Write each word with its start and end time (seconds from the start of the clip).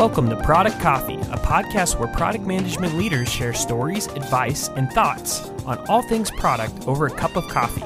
Welcome 0.00 0.30
to 0.30 0.36
Product 0.36 0.80
Coffee, 0.80 1.16
a 1.16 1.36
podcast 1.36 1.98
where 1.98 2.08
product 2.08 2.46
management 2.46 2.94
leaders 2.94 3.30
share 3.30 3.52
stories, 3.52 4.06
advice, 4.06 4.68
and 4.68 4.90
thoughts 4.90 5.50
on 5.66 5.76
all 5.90 6.00
things 6.00 6.30
product 6.30 6.88
over 6.88 7.04
a 7.04 7.10
cup 7.10 7.36
of 7.36 7.46
coffee. 7.48 7.84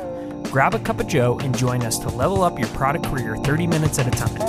Grab 0.48 0.74
a 0.74 0.78
cup 0.78 1.00
of 1.00 1.08
Joe 1.08 1.40
and 1.40 1.58
join 1.58 1.82
us 1.82 1.98
to 1.98 2.08
level 2.10 2.44
up 2.44 2.56
your 2.56 2.68
product 2.68 3.06
career 3.06 3.36
30 3.38 3.66
minutes 3.66 3.98
at 3.98 4.06
a 4.06 4.12
time. 4.12 4.40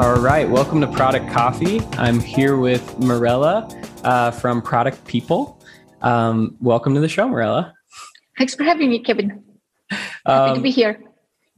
All 0.00 0.18
right, 0.18 0.48
welcome 0.48 0.80
to 0.80 0.86
Product 0.86 1.30
Coffee. 1.30 1.82
I'm 1.98 2.18
here 2.18 2.56
with 2.56 2.98
Morella 2.98 3.68
uh, 4.04 4.30
from 4.30 4.62
Product 4.62 5.06
People. 5.06 5.62
Um, 6.00 6.56
welcome 6.62 6.94
to 6.94 7.00
the 7.00 7.10
show, 7.10 7.28
Morella. 7.28 7.74
Thanks 8.38 8.54
for 8.54 8.64
having 8.64 8.88
me, 8.88 9.00
Kevin. 9.00 9.44
Happy 9.90 10.50
um, 10.50 10.54
to 10.56 10.62
be 10.62 10.70
here. 10.70 10.98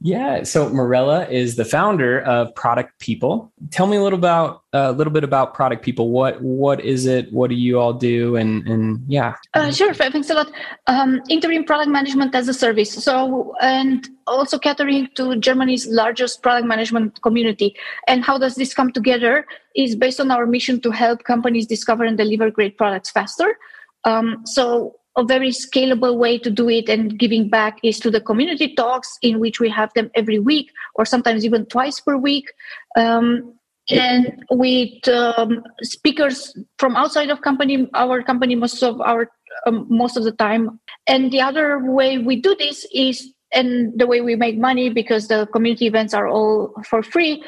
Yeah. 0.01 0.43
So 0.43 0.69
Morella 0.69 1.27
is 1.27 1.57
the 1.57 1.65
founder 1.65 2.21
of 2.21 2.55
Product 2.55 2.97
People. 2.99 3.51
Tell 3.69 3.85
me 3.85 3.97
a 3.97 4.01
little 4.01 4.17
about 4.17 4.63
a 4.71 4.77
uh, 4.77 4.91
little 4.91 5.11
bit 5.11 5.25
about 5.25 5.53
Product 5.53 5.83
People. 5.83 6.09
What 6.09 6.41
what 6.41 6.79
is 6.79 7.05
it? 7.05 7.31
What 7.33 7.49
do 7.49 7.55
you 7.55 7.79
all 7.79 7.91
do? 7.91 8.37
And 8.37 8.65
and 8.65 9.03
yeah. 9.07 9.35
Uh, 9.53 9.71
sure. 9.71 9.93
Thanks 9.93 10.29
a 10.29 10.35
lot. 10.35 10.51
Um, 10.87 11.21
interim 11.27 11.65
product 11.65 11.89
management 11.89 12.33
as 12.33 12.47
a 12.47 12.53
service. 12.53 12.91
So 12.93 13.53
and 13.59 14.07
also 14.25 14.57
catering 14.57 15.09
to 15.15 15.35
Germany's 15.35 15.85
largest 15.87 16.41
product 16.41 16.65
management 16.65 17.21
community. 17.21 17.75
And 18.07 18.23
how 18.23 18.37
does 18.37 18.55
this 18.55 18.73
come 18.73 18.93
together? 18.93 19.45
Is 19.75 19.95
based 19.97 20.21
on 20.21 20.31
our 20.31 20.45
mission 20.45 20.79
to 20.81 20.91
help 20.91 21.25
companies 21.25 21.67
discover 21.67 22.05
and 22.05 22.17
deliver 22.17 22.49
great 22.49 22.77
products 22.77 23.11
faster. 23.11 23.57
Um, 24.05 24.45
so 24.45 24.98
a 25.19 25.23
very 25.25 25.49
scalable 25.49 26.17
way 26.17 26.37
to 26.39 26.49
do 26.49 26.69
it 26.69 26.87
and 26.87 27.19
giving 27.19 27.49
back 27.49 27.77
is 27.83 27.99
to 27.99 28.09
the 28.09 28.21
community 28.21 28.73
talks 28.73 29.17
in 29.21 29.39
which 29.39 29.59
we 29.59 29.69
have 29.69 29.93
them 29.93 30.09
every 30.15 30.39
week 30.39 30.71
or 30.95 31.03
sometimes 31.03 31.43
even 31.43 31.65
twice 31.65 31.99
per 31.99 32.15
week. 32.15 32.51
Um, 32.97 33.53
and 33.89 34.45
with 34.51 35.07
um, 35.07 35.63
speakers 35.81 36.55
from 36.77 36.95
outside 36.95 37.31
of 37.31 37.41
company 37.41 37.89
our 37.95 38.21
company 38.21 38.53
most 38.53 38.83
of 38.83 39.01
our 39.01 39.27
um, 39.65 39.87
most 39.89 40.15
of 40.15 40.23
the 40.23 40.31
time. 40.31 40.79
And 41.07 41.31
the 41.31 41.41
other 41.41 41.79
way 41.79 42.19
we 42.19 42.35
do 42.35 42.55
this 42.55 42.85
is 42.93 43.33
and 43.51 43.91
the 43.97 44.05
way 44.05 44.21
we 44.21 44.35
make 44.35 44.57
money 44.57 44.89
because 44.89 45.27
the 45.27 45.47
community 45.47 45.87
events 45.87 46.13
are 46.13 46.27
all 46.27 46.71
for 46.87 47.01
free 47.01 47.43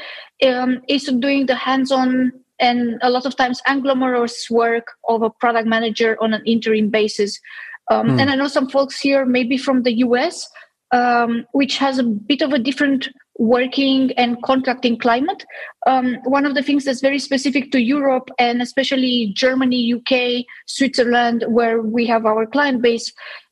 um, 0.46 0.82
is 0.90 1.06
doing 1.20 1.46
the 1.46 1.56
hands-on 1.56 2.32
and 2.62 3.00
a 3.02 3.10
lot 3.10 3.26
of 3.26 3.36
times 3.36 3.62
unglamorous 3.68 4.50
work 4.50 4.88
of 5.10 5.24
a 5.24 5.30
product 5.30 5.68
manager 5.68 6.16
on 6.22 6.34
an 6.34 6.44
interim 6.46 6.90
basis. 6.90 7.40
Um, 7.90 8.10
mm. 8.10 8.22
And 8.22 8.30
I 8.30 8.36
know 8.36 8.48
some 8.48 8.70
folks 8.70 9.00
here, 9.00 9.26
maybe 9.26 9.58
from 9.58 9.84
the 9.84 9.94
US, 10.06 10.48
um, 10.92 11.46
which 11.54 11.78
has 11.78 11.98
a 11.98 12.04
bit 12.04 12.42
of 12.42 12.54
a 12.54 12.60
different 12.60 13.10
working 13.40 14.12
and 14.14 14.42
contracting 14.44 14.98
climate. 14.98 15.44
Um, 15.88 16.18
one 16.26 16.46
of 16.46 16.54
the 16.54 16.62
things 16.62 16.86
that's 16.86 17.02
very 17.02 17.18
specific 17.18 17.72
to 17.72 17.82
Europe 17.82 18.30
and 18.38 18.62
especially 18.62 19.34
Germany, 19.36 19.96
UK, 19.96 20.46
Switzerland, 20.68 21.44
where 21.48 21.82
we 21.82 22.06
have 22.06 22.26
our 22.26 22.46
client 22.46 22.82
base, 22.84 23.12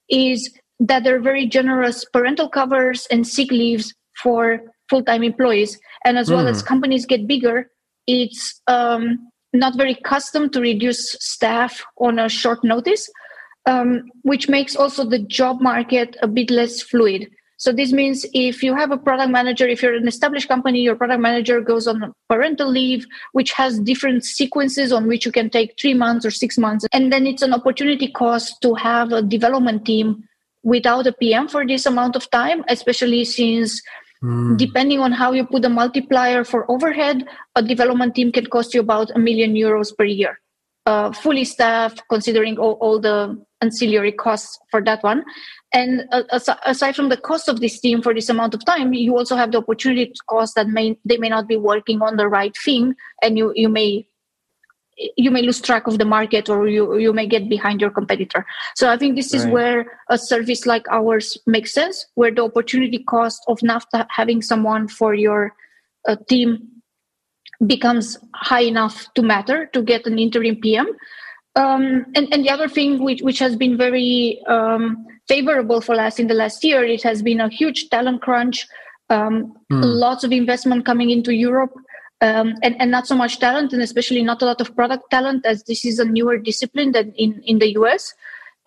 is 0.09 0.53
that 0.79 1.03
they're 1.03 1.21
very 1.21 1.47
generous 1.47 2.05
parental 2.13 2.49
covers 2.49 3.07
and 3.09 3.27
sick 3.27 3.49
leaves 3.51 3.93
for 4.21 4.61
full 4.89 5.03
time 5.03 5.23
employees. 5.23 5.79
And 6.05 6.17
as 6.17 6.29
mm. 6.29 6.35
well 6.35 6.47
as 6.47 6.61
hmm. 6.61 6.67
companies 6.67 7.05
get 7.05 7.27
bigger, 7.27 7.69
it's 8.09 8.59
um, 8.65 9.29
not 9.53 9.77
very 9.77 9.93
custom 9.93 10.49
to 10.49 10.59
reduce 10.59 11.11
staff 11.19 11.83
on 11.99 12.17
a 12.17 12.27
short 12.27 12.63
notice, 12.63 13.07
um, 13.67 14.03
which 14.23 14.49
makes 14.49 14.75
also 14.75 15.03
the 15.03 15.19
job 15.19 15.61
market 15.61 16.17
a 16.23 16.27
bit 16.27 16.49
less 16.49 16.81
fluid. 16.81 17.27
So 17.57 17.73
this 17.73 17.91
means 17.91 18.25
if 18.33 18.63
you 18.63 18.73
have 18.73 18.89
a 18.89 18.97
product 18.97 19.31
manager, 19.31 19.67
if 19.67 19.83
you're 19.83 19.93
an 19.93 20.07
established 20.07 20.47
company, 20.47 20.79
your 20.79 20.95
product 20.95 21.21
manager 21.21 21.59
goes 21.59 21.87
on 21.87 22.13
parental 22.29 22.69
leave, 22.69 23.05
which 23.33 23.51
has 23.51 23.79
different 23.79 24.23
sequences 24.23 24.93
on 24.93 25.07
which 25.07 25.25
you 25.25 25.31
can 25.31 25.49
take 25.49 25.77
three 25.79 25.93
months 25.93 26.25
or 26.25 26.31
six 26.31 26.57
months. 26.57 26.85
And 26.93 27.11
then 27.11 27.27
it's 27.27 27.41
an 27.41 27.53
opportunity 27.53 28.11
cost 28.11 28.61
to 28.61 28.73
have 28.75 29.11
a 29.11 29.21
development 29.21 29.85
team 29.85 30.23
without 30.63 31.05
a 31.05 31.11
PM 31.11 31.49
for 31.49 31.67
this 31.67 31.85
amount 31.85 32.15
of 32.15 32.29
time, 32.31 32.63
especially 32.69 33.25
since 33.25 33.81
Mm. 34.23 34.57
Depending 34.57 34.99
on 34.99 35.11
how 35.11 35.31
you 35.31 35.45
put 35.45 35.61
the 35.61 35.69
multiplier 35.69 36.43
for 36.43 36.69
overhead, 36.69 37.25
a 37.55 37.63
development 37.63 38.15
team 38.15 38.31
can 38.31 38.45
cost 38.47 38.73
you 38.73 38.81
about 38.81 39.11
a 39.15 39.19
million 39.19 39.53
euros 39.53 39.95
per 39.95 40.03
year. 40.03 40.39
Uh, 40.85 41.11
fully 41.11 41.45
staffed, 41.45 42.01
considering 42.09 42.57
all, 42.57 42.73
all, 42.81 42.99
the 42.99 43.39
ancillary 43.61 44.11
costs 44.11 44.57
for 44.71 44.81
that 44.81 45.03
one. 45.03 45.23
And 45.71 46.03
uh, 46.11 46.23
aside 46.65 46.95
from 46.95 47.09
the 47.09 47.17
cost 47.17 47.47
of 47.47 47.59
this 47.59 47.79
team 47.79 48.01
for 48.01 48.13
this 48.13 48.29
amount 48.29 48.55
of 48.55 48.65
time, 48.65 48.93
you 48.93 49.15
also 49.15 49.35
have 49.35 49.51
the 49.51 49.59
opportunity 49.59 50.11
cost 50.27 50.55
that 50.55 50.67
may 50.67 50.97
they 51.05 51.17
may 51.17 51.29
not 51.29 51.47
be 51.47 51.57
working 51.57 52.01
on 52.01 52.17
the 52.17 52.27
right 52.27 52.55
thing, 52.65 52.95
and 53.21 53.37
you 53.37 53.53
you 53.55 53.69
may 53.69 54.07
you 55.15 55.31
may 55.31 55.41
lose 55.41 55.61
track 55.61 55.87
of 55.87 55.97
the 55.97 56.05
market 56.05 56.49
or 56.49 56.67
you, 56.67 56.97
you 56.97 57.13
may 57.13 57.25
get 57.25 57.49
behind 57.49 57.81
your 57.81 57.89
competitor. 57.89 58.45
So 58.75 58.89
I 58.89 58.97
think 58.97 59.15
this 59.15 59.33
is 59.33 59.45
right. 59.45 59.53
where 59.53 59.99
a 60.09 60.17
service 60.17 60.65
like 60.65 60.85
ours 60.91 61.37
makes 61.47 61.73
sense, 61.73 62.05
where 62.15 62.31
the 62.31 62.43
opportunity 62.43 62.99
cost 62.99 63.43
of 63.47 63.59
NAFTA 63.59 64.07
having 64.09 64.41
someone 64.41 64.87
for 64.87 65.13
your 65.13 65.53
uh, 66.07 66.17
team 66.27 66.67
becomes 67.65 68.17
high 68.35 68.61
enough 68.61 69.07
to 69.15 69.21
matter 69.21 69.67
to 69.67 69.81
get 69.81 70.05
an 70.05 70.19
interim 70.19 70.55
PM. 70.57 70.87
Um, 71.55 72.05
and, 72.15 72.31
and 72.31 72.43
the 72.43 72.49
other 72.49 72.69
thing 72.69 73.03
which, 73.03 73.21
which 73.21 73.39
has 73.39 73.55
been 73.55 73.77
very 73.77 74.41
um, 74.47 75.05
favorable 75.27 75.81
for 75.81 75.95
us 75.95 76.19
in 76.19 76.27
the 76.27 76.33
last 76.33 76.63
year, 76.63 76.83
it 76.83 77.03
has 77.03 77.21
been 77.21 77.41
a 77.41 77.49
huge 77.49 77.89
talent 77.89 78.21
crunch, 78.21 78.67
um, 79.09 79.53
mm. 79.71 79.81
lots 79.81 80.23
of 80.23 80.31
investment 80.31 80.85
coming 80.85 81.09
into 81.09 81.33
Europe 81.33 81.73
um, 82.21 82.55
and, 82.63 82.75
and 82.79 82.91
not 82.91 83.07
so 83.07 83.15
much 83.15 83.39
talent, 83.39 83.73
and 83.73 83.81
especially 83.81 84.23
not 84.23 84.41
a 84.41 84.45
lot 84.45 84.61
of 84.61 84.75
product 84.75 85.09
talent, 85.09 85.45
as 85.45 85.63
this 85.63 85.85
is 85.85 85.99
a 85.99 86.05
newer 86.05 86.37
discipline 86.37 86.91
than 86.91 87.13
in, 87.13 87.41
in 87.45 87.59
the 87.59 87.73
US. 87.79 88.13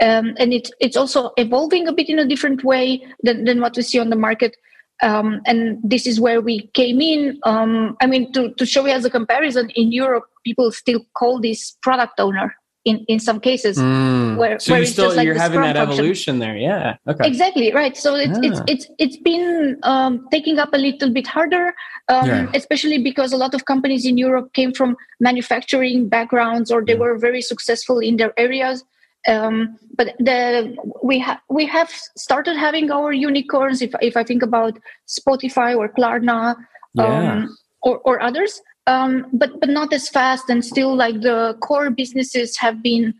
Um, 0.03 0.35
and 0.39 0.53
it, 0.53 0.71
it's 0.81 0.97
also 0.97 1.31
evolving 1.37 1.87
a 1.87 1.93
bit 1.93 2.09
in 2.09 2.19
a 2.19 2.27
different 2.27 2.65
way 2.65 3.07
than, 3.23 3.45
than 3.45 3.61
what 3.61 3.77
we 3.77 3.83
see 3.83 3.99
on 3.99 4.11
the 4.11 4.17
market. 4.17 4.57
Um, 5.03 5.43
and 5.47 5.79
this 5.83 6.07
is 6.07 6.21
where 6.21 6.41
we 6.41 6.69
came 6.69 7.01
in. 7.01 7.39
Um, 7.45 7.97
I 8.01 8.07
mean, 8.07 8.33
to, 8.33 8.53
to 8.55 8.65
show 8.65 8.87
you 8.87 8.93
as 8.93 9.05
a 9.05 9.11
comparison, 9.11 9.71
in 9.71 9.93
Europe, 9.93 10.25
people 10.45 10.71
still 10.71 11.01
call 11.15 11.41
this 11.41 11.77
product 11.83 12.21
owner 12.21 12.55
in 12.85 13.05
in 13.09 13.21
some 13.21 13.39
cases 13.39 13.79
mm. 13.79 14.37
where 14.37 14.59
so 14.59 14.73
where 14.73 14.81
you 14.81 14.87
still 14.87 15.15
like 15.15 15.25
you're 15.25 15.35
having 15.35 15.61
that 15.61 15.77
function. 15.77 15.99
evolution 15.99 16.39
there 16.39 16.57
yeah 16.57 16.97
okay 17.07 17.27
exactly 17.27 17.73
right 17.73 17.97
so 17.97 18.15
it's 18.15 18.39
yeah. 18.43 18.51
it's 18.51 18.61
it's 18.67 18.87
it's 18.99 19.17
been 19.17 19.79
um, 19.83 20.27
taking 20.31 20.59
up 20.59 20.71
a 20.73 20.79
little 20.79 21.11
bit 21.11 21.27
harder 21.27 21.75
um, 22.09 22.27
yeah. 22.27 22.51
especially 22.55 22.99
because 22.99 23.33
a 23.33 23.37
lot 23.37 23.55
of 23.55 23.65
companies 23.67 24.05
in 24.05 24.19
europe 24.19 24.53
came 24.53 24.73
from 24.73 24.97
manufacturing 25.21 26.09
backgrounds 26.09 26.71
or 26.71 26.85
they 26.85 26.95
yeah. 26.95 26.99
were 26.99 27.17
very 27.19 27.41
successful 27.41 27.99
in 27.99 28.17
their 28.17 28.33
areas 28.39 28.85
um, 29.29 29.79
but 29.97 30.15
the 30.19 30.77
we 31.03 31.19
have 31.19 31.39
we 31.49 31.65
have 31.65 31.91
started 32.17 32.57
having 32.57 32.91
our 32.91 33.13
unicorns 33.13 33.81
if 33.81 33.95
if 34.01 34.17
i 34.17 34.25
think 34.25 34.43
about 34.43 34.77
spotify 35.07 35.77
or 35.77 35.89
klarna 35.89 36.57
um, 36.99 37.57
or, 37.83 37.99
or 37.99 38.23
others 38.23 38.61
um, 38.87 39.27
but 39.33 39.61
but 39.61 39.69
not 39.69 39.93
as 39.93 40.09
fast 40.09 40.49
and 40.51 40.65
still 40.65 40.95
like 40.95 41.21
the 41.21 41.57
core 41.61 41.91
businesses 41.91 42.57
have 42.57 42.83
been 42.83 43.15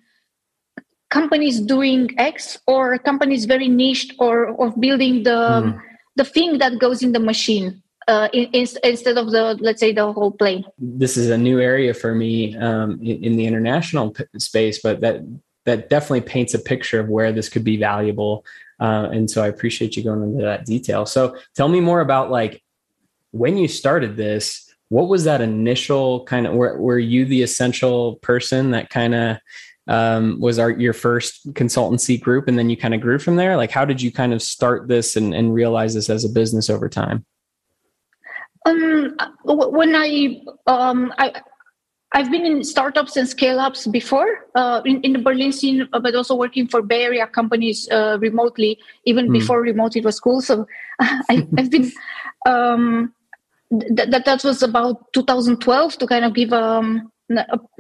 companies 1.11 1.61
doing 1.61 2.11
x 2.19 2.59
or 2.67 2.99
companies 2.99 3.45
very 3.45 3.69
niched 3.69 4.15
or 4.19 4.61
of 4.61 4.79
building 4.81 5.23
the 5.23 5.63
mm. 5.63 5.81
the 6.17 6.25
thing 6.25 6.59
that 6.59 6.79
goes 6.79 7.03
in 7.03 7.13
the 7.13 7.21
machine 7.21 7.83
uh, 8.09 8.29
in, 8.33 8.45
in, 8.53 8.67
instead 8.83 9.17
of 9.17 9.31
the 9.31 9.57
let's 9.61 9.79
say 9.79 9.93
the 9.93 10.13
whole 10.13 10.33
plane 10.33 10.65
this 10.79 11.17
is 11.17 11.31
a 11.31 11.39
new 11.39 11.61
area 11.61 11.95
for 11.95 12.15
me 12.15 12.57
um, 12.57 12.99
in, 13.03 13.23
in, 13.25 13.37
the 13.37 13.47
international 13.47 14.11
p- 14.11 14.25
space 14.39 14.81
but 14.83 15.01
that 15.01 15.21
that 15.65 15.89
definitely 15.89 16.23
paints 16.23 16.55
a 16.55 16.59
picture 16.59 16.99
of 16.99 17.09
where 17.09 17.31
this 17.31 17.49
could 17.49 17.63
be 17.63 17.77
valuable 17.77 18.45
uh, 18.81 19.09
and 19.13 19.31
so 19.31 19.45
i 19.45 19.47
appreciate 19.47 19.97
you 19.97 20.03
going 20.03 20.23
into 20.23 20.43
that 20.43 20.65
detail 20.65 21.07
so 21.07 21.37
tell 21.55 21.69
me 21.69 21.79
more 21.79 22.01
about 22.01 22.31
like 22.31 22.63
when 23.33 23.57
you 23.57 23.67
started 23.69 24.17
this 24.17 24.69
what 24.89 25.09
was 25.09 25.25
that 25.25 25.41
initial 25.41 26.23
kind 26.25 26.47
of 26.47 26.53
were, 26.53 26.79
were 26.79 26.99
you 26.99 27.25
the 27.25 27.43
essential 27.43 28.17
person 28.17 28.73
that 28.73 28.91
kind 28.91 29.15
of 29.15 29.39
um, 29.89 30.39
was 30.39 30.59
our 30.59 30.71
your 30.71 30.93
first 30.93 31.53
consultancy 31.55 32.21
group 32.21 32.47
and 32.47 32.59
then 32.59 32.71
you 32.71 32.77
kind 32.77 32.95
of 32.95 33.01
grew 33.01 33.19
from 33.19 33.37
there 33.37 33.57
like 33.57 33.71
how 33.71 33.85
did 33.85 34.01
you 34.01 34.13
kind 34.13 34.33
of 34.33 34.41
start 34.41 34.87
this 34.87 35.17
and, 35.17 35.35
and 35.35 35.55
realize 35.55 35.95
this 35.95 36.09
as 36.09 36.25
a 36.25 36.29
business 36.29 36.71
over 36.71 36.89
time 36.89 37.25
um 38.67 39.17
when 39.45 39.97
i 39.97 40.41
um 40.67 41.13
i 41.19 41.33
I've 42.15 42.31
been 42.31 42.45
in 42.45 42.63
startups 42.63 43.17
and 43.17 43.27
scale 43.27 43.59
ups 43.59 43.87
before 43.87 44.47
uh, 44.55 44.83
in, 44.85 45.01
in 45.01 45.15
the 45.15 45.19
Berlin 45.19 45.51
scene, 45.51 45.89
but 45.91 46.15
also 46.15 46.35
working 46.35 46.69
for 46.69 46.83
Bay 46.83 47.05
Area 47.05 47.27
companies 47.27 47.89
uh, 47.91 48.19
remotely, 48.21 48.79
even 49.07 49.29
mm. 49.29 49.33
before 49.33 49.63
remote 49.63 49.97
it 49.97 50.05
was 50.05 50.21
cool. 50.21 50.43
So 50.43 50.67
I, 51.01 51.49
have 51.57 51.71
been 51.71 51.91
that, 53.73 54.25
that 54.25 54.45
was 54.45 54.63
about 54.63 55.13
2012 55.15 55.99
to 55.99 56.07
kind 56.07 56.25
of 56.25 56.35
give 56.35 56.53
um, 56.53 57.11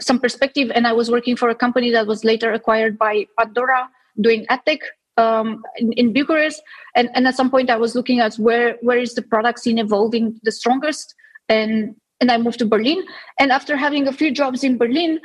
some 0.00 0.18
perspective. 0.18 0.70
And 0.74 0.86
I 0.86 0.92
was 0.92 1.10
working 1.10 1.36
for 1.36 1.48
a 1.48 1.54
company 1.54 1.90
that 1.90 2.06
was 2.06 2.24
later 2.24 2.52
acquired 2.52 2.98
by 2.98 3.26
Pandora, 3.38 3.88
doing 4.20 4.46
AdTech 4.46 4.80
um, 5.18 5.62
in, 5.76 5.92
in, 5.92 6.12
Bucharest, 6.12 6.62
and, 6.96 7.10
and 7.14 7.28
at 7.28 7.36
some 7.36 7.50
point 7.50 7.68
I 7.68 7.76
was 7.76 7.94
looking 7.94 8.20
at 8.20 8.34
where 8.36 8.78
where 8.80 8.98
is 8.98 9.14
the 9.14 9.22
product 9.22 9.58
scene 9.58 9.78
evolving 9.78 10.40
the 10.42 10.52
strongest, 10.52 11.14
and 11.50 11.94
and 12.20 12.30
I 12.30 12.38
moved 12.38 12.60
to 12.60 12.66
Berlin. 12.66 13.02
And 13.38 13.52
after 13.52 13.76
having 13.76 14.08
a 14.08 14.12
few 14.12 14.30
jobs 14.30 14.64
in 14.64 14.78
Berlin, 14.78 15.20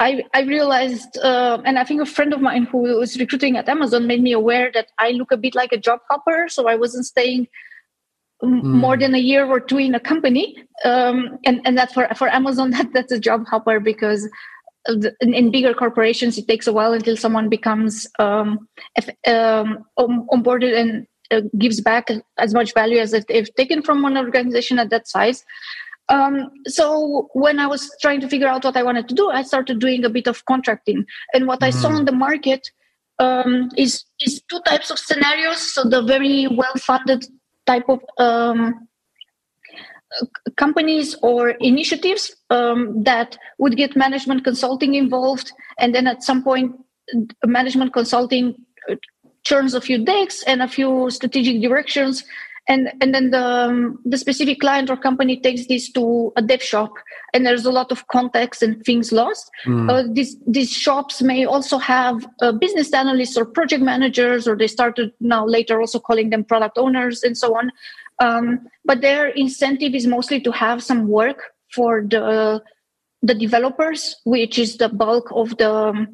I, 0.00 0.24
I 0.34 0.42
realized, 0.42 1.16
uh, 1.18 1.58
and 1.64 1.78
I 1.78 1.84
think 1.84 2.02
a 2.02 2.06
friend 2.06 2.34
of 2.34 2.40
mine 2.40 2.64
who 2.64 2.98
was 2.98 3.18
recruiting 3.18 3.56
at 3.56 3.68
Amazon 3.68 4.06
made 4.06 4.22
me 4.22 4.32
aware 4.32 4.70
that 4.74 4.88
I 4.98 5.12
look 5.12 5.30
a 5.30 5.36
bit 5.36 5.54
like 5.54 5.72
a 5.72 5.78
job 5.78 6.00
hopper. 6.10 6.48
So 6.48 6.68
I 6.68 6.74
wasn't 6.74 7.06
staying 7.06 7.48
mm. 8.42 8.62
more 8.62 8.96
than 8.96 9.14
a 9.14 9.18
year 9.18 9.46
or 9.46 9.60
two 9.60 9.78
in 9.78 9.94
a 9.94 10.00
company. 10.00 10.56
Um, 10.84 11.38
and, 11.44 11.60
and 11.64 11.76
that 11.78 11.92
for, 11.92 12.08
for 12.16 12.28
Amazon, 12.28 12.70
that, 12.76 12.92
that's 12.92 13.12
a 13.12 13.20
job 13.20 13.46
hopper 13.46 13.80
because 13.80 14.28
the, 14.86 15.14
in, 15.20 15.34
in, 15.34 15.50
bigger 15.50 15.74
corporations, 15.74 16.38
it 16.38 16.48
takes 16.48 16.66
a 16.66 16.72
while 16.72 16.92
until 16.92 17.16
someone 17.16 17.48
becomes 17.48 18.06
um, 18.18 18.66
if, 18.96 19.08
um, 19.26 19.84
onboarded 19.98 20.78
and 20.78 21.06
uh, 21.30 21.42
gives 21.58 21.80
back 21.80 22.08
as 22.38 22.54
much 22.54 22.74
value 22.74 22.98
as 22.98 23.12
if 23.12 23.26
they've 23.26 23.54
taken 23.54 23.82
from 23.82 24.02
one 24.02 24.16
organization 24.16 24.78
at 24.78 24.90
that 24.90 25.06
size. 25.06 25.44
Um, 26.08 26.50
so 26.66 27.28
when 27.34 27.60
I 27.60 27.66
was 27.68 27.88
trying 28.00 28.20
to 28.22 28.28
figure 28.28 28.48
out 28.48 28.64
what 28.64 28.76
I 28.76 28.82
wanted 28.82 29.08
to 29.08 29.14
do, 29.14 29.30
I 29.30 29.42
started 29.42 29.78
doing 29.78 30.04
a 30.04 30.10
bit 30.10 30.26
of 30.26 30.44
contracting. 30.46 31.04
And 31.32 31.46
what 31.46 31.60
mm. 31.60 31.66
I 31.66 31.70
saw 31.70 31.88
on 31.88 31.94
mm-hmm. 31.96 32.04
the 32.06 32.12
market 32.12 32.68
um, 33.20 33.68
is 33.76 34.04
is 34.20 34.42
two 34.50 34.60
types 34.66 34.90
of 34.90 34.98
scenarios. 34.98 35.74
So 35.74 35.84
the 35.84 36.02
very 36.02 36.48
well 36.48 36.74
funded 36.78 37.26
type 37.70 37.88
of 37.88 38.00
um, 38.18 38.88
companies 40.56 41.16
or 41.22 41.50
initiatives 41.72 42.24
um, 42.50 43.02
that 43.04 43.38
would 43.58 43.76
get 43.76 43.96
management 43.96 44.44
consulting 44.44 44.94
involved, 44.94 45.52
and 45.78 45.94
then 45.94 46.06
at 46.06 46.22
some 46.22 46.42
point, 46.42 46.74
management 47.44 47.92
consulting 47.92 48.54
uh, 48.90 48.96
churns 49.44 49.74
a 49.74 49.80
few 49.80 49.98
decks 50.04 50.42
and 50.46 50.62
a 50.62 50.68
few 50.68 51.10
strategic 51.10 51.62
directions 51.62 52.24
and 52.70 52.92
and 53.00 53.12
then 53.14 53.30
the 53.30 53.44
um, 53.44 53.98
the 54.04 54.16
specific 54.16 54.60
client 54.60 54.88
or 54.88 54.96
company 54.96 55.38
takes 55.38 55.66
this 55.66 55.90
to 55.90 56.32
a 56.36 56.42
dev 56.42 56.62
shop 56.62 56.92
and 57.34 57.44
there's 57.44 57.66
a 57.66 57.72
lot 57.72 57.90
of 57.90 58.06
context 58.06 58.62
and 58.62 58.82
things 58.84 59.12
lost 59.12 59.50
mm. 59.66 59.90
uh, 59.90 60.04
these 60.12 60.36
these 60.46 60.72
shops 60.72 61.20
may 61.20 61.44
also 61.44 61.78
have 61.78 62.26
uh, 62.40 62.52
business 62.52 62.92
analysts 62.94 63.36
or 63.36 63.44
project 63.44 63.82
managers 63.82 64.46
or 64.46 64.56
they 64.56 64.68
started 64.68 65.12
now 65.20 65.44
later 65.44 65.80
also 65.80 65.98
calling 65.98 66.30
them 66.30 66.44
product 66.44 66.78
owners 66.78 67.22
and 67.22 67.36
so 67.36 67.56
on 67.56 67.70
um, 68.20 68.60
but 68.84 69.00
their 69.00 69.28
incentive 69.28 69.94
is 69.94 70.06
mostly 70.06 70.40
to 70.40 70.52
have 70.52 70.82
some 70.82 71.08
work 71.08 71.50
for 71.74 72.02
the 72.08 72.62
the 73.22 73.34
developers 73.34 74.16
which 74.24 74.58
is 74.58 74.76
the 74.76 74.88
bulk 74.88 75.26
of 75.32 75.56
the 75.58 76.06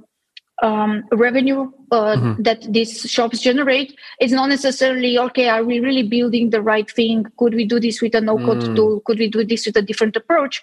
um, 0.62 1.04
revenue 1.12 1.70
uh, 1.90 2.16
mm-hmm. 2.16 2.42
that 2.42 2.62
these 2.72 3.02
shops 3.02 3.40
generate. 3.40 3.98
It's 4.20 4.32
not 4.32 4.48
necessarily 4.48 5.18
okay 5.18 5.48
are 5.48 5.64
we 5.64 5.80
really 5.80 6.02
building 6.02 6.50
the 6.50 6.62
right 6.62 6.90
thing? 6.90 7.26
Could 7.38 7.54
we 7.54 7.64
do 7.64 7.78
this 7.78 8.00
with 8.00 8.14
a 8.14 8.20
no 8.20 8.36
code 8.38 8.62
mm. 8.62 8.76
tool? 8.76 9.00
Could 9.00 9.18
we 9.18 9.28
do 9.28 9.44
this 9.44 9.66
with 9.66 9.76
a 9.76 9.82
different 9.82 10.16
approach? 10.16 10.62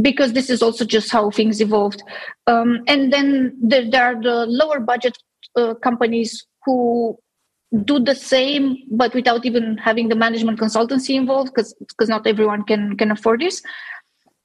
Because 0.00 0.32
this 0.32 0.50
is 0.50 0.62
also 0.62 0.84
just 0.84 1.10
how 1.10 1.30
things 1.30 1.60
evolved. 1.60 2.02
Um, 2.46 2.82
and 2.86 3.12
then 3.12 3.56
there, 3.60 3.88
there, 3.88 4.04
are 4.04 4.20
the 4.20 4.46
lower 4.46 4.80
budget 4.80 5.18
uh, 5.56 5.74
companies 5.74 6.46
who 6.64 7.18
do 7.84 7.98
the 7.98 8.14
same 8.14 8.76
but 8.92 9.12
without 9.14 9.44
even 9.44 9.76
having 9.78 10.08
the 10.08 10.14
management 10.14 10.60
consultancy 10.60 11.16
involved 11.16 11.52
because 11.52 11.74
because 11.80 12.08
not 12.08 12.26
everyone 12.26 12.62
can 12.62 12.96
can 12.96 13.10
afford 13.10 13.40
this. 13.40 13.62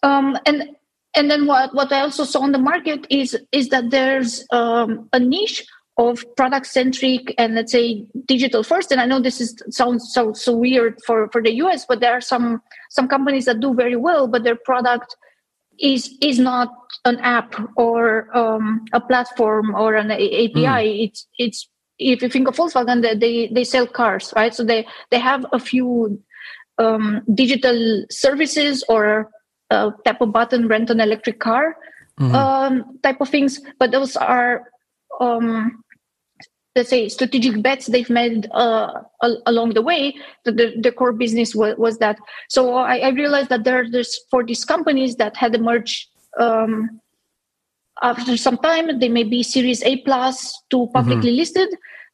Um, 0.01 0.37
and 0.45 0.75
and 1.15 1.29
then 1.29 1.47
what, 1.47 1.73
what 1.73 1.91
I 1.91 2.01
also 2.01 2.23
saw 2.23 2.41
on 2.41 2.51
the 2.51 2.59
market 2.59 3.07
is 3.09 3.37
is 3.51 3.69
that 3.69 3.89
there's 3.89 4.45
um, 4.51 5.09
a 5.13 5.19
niche 5.19 5.65
of 5.97 6.23
product 6.37 6.65
centric 6.65 7.33
and 7.37 7.55
let's 7.55 7.73
say 7.73 8.05
digital 8.25 8.63
first. 8.63 8.91
And 8.91 9.01
I 9.01 9.05
know 9.05 9.19
this 9.19 9.41
is 9.41 9.61
sounds 9.69 10.11
so 10.13 10.33
so 10.33 10.55
weird 10.55 10.99
for 11.05 11.29
for 11.31 11.41
the 11.41 11.53
US, 11.63 11.85
but 11.85 11.99
there 11.99 12.13
are 12.13 12.21
some 12.21 12.61
some 12.89 13.07
companies 13.07 13.45
that 13.45 13.59
do 13.59 13.73
very 13.73 13.95
well, 13.95 14.27
but 14.27 14.43
their 14.43 14.55
product 14.55 15.15
is 15.79 16.15
is 16.21 16.39
not 16.39 16.69
an 17.05 17.17
app 17.19 17.55
or 17.75 18.35
um, 18.37 18.85
a 18.93 19.01
platform 19.01 19.73
or 19.75 19.95
an 19.95 20.11
API. 20.11 20.53
Mm. 20.55 21.05
It's 21.05 21.27
it's 21.37 21.69
if 21.97 22.21
you 22.21 22.29
think 22.29 22.47
of 22.47 22.55
Volkswagen, 22.55 23.01
they 23.01 23.47
they 23.47 23.63
sell 23.63 23.87
cars, 23.87 24.33
right? 24.35 24.53
So 24.53 24.63
they 24.63 24.85
they 25.11 25.19
have 25.19 25.45
a 25.51 25.59
few 25.59 26.21
um, 26.77 27.21
digital 27.33 28.05
services 28.09 28.83
or 28.87 29.29
uh, 29.71 29.91
tap 30.05 30.21
a 30.21 30.25
button, 30.25 30.67
rent 30.67 30.89
an 30.89 30.99
electric 30.99 31.39
car 31.39 31.75
mm-hmm. 32.19 32.35
um, 32.35 32.99
type 33.03 33.21
of 33.21 33.29
things. 33.29 33.61
But 33.79 33.91
those 33.91 34.15
are, 34.15 34.63
um, 35.19 35.83
let's 36.75 36.89
say, 36.89 37.09
strategic 37.09 37.61
bets 37.61 37.87
they've 37.87 38.09
made 38.09 38.47
uh, 38.51 39.01
along 39.45 39.73
the 39.73 39.81
way. 39.81 40.15
The, 40.45 40.51
the, 40.51 40.73
the 40.81 40.91
core 40.91 41.13
business 41.13 41.55
was, 41.55 41.77
was 41.77 41.97
that. 41.99 42.17
So 42.49 42.75
I, 42.75 42.97
I, 42.99 43.09
realized 43.09 43.49
that 43.49 43.63
there, 43.63 43.89
there's 43.89 44.19
for 44.29 44.43
these 44.43 44.65
companies 44.65 45.15
that 45.17 45.35
had 45.35 45.55
emerged 45.55 46.07
um, 46.39 47.01
after 48.01 48.37
some 48.37 48.57
time, 48.57 48.99
they 48.99 49.09
may 49.09 49.23
be 49.23 49.43
Series 49.43 49.83
A 49.83 49.97
plus 49.97 50.53
to 50.69 50.87
publicly 50.93 51.31
mm-hmm. 51.31 51.37
listed, 51.37 51.69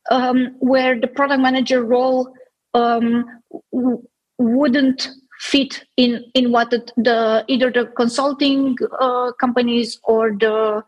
um, 0.09 0.55
where 0.59 0.99
the 0.99 1.07
product 1.07 1.41
manager 1.41 1.83
role 1.83 2.33
um, 2.73 3.25
w- 3.71 4.01
wouldn't 4.39 5.09
fit 5.39 5.83
in 5.97 6.23
in 6.33 6.51
what 6.51 6.69
the, 6.69 6.85
the 6.97 7.43
either 7.47 7.71
the 7.71 7.85
consulting 7.97 8.77
uh, 8.99 9.31
companies 9.33 9.99
or 10.03 10.31
the 10.31 10.83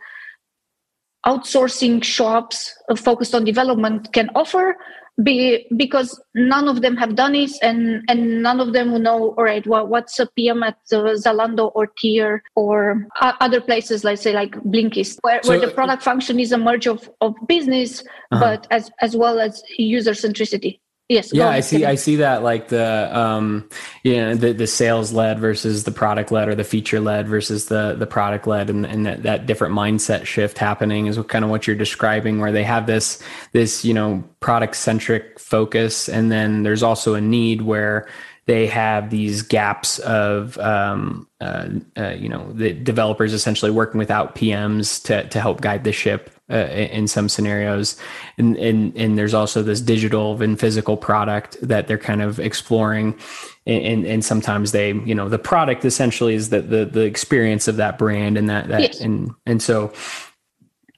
outsourcing 1.26 2.04
shops 2.04 2.74
focused 2.96 3.36
on 3.36 3.44
development 3.44 4.12
can 4.14 4.30
offer 4.36 4.78
be, 5.24 5.66
because 5.76 6.22
none 6.36 6.68
of 6.68 6.82
them 6.82 6.96
have 6.96 7.16
done 7.16 7.34
it 7.34 7.52
and 7.64 8.04
and 8.08 8.44
none 8.44 8.60
of 8.60 8.74
them 8.74 8.92
will 8.92 9.00
know 9.00 9.34
all 9.36 9.44
right 9.44 9.66
well, 9.66 9.88
what's 9.88 10.20
a 10.20 10.28
pm 10.36 10.62
at 10.62 10.78
uh, 10.92 11.18
zalando 11.18 11.72
or 11.74 11.88
tier 11.98 12.44
or 12.56 13.08
uh, 13.20 13.34
other 13.40 13.60
places 13.60 14.04
let's 14.04 14.22
say 14.22 14.32
like 14.34 14.52
blinkist 14.66 15.18
where, 15.22 15.42
so, 15.42 15.50
where 15.50 15.60
the 15.60 15.70
product 15.70 16.04
function 16.04 16.40
is 16.40 16.52
a 16.52 16.58
merge 16.58 16.86
of, 16.86 17.10
of 17.22 17.34
business 17.48 18.02
uh-huh. 18.32 18.40
but 18.40 18.68
as 18.70 18.92
as 19.02 19.16
well 19.16 19.40
as 19.40 19.64
user 19.80 20.12
centricity 20.12 20.80
Yes. 21.10 21.34
Yeah, 21.34 21.48
I 21.48 21.62
see. 21.62 21.86
I 21.86 21.96
see 21.96 22.18
that 22.18 22.44
like 22.44 22.68
the 22.68 23.10
um, 23.18 23.70
you 24.04 24.18
know, 24.18 24.36
the 24.36 24.52
the 24.52 24.68
sales 24.68 25.14
led 25.14 25.40
versus 25.40 25.86
the 25.86 25.92
product 25.92 26.34
led, 26.34 26.50
or 26.50 26.56
the 26.56 26.66
feature 26.66 27.00
led 27.00 27.30
versus 27.30 27.68
the 27.68 27.96
the 27.98 28.06
product 28.06 28.46
led, 28.46 28.70
and, 28.70 28.86
and 28.86 29.06
that 29.06 29.24
that 29.24 29.46
different 29.46 29.74
mindset 29.74 30.26
shift 30.26 30.58
happening 30.58 31.06
is 31.06 31.18
kind 31.30 31.46
of 31.46 31.52
what 31.52 31.66
you're 31.66 31.78
describing, 31.78 32.40
where 32.40 32.52
they 32.52 32.64
have 32.64 32.88
this 32.88 33.24
this 33.54 33.86
you 33.86 33.94
know 33.94 34.22
product 34.42 34.76
centric 34.76 35.40
focus, 35.40 36.10
and 36.10 36.30
then 36.30 36.64
there's 36.64 36.84
also 36.84 37.14
a 37.14 37.22
need 37.22 37.62
where 37.62 38.10
they 38.46 38.68
have 38.68 39.10
these 39.10 39.44
gaps 39.44 40.00
of 40.00 40.58
um, 40.58 41.26
uh, 41.40 41.70
uh, 41.98 42.10
you 42.10 42.28
know 42.28 42.52
the 42.52 42.74
developers 42.74 43.32
essentially 43.32 43.72
working 43.72 43.98
without 43.98 44.36
PMs 44.36 45.02
to 45.04 45.26
to 45.30 45.40
help 45.40 45.62
guide 45.62 45.86
the 45.86 45.94
ship 45.94 46.32
uh, 46.50 46.56
in 46.56 47.08
some 47.08 47.28
scenarios. 47.28 47.98
And, 48.38 48.56
and 48.58 48.96
and 48.96 49.18
there's 49.18 49.34
also 49.34 49.62
this 49.62 49.82
digital 49.82 50.42
and 50.42 50.60
physical 50.60 50.96
product 50.96 51.58
that 51.62 51.88
they're 51.88 51.98
kind 51.98 52.22
of 52.22 52.40
exploring. 52.40 53.20
And, 53.66 54.06
and 54.06 54.24
sometimes 54.24 54.72
they 54.72 54.94
you 54.94 55.14
know 55.14 55.28
the 55.28 55.40
product 55.40 55.84
essentially 55.84 56.36
is 56.36 56.50
the 56.50 56.62
the, 56.62 56.86
the 56.86 57.02
experience 57.02 57.68
of 57.68 57.76
that 57.78 57.98
brand 57.98 58.38
and 58.38 58.50
that 58.50 58.70
that 58.70 58.82
yes. 58.82 59.02
and 59.02 59.32
and 59.46 59.62
so 59.62 59.92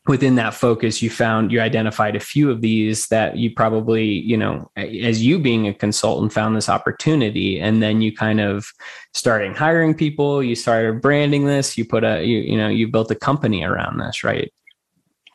within 0.05 0.35
that 0.35 0.53
focus 0.53 1.01
you 1.01 1.09
found 1.09 1.51
you 1.51 1.61
identified 1.61 2.15
a 2.15 2.19
few 2.19 2.51
of 2.51 2.61
these 2.61 3.07
that 3.07 3.37
you 3.37 3.51
probably 3.53 4.05
you 4.05 4.37
know 4.37 4.69
as 4.75 5.25
you 5.25 5.39
being 5.39 5.67
a 5.67 5.73
consultant 5.73 6.31
found 6.31 6.55
this 6.55 6.69
opportunity. 6.69 7.59
And 7.59 7.81
then 7.81 8.03
you 8.03 8.15
kind 8.15 8.39
of 8.39 8.71
starting 9.15 9.55
hiring 9.55 9.95
people. 9.95 10.43
You 10.43 10.55
started 10.55 11.01
branding 11.01 11.45
this. 11.45 11.75
You 11.75 11.85
put 11.85 12.03
a 12.03 12.23
you, 12.23 12.37
you 12.37 12.57
know 12.57 12.67
you 12.67 12.87
built 12.87 13.09
a 13.09 13.15
company 13.15 13.63
around 13.63 13.97
this 13.97 14.23
right 14.23 14.51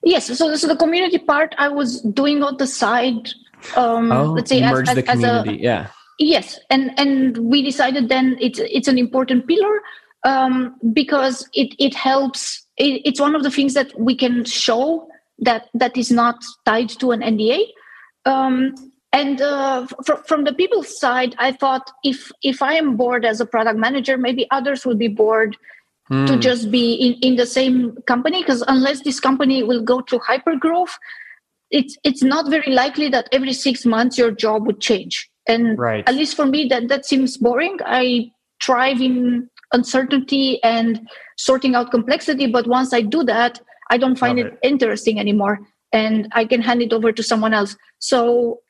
Yes, 0.05 0.27
so 0.27 0.55
so 0.55 0.67
the 0.67 0.77
community 0.77 1.19
part 1.19 1.55
I 1.59 1.69
was 1.69 2.03
doing 2.03 2.43
on 2.43 2.59
the 2.59 2.67
side. 2.67 3.31
Um, 3.77 4.13
oh, 4.13 4.33
let's 4.33 4.51
say 4.51 4.61
merge 4.61 4.89
as, 4.89 4.95
the 4.97 5.11
as, 5.11 5.21
community. 5.21 5.51
As 5.51 5.57
a, 5.57 5.63
yeah. 5.63 5.87
Yes, 6.19 6.61
and 6.71 6.93
and 6.99 7.39
we 7.39 7.63
decided 7.63 8.09
then 8.09 8.37
it's 8.41 8.59
it's 8.61 8.87
an 8.87 8.99
important 8.99 9.47
pillar 9.47 9.81
um, 10.25 10.77
because 10.93 11.49
it 11.55 11.75
it 11.79 11.95
helps. 11.95 12.67
It, 12.77 13.03
it's 13.05 13.21
one 13.21 13.35
of 13.35 13.43
the 13.43 13.51
things 13.51 13.75
that 13.75 13.99
we 13.99 14.15
can 14.15 14.45
show 14.45 15.09
that 15.39 15.69
that 15.75 15.97
is 15.97 16.11
not 16.11 16.37
tied 16.67 16.91
to 17.01 17.13
an 17.13 17.21
NDA. 17.21 17.65
Um, 18.27 18.75
and 19.13 19.41
uh, 19.41 19.87
fr- 20.05 20.23
from 20.27 20.45
the 20.45 20.53
people's 20.53 20.99
side, 20.99 21.35
I 21.39 21.53
thought 21.53 21.91
if 22.03 22.31
if 22.43 22.61
I 22.61 22.75
am 22.75 22.97
bored 22.97 23.25
as 23.25 23.41
a 23.41 23.47
product 23.47 23.79
manager, 23.79 24.19
maybe 24.19 24.47
others 24.51 24.85
will 24.85 24.97
be 24.97 25.09
bored 25.09 25.57
mm. 26.11 26.27
to 26.27 26.35
hmm. 26.35 26.41
just 26.41 26.71
be 26.71 26.95
in, 26.95 27.15
in 27.23 27.37
the 27.37 27.47
same 27.47 27.97
company 28.07 28.43
because 28.43 28.63
unless 28.69 29.03
this 29.03 29.21
company 29.21 29.63
will 29.63 29.83
go 29.83 30.01
to 30.01 30.19
hyper 30.19 30.57
growth 30.57 30.99
it's 31.71 31.97
it's 32.05 32.23
not 32.23 32.51
very 32.51 32.73
likely 32.73 33.09
that 33.09 33.29
every 33.33 33.53
six 33.53 33.85
months 33.85 34.19
your 34.19 34.31
job 34.31 34.67
would 34.67 34.81
change 34.81 35.29
and 35.49 35.79
right. 35.79 36.09
at 36.09 36.15
least 36.15 36.37
for 36.37 36.47
me 36.47 36.67
that 36.69 36.89
that 36.89 37.05
seems 37.05 37.37
boring 37.37 37.79
i 37.87 38.31
thrive 38.63 39.01
in 39.01 39.49
uncertainty 39.73 40.63
and 40.63 41.09
sorting 41.37 41.75
out 41.75 41.91
complexity 41.91 42.47
but 42.47 42.67
once 42.67 42.93
i 42.93 43.01
do 43.01 43.25
that 43.25 43.61
i 43.91 43.99
don't 43.99 44.19
find 44.19 44.39
it, 44.39 44.47
it, 44.47 44.59
interesting 44.63 45.19
anymore 45.19 45.59
and 45.93 46.29
i 46.33 46.45
can 46.45 46.61
hand 46.61 46.83
it 46.83 46.93
over 46.93 47.13
to 47.13 47.23
someone 47.23 47.55
else 47.55 47.77
so 47.99 48.61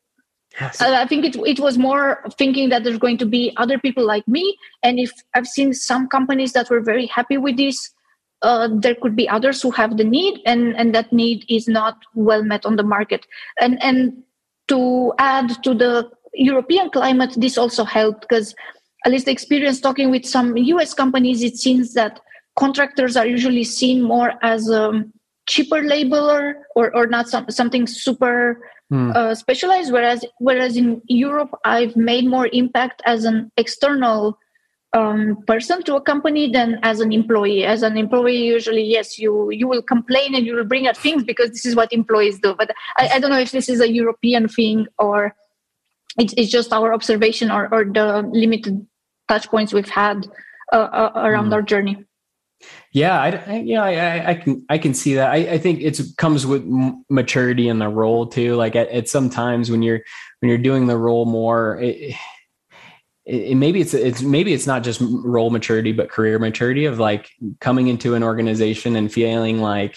Yes. 0.61 0.81
I 0.81 1.07
think 1.07 1.25
it, 1.25 1.37
it 1.47 1.59
was 1.59 1.79
more 1.79 2.23
thinking 2.39 2.69
that 2.69 2.85
there's 2.85 2.99
going 2.99 3.19
to 3.19 3.27
be 3.27 3.53
other 3.57 3.79
people 3.79 4.07
like 4.07 4.27
me. 4.29 4.57
And 4.83 4.99
if 5.01 5.11
I've 5.35 5.47
seen 5.47 5.73
some 5.75 6.09
companies 6.09 6.53
that 6.53 6.71
were 6.71 6.81
very 6.81 7.07
happy 7.07 7.39
with 7.39 7.57
this, 7.57 7.91
uh, 8.43 8.69
there 8.73 8.95
could 8.95 9.17
be 9.17 9.29
others 9.29 9.63
who 9.63 9.71
have 9.71 9.97
the 9.97 10.05
need, 10.05 10.41
and, 10.45 10.77
and 10.77 10.95
that 10.95 11.13
need 11.13 11.45
is 11.49 11.67
not 11.67 11.97
well 12.15 12.45
met 12.45 12.67
on 12.67 12.77
the 12.77 12.83
market. 12.83 13.27
And, 13.61 13.83
and 13.83 14.23
to 14.69 15.13
add 15.19 15.63
to 15.65 15.75
the 15.75 16.11
European 16.35 16.91
climate, 16.91 17.35
this 17.37 17.59
also 17.59 17.85
helped 17.85 18.23
because, 18.23 18.55
at 19.07 19.13
least 19.13 19.27
the 19.27 19.33
experience 19.33 19.81
talking 19.81 20.11
with 20.11 20.25
some 20.25 20.57
US 20.57 20.95
companies, 20.95 21.43
it 21.43 21.57
seems 21.57 21.95
that 21.95 22.21
contractors 22.57 23.17
are 23.17 23.27
usually 23.27 23.65
seen 23.65 24.03
more 24.03 24.33
as 24.43 24.69
a 24.69 25.05
cheaper 25.47 25.83
labeler 25.83 26.55
or, 26.75 26.95
or 26.97 27.07
not 27.07 27.29
some, 27.29 27.51
something 27.51 27.87
super 27.87 28.61
mm. 28.93 29.15
uh, 29.15 29.35
specialized 29.35 29.93
whereas 29.93 30.25
whereas 30.39 30.77
in 30.77 31.03
europe 31.07 31.51
i've 31.65 31.97
made 31.97 32.27
more 32.27 32.49
impact 32.53 33.03
as 33.05 33.25
an 33.25 33.51
external 33.57 34.39
um, 34.95 35.43
person 35.47 35.83
to 35.83 35.97
a 35.97 36.01
company 36.01 36.51
than 36.51 36.79
as 36.83 37.01
an 37.01 37.13
employee 37.13 37.65
as 37.65 37.83
an 37.83 37.97
employee 37.97 38.47
usually 38.47 38.83
yes 38.83 39.19
you 39.19 39.51
you 39.51 39.67
will 39.67 39.83
complain 39.83 40.35
and 40.35 40.47
you 40.47 40.55
will 40.55 40.65
bring 40.65 40.87
up 40.87 40.97
things 40.97 41.25
because 41.25 41.51
this 41.51 41.67
is 41.67 41.75
what 41.75 41.93
employees 41.93 42.39
do 42.39 42.55
but 42.55 42.71
i, 42.97 43.09
I 43.09 43.19
don't 43.19 43.31
know 43.31 43.41
if 43.41 43.51
this 43.51 43.69
is 43.69 43.81
a 43.81 43.91
european 43.91 44.49
thing 44.49 44.87
or 44.99 45.35
it's, 46.17 46.33
it's 46.37 46.51
just 46.51 46.73
our 46.73 46.95
observation 46.95 47.51
or, 47.51 47.69
or 47.75 47.85
the 47.85 48.23
limited 48.33 48.87
touch 49.27 49.49
points 49.49 49.73
we've 49.73 49.89
had 49.89 50.29
uh, 50.73 50.77
uh, 50.77 51.13
around 51.17 51.51
mm. 51.51 51.55
our 51.55 51.63
journey 51.63 52.05
yeah, 52.93 53.21
I, 53.21 53.29
I 53.29 53.57
yeah, 53.59 53.83
I, 53.83 54.31
I, 54.31 54.35
can 54.35 54.65
I 54.69 54.79
can 54.79 54.95
see 54.95 55.15
that. 55.15 55.31
I, 55.31 55.37
I 55.37 55.59
think 55.59 55.81
it 55.81 55.99
comes 56.17 56.47
with 56.47 56.65
maturity 57.11 57.69
in 57.69 57.81
the 57.81 57.89
role 57.89 58.27
too. 58.27 58.55
Like 58.55 58.77
at, 58.77 58.89
at 58.89 59.09
some 59.09 59.31
times 59.31 59.71
when 59.71 59.83
you're 59.83 60.01
when 60.41 60.49
you're 60.49 60.59
doing 60.59 60.87
the 60.87 60.97
role 60.97 61.25
more, 61.25 61.81
it, 61.81 62.15
it, 63.25 63.57
maybe 63.57 63.81
it's 63.81 63.95
it's 63.95 64.23
maybe 64.23 64.53
it's 64.53 64.67
not 64.67 64.85
just 64.85 65.01
role 65.03 65.51
maturity, 65.51 65.93
but 65.93 66.11
career 66.11 66.39
maturity 66.39 66.85
of 66.85 66.99
like 66.99 67.31
coming 67.61 67.89
into 67.89 68.15
an 68.15 68.23
organization 68.23 68.95
and 68.95 69.13
feeling 69.13 69.61
like, 69.61 69.97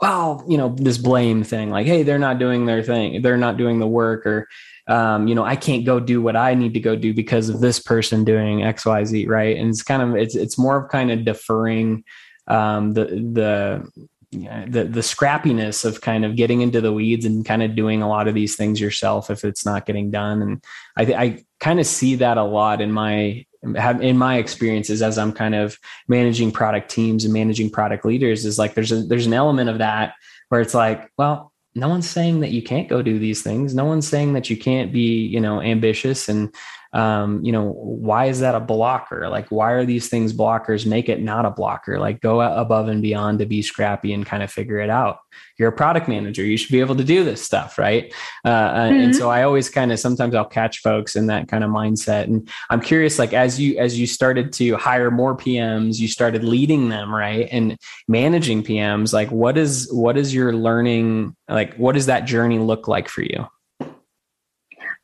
well, 0.00 0.44
you 0.48 0.56
know, 0.56 0.70
this 0.70 0.96
blame 0.96 1.42
thing, 1.42 1.70
like, 1.70 1.86
hey, 1.86 2.04
they're 2.04 2.18
not 2.18 2.38
doing 2.38 2.64
their 2.64 2.82
thing, 2.82 3.20
they're 3.20 3.36
not 3.36 3.58
doing 3.58 3.80
the 3.80 3.86
work, 3.86 4.24
or 4.24 4.48
um, 4.90 5.28
you 5.28 5.36
know, 5.36 5.44
I 5.44 5.54
can't 5.54 5.86
go 5.86 6.00
do 6.00 6.20
what 6.20 6.34
I 6.34 6.54
need 6.54 6.74
to 6.74 6.80
go 6.80 6.96
do 6.96 7.14
because 7.14 7.48
of 7.48 7.60
this 7.60 7.78
person 7.78 8.24
doing 8.24 8.64
X, 8.64 8.84
Y, 8.84 9.04
Z, 9.04 9.26
right? 9.28 9.56
And 9.56 9.70
it's 9.70 9.84
kind 9.84 10.02
of 10.02 10.16
it's 10.16 10.34
it's 10.34 10.58
more 10.58 10.76
of 10.76 10.90
kind 10.90 11.12
of 11.12 11.24
deferring 11.24 12.02
um, 12.48 12.92
the 12.94 13.04
the 13.04 14.08
the 14.32 14.84
the 14.84 15.00
scrappiness 15.00 15.84
of 15.84 16.00
kind 16.00 16.24
of 16.24 16.34
getting 16.34 16.60
into 16.60 16.80
the 16.80 16.92
weeds 16.92 17.24
and 17.24 17.44
kind 17.44 17.62
of 17.62 17.76
doing 17.76 18.02
a 18.02 18.08
lot 18.08 18.26
of 18.26 18.34
these 18.34 18.56
things 18.56 18.80
yourself 18.80 19.30
if 19.30 19.44
it's 19.44 19.64
not 19.64 19.86
getting 19.86 20.10
done. 20.10 20.42
And 20.42 20.64
I 20.96 21.02
I 21.14 21.44
kind 21.60 21.78
of 21.78 21.86
see 21.86 22.16
that 22.16 22.36
a 22.36 22.42
lot 22.42 22.80
in 22.80 22.90
my 22.90 23.46
have 23.76 24.02
in 24.02 24.18
my 24.18 24.38
experiences 24.38 25.02
as 25.02 25.18
I'm 25.18 25.32
kind 25.32 25.54
of 25.54 25.78
managing 26.08 26.50
product 26.50 26.90
teams 26.90 27.24
and 27.24 27.32
managing 27.32 27.70
product 27.70 28.04
leaders 28.04 28.44
is 28.44 28.58
like 28.58 28.74
there's 28.74 28.90
a 28.90 29.02
there's 29.04 29.26
an 29.26 29.34
element 29.34 29.70
of 29.70 29.78
that 29.78 30.14
where 30.48 30.60
it's 30.60 30.74
like, 30.74 31.08
well, 31.16 31.52
no 31.80 31.88
one's 31.88 32.08
saying 32.08 32.40
that 32.40 32.50
you 32.50 32.62
can't 32.62 32.88
go 32.88 33.00
do 33.02 33.18
these 33.18 33.42
things. 33.42 33.74
No 33.74 33.86
one's 33.86 34.06
saying 34.06 34.34
that 34.34 34.50
you 34.50 34.56
can't 34.56 34.92
be, 34.92 35.24
you 35.26 35.40
know, 35.40 35.62
ambitious 35.62 36.28
and 36.28 36.54
um, 36.92 37.44
you 37.44 37.52
know, 37.52 37.70
why 37.70 38.26
is 38.26 38.40
that 38.40 38.54
a 38.54 38.60
blocker? 38.60 39.28
Like, 39.28 39.48
why 39.48 39.72
are 39.72 39.84
these 39.84 40.08
things 40.08 40.32
blockers? 40.32 40.84
Make 40.84 41.08
it 41.08 41.22
not 41.22 41.46
a 41.46 41.50
blocker. 41.50 42.00
Like, 42.00 42.20
go 42.20 42.40
above 42.40 42.88
and 42.88 43.00
beyond 43.00 43.38
to 43.38 43.46
be 43.46 43.62
scrappy 43.62 44.12
and 44.12 44.26
kind 44.26 44.42
of 44.42 44.50
figure 44.50 44.78
it 44.78 44.90
out. 44.90 45.18
You're 45.56 45.68
a 45.68 45.72
product 45.72 46.08
manager. 46.08 46.44
You 46.44 46.56
should 46.56 46.72
be 46.72 46.80
able 46.80 46.96
to 46.96 47.04
do 47.04 47.22
this 47.22 47.42
stuff, 47.42 47.78
right? 47.78 48.12
Uh, 48.44 48.72
mm-hmm. 48.72 49.00
And 49.00 49.16
so 49.16 49.30
I 49.30 49.44
always 49.44 49.68
kind 49.68 49.92
of 49.92 50.00
sometimes 50.00 50.34
I'll 50.34 50.44
catch 50.44 50.80
folks 50.80 51.14
in 51.14 51.28
that 51.28 51.46
kind 51.46 51.62
of 51.62 51.70
mindset. 51.70 52.24
And 52.24 52.48
I'm 52.70 52.80
curious, 52.80 53.18
like 53.18 53.32
as 53.32 53.60
you 53.60 53.78
as 53.78 53.98
you 53.98 54.06
started 54.06 54.52
to 54.54 54.76
hire 54.76 55.12
more 55.12 55.36
PMs, 55.36 56.00
you 56.00 56.08
started 56.08 56.42
leading 56.42 56.88
them, 56.88 57.14
right, 57.14 57.48
and 57.52 57.76
managing 58.08 58.64
PMs. 58.64 59.12
Like, 59.12 59.30
what 59.30 59.56
is 59.56 59.88
what 59.92 60.16
is 60.16 60.34
your 60.34 60.54
learning? 60.54 61.36
Like, 61.48 61.76
what 61.76 61.92
does 61.92 62.06
that 62.06 62.24
journey 62.24 62.58
look 62.58 62.88
like 62.88 63.08
for 63.08 63.22
you? 63.22 63.46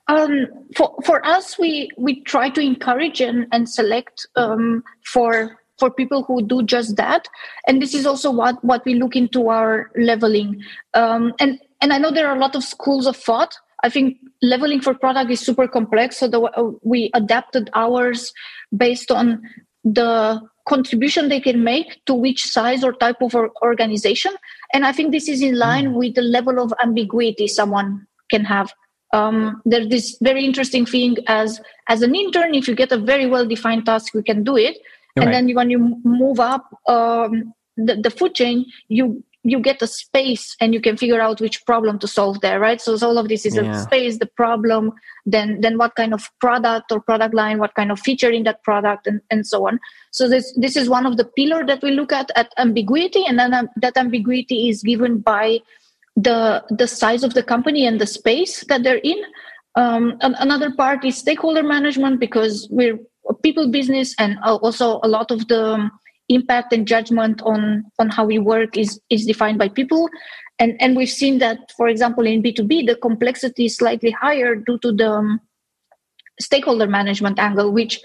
Um, 0.09 0.47
for 0.77 0.95
for 1.05 1.25
us, 1.27 1.59
we 1.59 1.91
we 1.97 2.23
try 2.23 2.49
to 2.51 2.61
encourage 2.61 3.21
and, 3.21 3.47
and 3.53 3.69
select 3.69 4.27
um, 4.37 4.85
for 5.05 5.59
for 5.79 5.91
people 5.91 6.23
who 6.23 6.43
do 6.43 6.63
just 6.63 6.97
that, 6.97 7.29
and 7.67 7.83
this 7.83 7.95
is 7.95 8.07
also 8.07 8.31
what 8.31 8.63
what 8.65 8.85
we 8.85 8.95
look 8.95 9.17
into 9.17 9.49
our 9.49 9.91
leveling. 9.97 10.63
Um, 10.95 11.35
and 11.41 11.59
and 11.81 11.93
I 11.93 11.99
know 11.99 12.11
there 12.11 12.29
are 12.29 12.37
a 12.37 12.41
lot 12.41 12.55
of 12.55 12.63
schools 12.63 13.07
of 13.07 13.17
thought. 13.17 13.55
I 13.83 13.91
think 13.91 14.17
leveling 14.43 14.81
for 14.81 14.95
product 14.95 15.31
is 15.31 15.41
super 15.41 15.69
complex, 15.69 16.19
so 16.19 16.29
the, 16.29 16.41
uh, 16.41 16.71
we 16.83 17.11
adapted 17.15 17.69
ours 17.75 18.33
based 18.77 19.11
on 19.11 19.43
the 19.85 20.41
contribution 20.69 21.29
they 21.29 21.41
can 21.41 21.63
make 21.63 22.05
to 22.07 22.15
which 22.15 22.45
size 22.45 22.83
or 22.83 22.93
type 22.93 23.23
of 23.23 23.35
organization. 23.63 24.33
And 24.73 24.85
I 24.85 24.93
think 24.93 25.13
this 25.13 25.29
is 25.29 25.43
in 25.43 25.57
line 25.57 25.89
mm. 25.89 25.95
with 25.95 26.15
the 26.15 26.23
level 26.23 26.59
of 26.59 26.73
ambiguity 26.83 27.47
someone 27.47 28.07
can 28.31 28.45
have 28.45 28.73
um, 29.17 29.63
there's 29.65 29.89
this 29.89 30.19
very 30.21 30.45
interesting 30.45 30.85
thing 30.85 31.17
as 31.27 31.61
as 31.89 32.03
an 32.03 32.15
intern 32.15 32.55
if 32.55 32.69
you 32.69 32.75
get 32.75 32.93
a 32.93 32.99
very 32.99 33.27
well 33.27 33.47
defined 33.47 33.87
task 33.87 34.15
you 34.15 34.23
can 34.23 34.45
do 34.45 34.57
it. 34.57 34.79
And 35.19 35.33
then 35.33 35.55
when 35.55 35.71
you 35.71 35.79
move 36.05 36.41
up 36.41 36.65
um, 36.87 37.55
the, 37.79 37.97
the 37.97 38.11
food 38.11 38.35
chain 38.35 38.67
you 38.89 39.25
you 39.45 39.61
get 39.61 39.81
a 39.81 39.87
space 39.87 40.57
and 40.61 40.75
you 40.75 40.81
can 40.81 40.97
figure 40.97 41.21
out 41.21 41.41
which 41.41 41.65
problem 41.65 41.99
to 42.01 42.09
solve 42.09 42.41
there 42.41 42.59
right? 42.61 42.81
So, 42.81 42.97
so 42.97 43.09
all 43.09 43.17
of 43.17 43.29
this 43.29 43.47
is 43.47 43.55
yeah. 43.55 43.71
a 43.71 43.83
space 43.83 44.19
the 44.19 44.27
problem 44.27 44.93
then 45.25 45.61
then 45.63 45.79
what 45.79 45.95
kind 45.95 46.13
of 46.13 46.29
product 46.41 46.93
or 46.93 47.01
product 47.01 47.35
line 47.35 47.59
what 47.59 47.75
kind 47.75 47.91
of 47.91 47.99
feature 48.01 48.31
in 48.31 48.43
that 48.43 48.63
product 48.63 49.07
and, 49.07 49.23
and 49.31 49.47
so 49.47 49.67
on. 49.67 49.81
So 50.11 50.29
this 50.29 50.53
this 50.65 50.77
is 50.77 50.91
one 50.91 51.07
of 51.07 51.17
the 51.17 51.25
pillar 51.25 51.65
that 51.65 51.83
we 51.83 51.93
look 51.93 52.13
at 52.13 52.31
at 52.37 52.53
ambiguity 52.59 53.25
and 53.27 53.39
then 53.39 53.55
um, 53.55 53.71
that 53.77 53.97
ambiguity 53.97 54.69
is 54.69 54.83
given 54.83 55.19
by 55.21 55.61
the 56.17 56.65
the 56.71 56.87
size 56.87 57.23
of 57.23 57.35
the 57.35 57.43
company 57.43 57.87
and 57.87 58.01
the 58.01 58.07
space 58.07 58.65
that 58.69 58.83
they're 58.83 59.05
in. 59.05 59.23
Um, 59.77 60.17
another 60.21 60.73
part 60.73 61.05
is 61.05 61.19
stakeholder 61.19 61.63
management 61.63 62.19
because 62.19 62.67
we're 62.71 62.99
a 63.29 63.35
people 63.35 63.71
business, 63.71 64.15
and 64.19 64.39
also 64.43 65.01
a 65.03 65.09
lot 65.09 65.31
of 65.31 65.49
the 65.49 65.91
impact 66.29 66.73
and 66.73 66.89
judgment 66.89 67.43
on 67.43 67.85
on 67.99 68.09
how 68.09 68.25
we 68.25 68.39
work 68.39 68.77
is 68.77 69.01
is 69.11 69.27
defined 69.27 69.59
by 69.59 69.69
people. 69.69 70.09
And 70.59 70.81
and 70.81 70.97
we've 70.97 71.11
seen 71.11 71.39
that, 71.39 71.59
for 71.77 71.89
example, 71.89 72.27
in 72.27 72.41
B 72.41 72.53
two 72.53 72.65
B, 72.65 72.87
the 72.87 72.97
complexity 72.97 73.67
is 73.67 73.77
slightly 73.77 74.11
higher 74.11 74.57
due 74.57 74.79
to 74.79 74.93
the 74.93 75.11
um, 75.11 75.41
stakeholder 76.41 76.87
management 76.87 77.39
angle, 77.39 77.73
which 77.73 78.01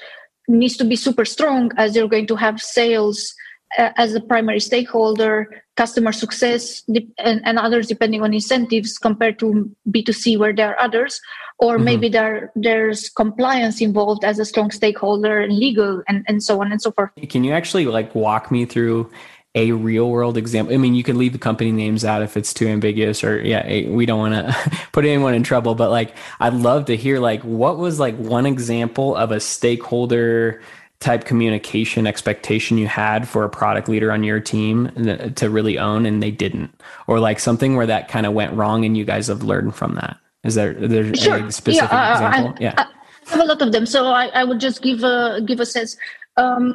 needs 0.49 0.75
to 0.75 0.83
be 0.83 0.97
super 0.97 1.23
strong 1.23 1.71
as 1.77 1.95
you're 1.95 2.09
going 2.09 2.27
to 2.27 2.35
have 2.35 2.59
sales 2.59 3.33
as 3.77 4.13
a 4.13 4.21
primary 4.21 4.59
stakeholder, 4.59 5.63
customer 5.77 6.11
success, 6.11 6.83
and, 7.17 7.41
and, 7.45 7.57
others 7.57 7.87
depending 7.87 8.21
on 8.21 8.33
incentives 8.33 8.97
compared 8.97 9.39
to 9.39 9.69
B2C 9.89 10.37
where 10.37 10.53
there 10.53 10.71
are 10.71 10.79
others, 10.79 11.21
or 11.59 11.75
mm-hmm. 11.75 11.85
maybe 11.85 12.09
there 12.09 12.51
there's 12.55 13.09
compliance 13.09 13.81
involved 13.81 14.23
as 14.23 14.39
a 14.39 14.45
strong 14.45 14.71
stakeholder 14.71 15.39
and 15.39 15.57
legal 15.57 16.03
and, 16.07 16.25
and 16.27 16.43
so 16.43 16.61
on 16.61 16.71
and 16.71 16.81
so 16.81 16.91
forth. 16.91 17.11
Can 17.29 17.43
you 17.43 17.53
actually 17.53 17.85
like 17.85 18.13
walk 18.13 18.51
me 18.51 18.65
through 18.65 19.09
a 19.55 19.71
real 19.71 20.09
world 20.09 20.37
example? 20.37 20.73
I 20.73 20.77
mean, 20.77 20.95
you 20.95 21.03
can 21.03 21.17
leave 21.17 21.33
the 21.33 21.39
company 21.39 21.71
names 21.71 22.03
out 22.03 22.21
if 22.21 22.35
it's 22.35 22.53
too 22.53 22.67
ambiguous 22.67 23.23
or 23.23 23.41
yeah, 23.41 23.65
we 23.89 24.05
don't 24.05 24.19
want 24.19 24.33
to 24.33 24.71
put 24.91 25.05
anyone 25.05 25.33
in 25.33 25.43
trouble, 25.43 25.75
but 25.75 25.89
like 25.89 26.15
I'd 26.39 26.53
love 26.53 26.85
to 26.85 26.97
hear 26.97 27.19
like 27.19 27.41
what 27.43 27.77
was 27.77 27.99
like 27.99 28.15
one 28.17 28.45
example 28.45 29.15
of 29.15 29.31
a 29.31 29.39
stakeholder 29.39 30.61
type 31.01 31.25
communication 31.25 32.07
expectation 32.07 32.77
you 32.77 32.87
had 32.87 33.27
for 33.27 33.43
a 33.43 33.49
product 33.49 33.89
leader 33.89 34.11
on 34.11 34.23
your 34.23 34.39
team 34.39 34.89
to 35.35 35.49
really 35.49 35.77
own 35.77 36.05
and 36.05 36.23
they 36.23 36.31
didn't? 36.31 36.73
Or 37.07 37.19
like 37.19 37.39
something 37.39 37.75
where 37.75 37.87
that 37.87 38.07
kind 38.07 38.25
of 38.25 38.33
went 38.33 38.53
wrong 38.53 38.85
and 38.85 38.95
you 38.95 39.03
guys 39.03 39.27
have 39.27 39.43
learned 39.43 39.75
from 39.75 39.95
that? 39.95 40.17
Is 40.43 40.55
there 40.55 40.73
there's 40.73 41.19
sure. 41.19 41.45
a 41.45 41.51
specific 41.51 41.91
yeah, 41.91 42.09
uh, 42.09 42.13
example? 42.13 42.53
I, 42.57 42.61
yeah. 42.61 42.73
I 42.77 43.29
have 43.29 43.41
a 43.41 43.45
lot 43.45 43.61
of 43.61 43.71
them 43.71 43.85
so 43.85 44.07
i, 44.07 44.27
I 44.27 44.43
would 44.43 44.59
just 44.59 44.81
give 44.81 45.03
a 45.03 45.41
give 45.45 45.59
a 45.59 45.65
sense. 45.65 45.97
Um, 46.37 46.73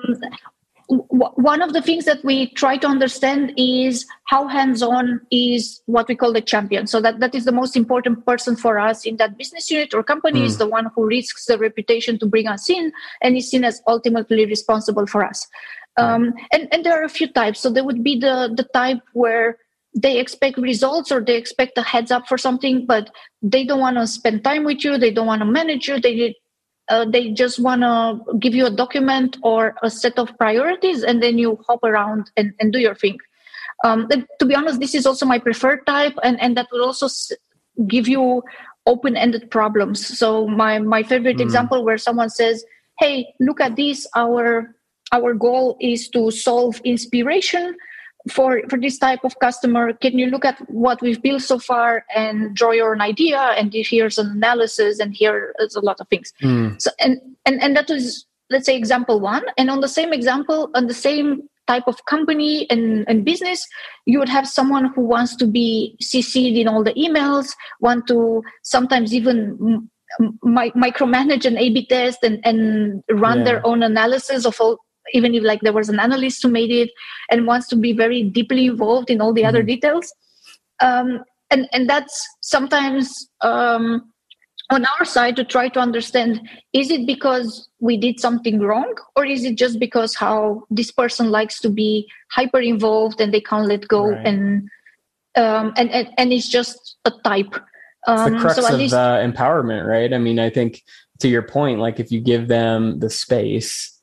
one 0.89 1.63
of 1.63 1.73
the 1.73 1.83
things 1.83 2.05
that 2.05 2.25
we 2.25 2.51
try 2.51 2.77
to 2.77 2.87
understand 2.87 3.53
is 3.57 4.07
how 4.25 4.47
hands-on 4.47 5.21
is 5.31 5.83
what 5.87 6.07
we 6.07 6.15
call 6.15 6.33
the 6.33 6.41
champion. 6.41 6.87
So 6.87 7.01
that 7.01 7.19
that 7.21 7.35
is 7.35 7.45
the 7.45 7.53
most 7.53 7.77
important 7.77 8.25
person 8.25 8.57
for 8.57 8.79
us 8.79 9.05
in 9.05 9.17
that 9.17 9.37
business 9.37 9.71
unit 9.71 9.95
or 9.95 10.03
company 10.05 10.41
mm. 10.41 10.47
is 10.47 10.59
the 10.59 10.67
one 10.67 10.91
who 10.95 11.07
risks 11.07 11.47
the 11.47 11.59
reputation 11.59 12.19
to 12.21 12.27
bring 12.27 12.47
us 12.47 12.71
in 12.71 12.93
and 13.21 13.37
is 13.37 13.51
seen 13.51 13.65
as 13.65 13.83
ultimately 13.89 14.47
responsible 14.47 15.07
for 15.07 15.25
us. 15.25 15.47
Um, 15.97 16.35
and 16.53 16.69
and 16.73 16.85
there 16.85 17.01
are 17.01 17.05
a 17.05 17.09
few 17.09 17.27
types. 17.33 17.61
So 17.61 17.71
there 17.71 17.85
would 17.85 18.05
be 18.05 18.19
the 18.19 18.53
the 18.57 18.65
type 18.65 19.01
where 19.13 19.59
they 19.97 20.19
expect 20.19 20.59
results 20.59 21.11
or 21.11 21.21
they 21.21 21.37
expect 21.37 21.79
a 21.79 21.83
heads 21.83 22.11
up 22.11 22.29
for 22.29 22.37
something 22.37 22.85
but 22.85 23.09
they 23.41 23.65
don't 23.65 23.81
want 23.81 23.97
to 23.97 24.07
spend 24.07 24.45
time 24.45 24.63
with 24.63 24.85
you 24.85 24.99
they 24.99 25.11
don't 25.11 25.27
want 25.27 25.41
to 25.41 25.47
manage 25.47 25.89
you 25.89 25.99
they 25.99 26.37
uh, 26.89 27.05
they 27.05 27.31
just 27.33 27.59
want 27.59 27.83
to 27.83 28.39
give 28.39 28.55
you 28.55 28.67
a 28.67 28.71
document 28.71 29.37
or 29.43 29.75
a 29.83 29.91
set 29.91 30.19
of 30.19 30.37
priorities 30.39 31.03
and 31.03 31.23
then 31.23 31.39
you 31.39 31.59
hop 31.67 31.83
around 31.83 32.31
and, 32.37 32.53
and 32.61 32.73
do 32.73 32.79
your 32.79 32.95
thing 32.95 33.19
Um, 33.85 34.09
to 34.09 34.47
be 34.47 34.55
honest, 34.55 34.81
this 34.81 34.95
is 34.95 35.05
also 35.05 35.27
my 35.27 35.39
preferred 35.39 35.85
type, 35.87 36.17
and, 36.23 36.41
and 36.41 36.57
that 36.57 36.69
will 36.73 36.85
also 36.85 37.09
give 37.87 38.09
you 38.09 38.43
open-ended 38.87 39.51
problems. 39.51 40.01
So 40.19 40.49
my 40.49 40.79
my 40.79 41.03
favorite 41.03 41.37
mm. 41.37 41.45
example 41.45 41.85
where 41.85 41.99
someone 41.99 42.31
says, 42.31 42.65
"Hey, 42.99 43.35
look 43.39 43.61
at 43.61 43.77
this. 43.77 44.07
Our 44.17 44.73
our 45.13 45.35
goal 45.35 45.77
is 45.81 46.09
to 46.17 46.31
solve 46.31 46.81
inspiration." 46.85 47.77
For 48.31 48.63
for 48.69 48.79
this 48.79 48.99
type 48.99 49.21
of 49.25 49.39
customer 49.39 49.93
can 49.93 50.19
you 50.19 50.27
look 50.27 50.45
at 50.45 50.59
what 50.71 51.01
we've 51.01 51.23
built 51.23 51.43
so 51.43 51.59
far 51.59 52.05
and 52.15 52.55
draw 52.55 52.73
your 52.73 52.93
own 52.93 53.01
idea 53.01 53.39
and 53.39 53.73
here's 53.73 54.19
an 54.19 54.31
analysis 54.31 54.99
and 54.99 55.15
here 55.15 55.55
is 55.61 55.75
a 55.75 55.81
lot 55.81 56.01
of 56.01 56.09
things 56.09 56.33
mm. 56.43 56.81
so 56.81 56.91
and 57.01 57.21
and 57.45 57.63
and 57.63 57.77
that 57.77 57.89
was 57.89 58.27
let's 58.51 58.67
say 58.67 58.77
example 58.77 59.21
one 59.21 59.45
and 59.57 59.71
on 59.71 59.81
the 59.81 59.89
same 59.89 60.13
example 60.13 60.71
on 60.75 60.87
the 60.87 60.95
same 60.95 61.49
type 61.67 61.85
of 61.89 62.05
company 62.05 62.69
and, 62.71 63.05
and 63.09 63.25
business 63.25 63.67
you 64.07 64.19
would 64.19 64.29
have 64.29 64.47
someone 64.47 64.93
who 64.95 65.03
wants 65.03 65.35
to 65.37 65.47
be 65.47 65.97
cc'd 66.03 66.57
in 66.57 66.69
all 66.69 66.83
the 66.83 66.95
emails 66.95 67.55
want 67.81 68.07
to 68.07 68.43
sometimes 68.63 69.13
even 69.13 69.89
mi- 70.43 70.73
micromanage 70.73 71.45
an 71.45 71.59
a 71.59 71.71
b 71.71 71.87
test 71.87 72.19
and, 72.23 72.41
and 72.45 73.03
run 73.11 73.39
yeah. 73.39 73.45
their 73.45 73.67
own 73.67 73.83
analysis 73.83 74.45
of 74.45 74.61
all 74.61 74.79
even 75.13 75.35
if 75.35 75.43
like 75.43 75.61
there 75.61 75.73
was 75.73 75.89
an 75.89 76.01
analyst 76.01 76.43
who 76.43 76.49
made 76.49 76.71
it 76.71 76.91
and 77.31 77.47
wants 77.47 77.67
to 77.69 77.77
be 77.77 77.93
very 77.93 78.23
deeply 78.23 78.67
involved 78.67 79.11
in 79.11 79.21
all 79.21 79.33
the 79.33 79.43
mm-hmm. 79.43 79.49
other 79.49 79.63
details 79.63 80.13
um, 80.81 81.25
and 81.51 81.69
and 81.73 81.89
that's 81.89 82.27
sometimes 82.41 83.13
um, 83.41 84.13
on 84.71 84.85
our 84.99 85.05
side 85.05 85.37
to 85.37 85.45
try 85.45 85.69
to 85.69 85.81
understand 85.81 86.41
is 86.73 86.91
it 86.91 87.07
because 87.07 87.69
we 87.81 87.97
did 87.97 88.19
something 88.19 88.61
wrong 88.61 88.95
or 89.15 89.25
is 89.25 89.45
it 89.45 89.57
just 89.57 89.79
because 89.79 90.15
how 90.15 90.65
this 90.71 90.91
person 90.91 91.31
likes 91.31 91.61
to 91.61 91.71
be 91.71 92.09
hyper 92.31 92.61
involved 92.61 93.21
and 93.21 93.33
they 93.33 93.41
can't 93.41 93.69
let 93.69 93.87
go 93.87 94.09
right. 94.09 94.27
and, 94.27 94.69
um, 95.37 95.73
and, 95.77 95.91
and 95.91 96.09
and 96.19 96.33
it's 96.33 96.49
just 96.49 96.97
a 97.05 97.13
type 97.25 97.55
um, 98.09 98.35
it's 98.35 98.37
the 98.37 98.41
crux 98.41 98.57
so 98.57 98.75
of 98.75 98.79
least, 98.79 98.95
uh, 98.95 99.19
empowerment 99.19 99.87
right 99.87 100.13
i 100.13 100.19
mean 100.19 100.39
i 100.39 100.51
think 100.51 100.83
to 101.21 101.29
your 101.29 101.43
point 101.43 101.79
like 101.79 102.01
if 102.01 102.11
you 102.11 102.21
give 102.21 102.49
them 102.49 102.99
the 102.99 103.11
space 103.11 103.96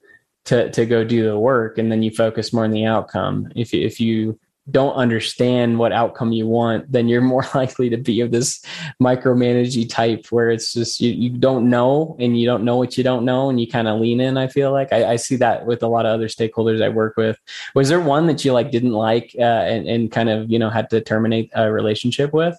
to 0.45 0.69
to 0.71 0.85
go 0.85 1.03
do 1.03 1.23
the 1.23 1.39
work 1.39 1.77
and 1.77 1.91
then 1.91 2.03
you 2.03 2.11
focus 2.11 2.53
more 2.53 2.63
on 2.63 2.71
the 2.71 2.85
outcome. 2.85 3.51
If 3.55 3.73
if 3.73 3.99
you 3.99 4.39
don't 4.71 4.93
understand 4.93 5.77
what 5.77 5.91
outcome 5.91 6.31
you 6.31 6.47
want 6.47 6.89
then 6.89 7.09
you're 7.09 7.21
more 7.33 7.45
likely 7.53 7.89
to 7.89 7.97
be 7.97 8.21
of 8.21 8.31
this 8.31 8.63
micromanagey 9.01 9.89
type 9.89 10.25
where 10.27 10.49
it's 10.49 10.71
just 10.73 11.01
you, 11.01 11.11
you 11.11 11.29
don't 11.29 11.69
know 11.69 12.15
and 12.17 12.39
you 12.39 12.45
don't 12.45 12.63
know 12.63 12.77
what 12.77 12.97
you 12.97 13.03
don't 13.03 13.25
know 13.25 13.49
and 13.49 13.59
you 13.59 13.67
kind 13.67 13.89
of 13.89 13.99
lean 13.99 14.21
in 14.21 14.37
i 14.37 14.47
feel 14.47 14.71
like. 14.71 14.91
I, 14.93 15.13
I, 15.13 15.15
see 15.17 15.35
that 15.37 15.65
with 15.65 15.83
a 15.83 15.87
lot 15.87 16.05
of 16.05 16.13
other 16.13 16.27
stakeholders 16.27 16.81
i 16.81 16.89
work 16.89 17.17
with. 17.17 17.37
Was 17.75 17.89
there 17.89 17.99
one 17.99 18.27
that 18.27 18.45
you 18.45 18.53
like 18.53 18.71
didn't 18.71 18.93
like 18.93 19.35
uh, 19.37 19.41
and, 19.41 19.87
and 19.87 20.11
kind 20.11 20.29
of 20.29 20.49
you 20.49 20.59
know 20.59 20.69
had 20.69 20.89
to 20.91 21.01
terminate 21.01 21.51
a 21.55 21.71
relationship 21.71 22.33
with? 22.33 22.55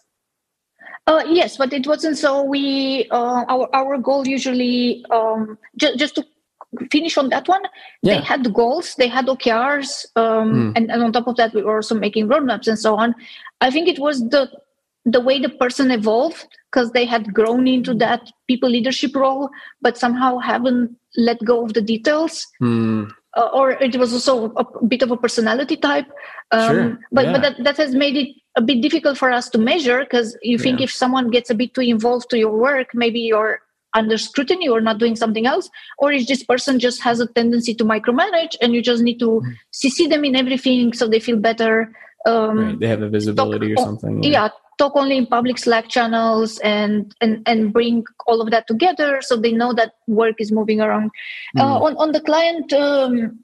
Uh, 1.06 1.22
yes, 1.28 1.58
but 1.58 1.72
it 1.72 1.86
wasn't 1.86 2.16
so. 2.16 2.42
We 2.42 3.08
uh, 3.10 3.44
our 3.48 3.68
our 3.74 3.98
goal 3.98 4.26
usually 4.26 5.04
um, 5.10 5.58
just 5.76 5.98
just 5.98 6.14
to 6.14 6.24
finish 6.90 7.16
on 7.16 7.28
that 7.30 7.48
one. 7.48 7.62
Yeah. 8.02 8.14
They 8.14 8.20
had 8.20 8.52
goals, 8.52 8.94
they 8.96 9.08
had 9.08 9.26
OKRs, 9.26 10.06
um, 10.16 10.52
mm. 10.52 10.72
and, 10.76 10.90
and 10.90 11.02
on 11.02 11.12
top 11.12 11.26
of 11.26 11.36
that, 11.36 11.54
we 11.54 11.62
were 11.62 11.76
also 11.76 11.94
making 11.94 12.28
roadmaps 12.28 12.68
and 12.68 12.78
so 12.78 12.96
on. 12.96 13.14
I 13.60 13.70
think 13.70 13.88
it 13.88 13.98
was 13.98 14.20
the 14.28 14.50
the 15.06 15.20
way 15.20 15.38
the 15.38 15.50
person 15.50 15.90
evolved 15.90 16.46
because 16.72 16.92
they 16.92 17.04
had 17.04 17.34
grown 17.34 17.68
into 17.68 17.92
that 17.94 18.32
people 18.48 18.70
leadership 18.70 19.14
role, 19.14 19.50
but 19.82 19.98
somehow 19.98 20.38
haven't 20.38 20.96
let 21.16 21.42
go 21.44 21.64
of 21.64 21.74
the 21.74 21.82
details. 21.82 22.46
Mm. 22.62 23.10
Uh, 23.36 23.48
or 23.52 23.72
it 23.72 23.96
was 23.96 24.12
also 24.12 24.52
a 24.52 24.86
bit 24.86 25.02
of 25.02 25.10
a 25.10 25.16
personality 25.16 25.76
type. 25.76 26.06
Um, 26.52 26.70
sure. 26.70 26.98
But 27.12 27.24
yeah. 27.24 27.32
but 27.32 27.42
that, 27.42 27.64
that 27.64 27.76
has 27.76 27.94
made 27.94 28.16
it 28.16 28.28
a 28.56 28.62
bit 28.62 28.80
difficult 28.80 29.18
for 29.18 29.30
us 29.30 29.48
to 29.50 29.58
measure 29.58 30.00
because 30.04 30.36
you 30.42 30.56
think 30.58 30.78
yeah. 30.78 30.84
if 30.84 30.92
someone 30.92 31.30
gets 31.30 31.50
a 31.50 31.54
bit 31.54 31.74
too 31.74 31.80
involved 31.80 32.30
to 32.30 32.38
your 32.38 32.56
work, 32.56 32.94
maybe 32.94 33.20
you're 33.20 33.60
under 33.94 34.18
scrutiny 34.18 34.68
or 34.68 34.80
not 34.80 34.98
doing 34.98 35.16
something 35.16 35.46
else 35.46 35.70
or 35.98 36.12
is 36.12 36.26
this 36.26 36.42
person 36.42 36.78
just 36.78 37.00
has 37.00 37.20
a 37.20 37.26
tendency 37.28 37.74
to 37.74 37.84
micromanage 37.84 38.56
and 38.60 38.74
you 38.74 38.82
just 38.82 39.02
need 39.02 39.18
to 39.18 39.26
mm-hmm. 39.26 39.52
see 39.72 40.06
them 40.06 40.24
in 40.24 40.36
everything 40.36 40.92
so 40.92 41.08
they 41.08 41.20
feel 41.20 41.36
better 41.36 41.92
um, 42.26 42.58
right. 42.58 42.80
they 42.80 42.88
have 42.88 43.02
a 43.02 43.08
visibility 43.08 43.74
talk, 43.74 43.78
or 43.78 43.86
something 43.86 44.22
yeah. 44.22 44.30
yeah. 44.30 44.48
talk 44.78 44.92
only 44.96 45.16
in 45.16 45.26
public 45.26 45.58
slack 45.58 45.88
channels 45.88 46.58
and 46.60 47.14
and 47.20 47.42
and 47.46 47.72
bring 47.72 48.04
all 48.26 48.40
of 48.40 48.50
that 48.50 48.66
together 48.66 49.20
so 49.20 49.36
they 49.36 49.52
know 49.52 49.72
that 49.72 49.92
work 50.06 50.36
is 50.38 50.50
moving 50.50 50.80
around 50.80 51.10
mm. 51.56 51.60
uh, 51.60 51.78
on 51.78 51.96
on 51.96 52.12
the 52.12 52.20
client 52.20 52.72
um, 52.72 53.38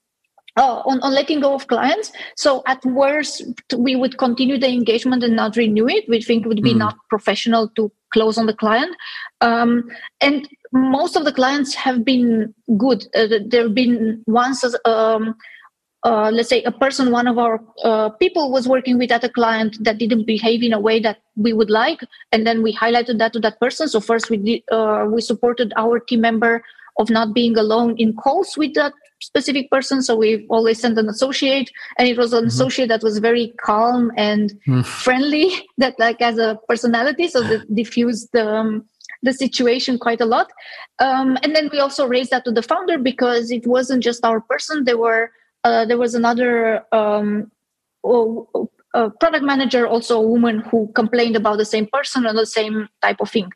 uh, 0.57 0.83
on, 0.85 1.01
on 1.01 1.15
letting 1.15 1.41
go 1.41 1.55
of 1.55 1.69
clients. 1.69 2.13
So 2.37 2.63
at 2.67 2.85
worst, 2.85 3.43
we 3.77 3.97
would 3.97 4.19
continue 4.19 4.59
the 4.59 4.69
engagement 4.69 5.23
and 5.23 5.37
not 5.37 5.57
renew 5.57 5.89
it. 5.89 6.09
We 6.09 6.21
think 6.21 6.45
it 6.45 6.49
would 6.49 6.63
be 6.63 6.75
mm. 6.75 6.79
not 6.79 6.97
professional 7.09 7.69
to 7.77 7.91
close 8.13 8.39
on 8.39 8.47
the 8.47 8.55
client. 8.55 8.97
Um, 9.41 9.91
and 10.21 10.49
most 10.73 11.17
of 11.17 11.25
the 11.25 11.33
clients 11.33 11.75
have 11.75 12.05
been 12.05 12.55
good. 12.77 13.07
Uh, 13.15 13.27
there 13.47 13.65
have 13.65 13.75
been 13.75 14.23
once, 14.27 14.65
um, 14.85 15.35
uh, 16.05 16.31
let's 16.33 16.49
say, 16.49 16.63
a 16.63 16.73
person, 16.73 17.11
one 17.11 17.27
of 17.27 17.39
our 17.39 17.61
uh, 17.85 18.09
people 18.11 18.51
was 18.51 18.69
working 18.69 18.99
with 18.99 19.11
at 19.13 19.25
a 19.25 19.29
client 19.29 19.77
that 19.81 19.99
didn't 19.99 20.27
behave 20.27 20.63
in 20.63 20.73
a 20.73 20.81
way 20.81 21.01
that 21.01 21.19
we 21.37 21.53
would 21.53 21.71
like, 21.71 22.01
and 22.33 22.47
then 22.47 22.63
we 22.63 22.75
highlighted 22.75 23.19
that 23.19 23.33
to 23.33 23.41
that 23.41 23.61
person. 23.61 23.89
So 23.89 24.01
first, 24.01 24.31
we 24.31 24.37
did, 24.37 24.63
uh, 24.71 25.07
we 25.09 25.21
supported 25.21 25.73
our 25.77 25.99
team 26.01 26.23
member 26.23 26.63
of 26.99 27.11
not 27.11 27.35
being 27.35 27.57
alone 27.57 27.97
in 27.99 28.15
calls 28.15 28.57
with 28.57 28.75
that 28.75 28.93
specific 29.21 29.71
person 29.71 30.03
so 30.03 30.17
we 30.17 30.47
always 30.49 30.81
sent 30.81 30.99
an 30.99 31.09
associate 31.09 31.71
and 31.99 32.09
it 32.09 32.17
was 32.17 32.33
an 32.33 32.41
mm-hmm. 32.41 32.49
associate 32.49 32.89
that 32.89 33.03
was 33.03 33.19
very 33.19 33.53
calm 33.61 34.11
and 34.17 34.55
mm. 34.67 34.85
friendly 34.85 35.51
that 35.79 35.95
like 35.99 36.21
as 36.21 36.39
a 36.39 36.59
personality 36.69 37.29
so 37.29 37.43
that 37.43 37.75
diffused 37.75 38.29
the 38.33 38.47
um, 38.47 38.85
the 39.23 39.33
situation 39.33 39.99
quite 39.99 40.21
a 40.21 40.27
lot. 40.27 40.51
Um, 40.99 41.37
and 41.43 41.55
then 41.55 41.69
we 41.73 41.79
also 41.79 42.07
raised 42.07 42.31
that 42.31 42.45
to 42.45 42.53
the 42.53 42.63
founder 42.63 42.99
because 42.99 43.51
it 43.51 43.67
wasn't 43.67 44.03
just 44.03 44.25
our 44.25 44.41
person. 44.41 44.85
There 44.85 44.99
were 44.99 45.31
uh, 45.65 45.85
there 45.85 45.99
was 45.99 46.15
another 46.15 46.85
um, 46.93 47.51
a 48.95 49.11
product 49.21 49.45
manager 49.45 49.87
also 49.87 50.17
a 50.19 50.27
woman 50.27 50.61
who 50.71 50.91
complained 50.95 51.37
about 51.37 51.59
the 51.59 51.65
same 51.65 51.87
person 51.93 52.27
and 52.27 52.37
the 52.37 52.47
same 52.47 52.89
type 53.03 53.21
of 53.21 53.31
thing. 53.31 53.51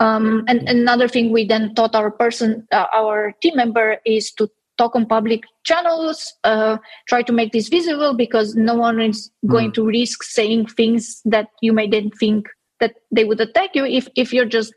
Um, 0.00 0.44
and 0.48 0.68
another 0.68 1.06
thing 1.06 1.30
we 1.30 1.46
then 1.46 1.74
taught 1.74 1.94
our 1.94 2.10
person 2.10 2.66
uh, 2.72 2.86
our 2.92 3.32
team 3.40 3.56
member 3.56 3.98
is 4.04 4.32
to 4.32 4.50
talk 4.76 4.96
on 4.96 5.06
public 5.06 5.42
channels 5.64 6.34
uh, 6.44 6.76
try 7.08 7.22
to 7.22 7.32
make 7.32 7.52
this 7.52 7.68
visible 7.68 8.14
because 8.14 8.54
no 8.54 8.74
one 8.74 9.00
is 9.00 9.30
going 9.46 9.70
mm. 9.70 9.74
to 9.74 9.86
risk 9.86 10.22
saying 10.22 10.66
things 10.66 11.20
that 11.24 11.48
you 11.60 11.72
may 11.72 11.88
then 11.88 12.10
think 12.10 12.48
that 12.80 12.94
they 13.10 13.24
would 13.24 13.40
attack 13.40 13.70
you 13.74 13.84
if, 13.84 14.08
if 14.16 14.32
you're 14.32 14.44
just 14.44 14.74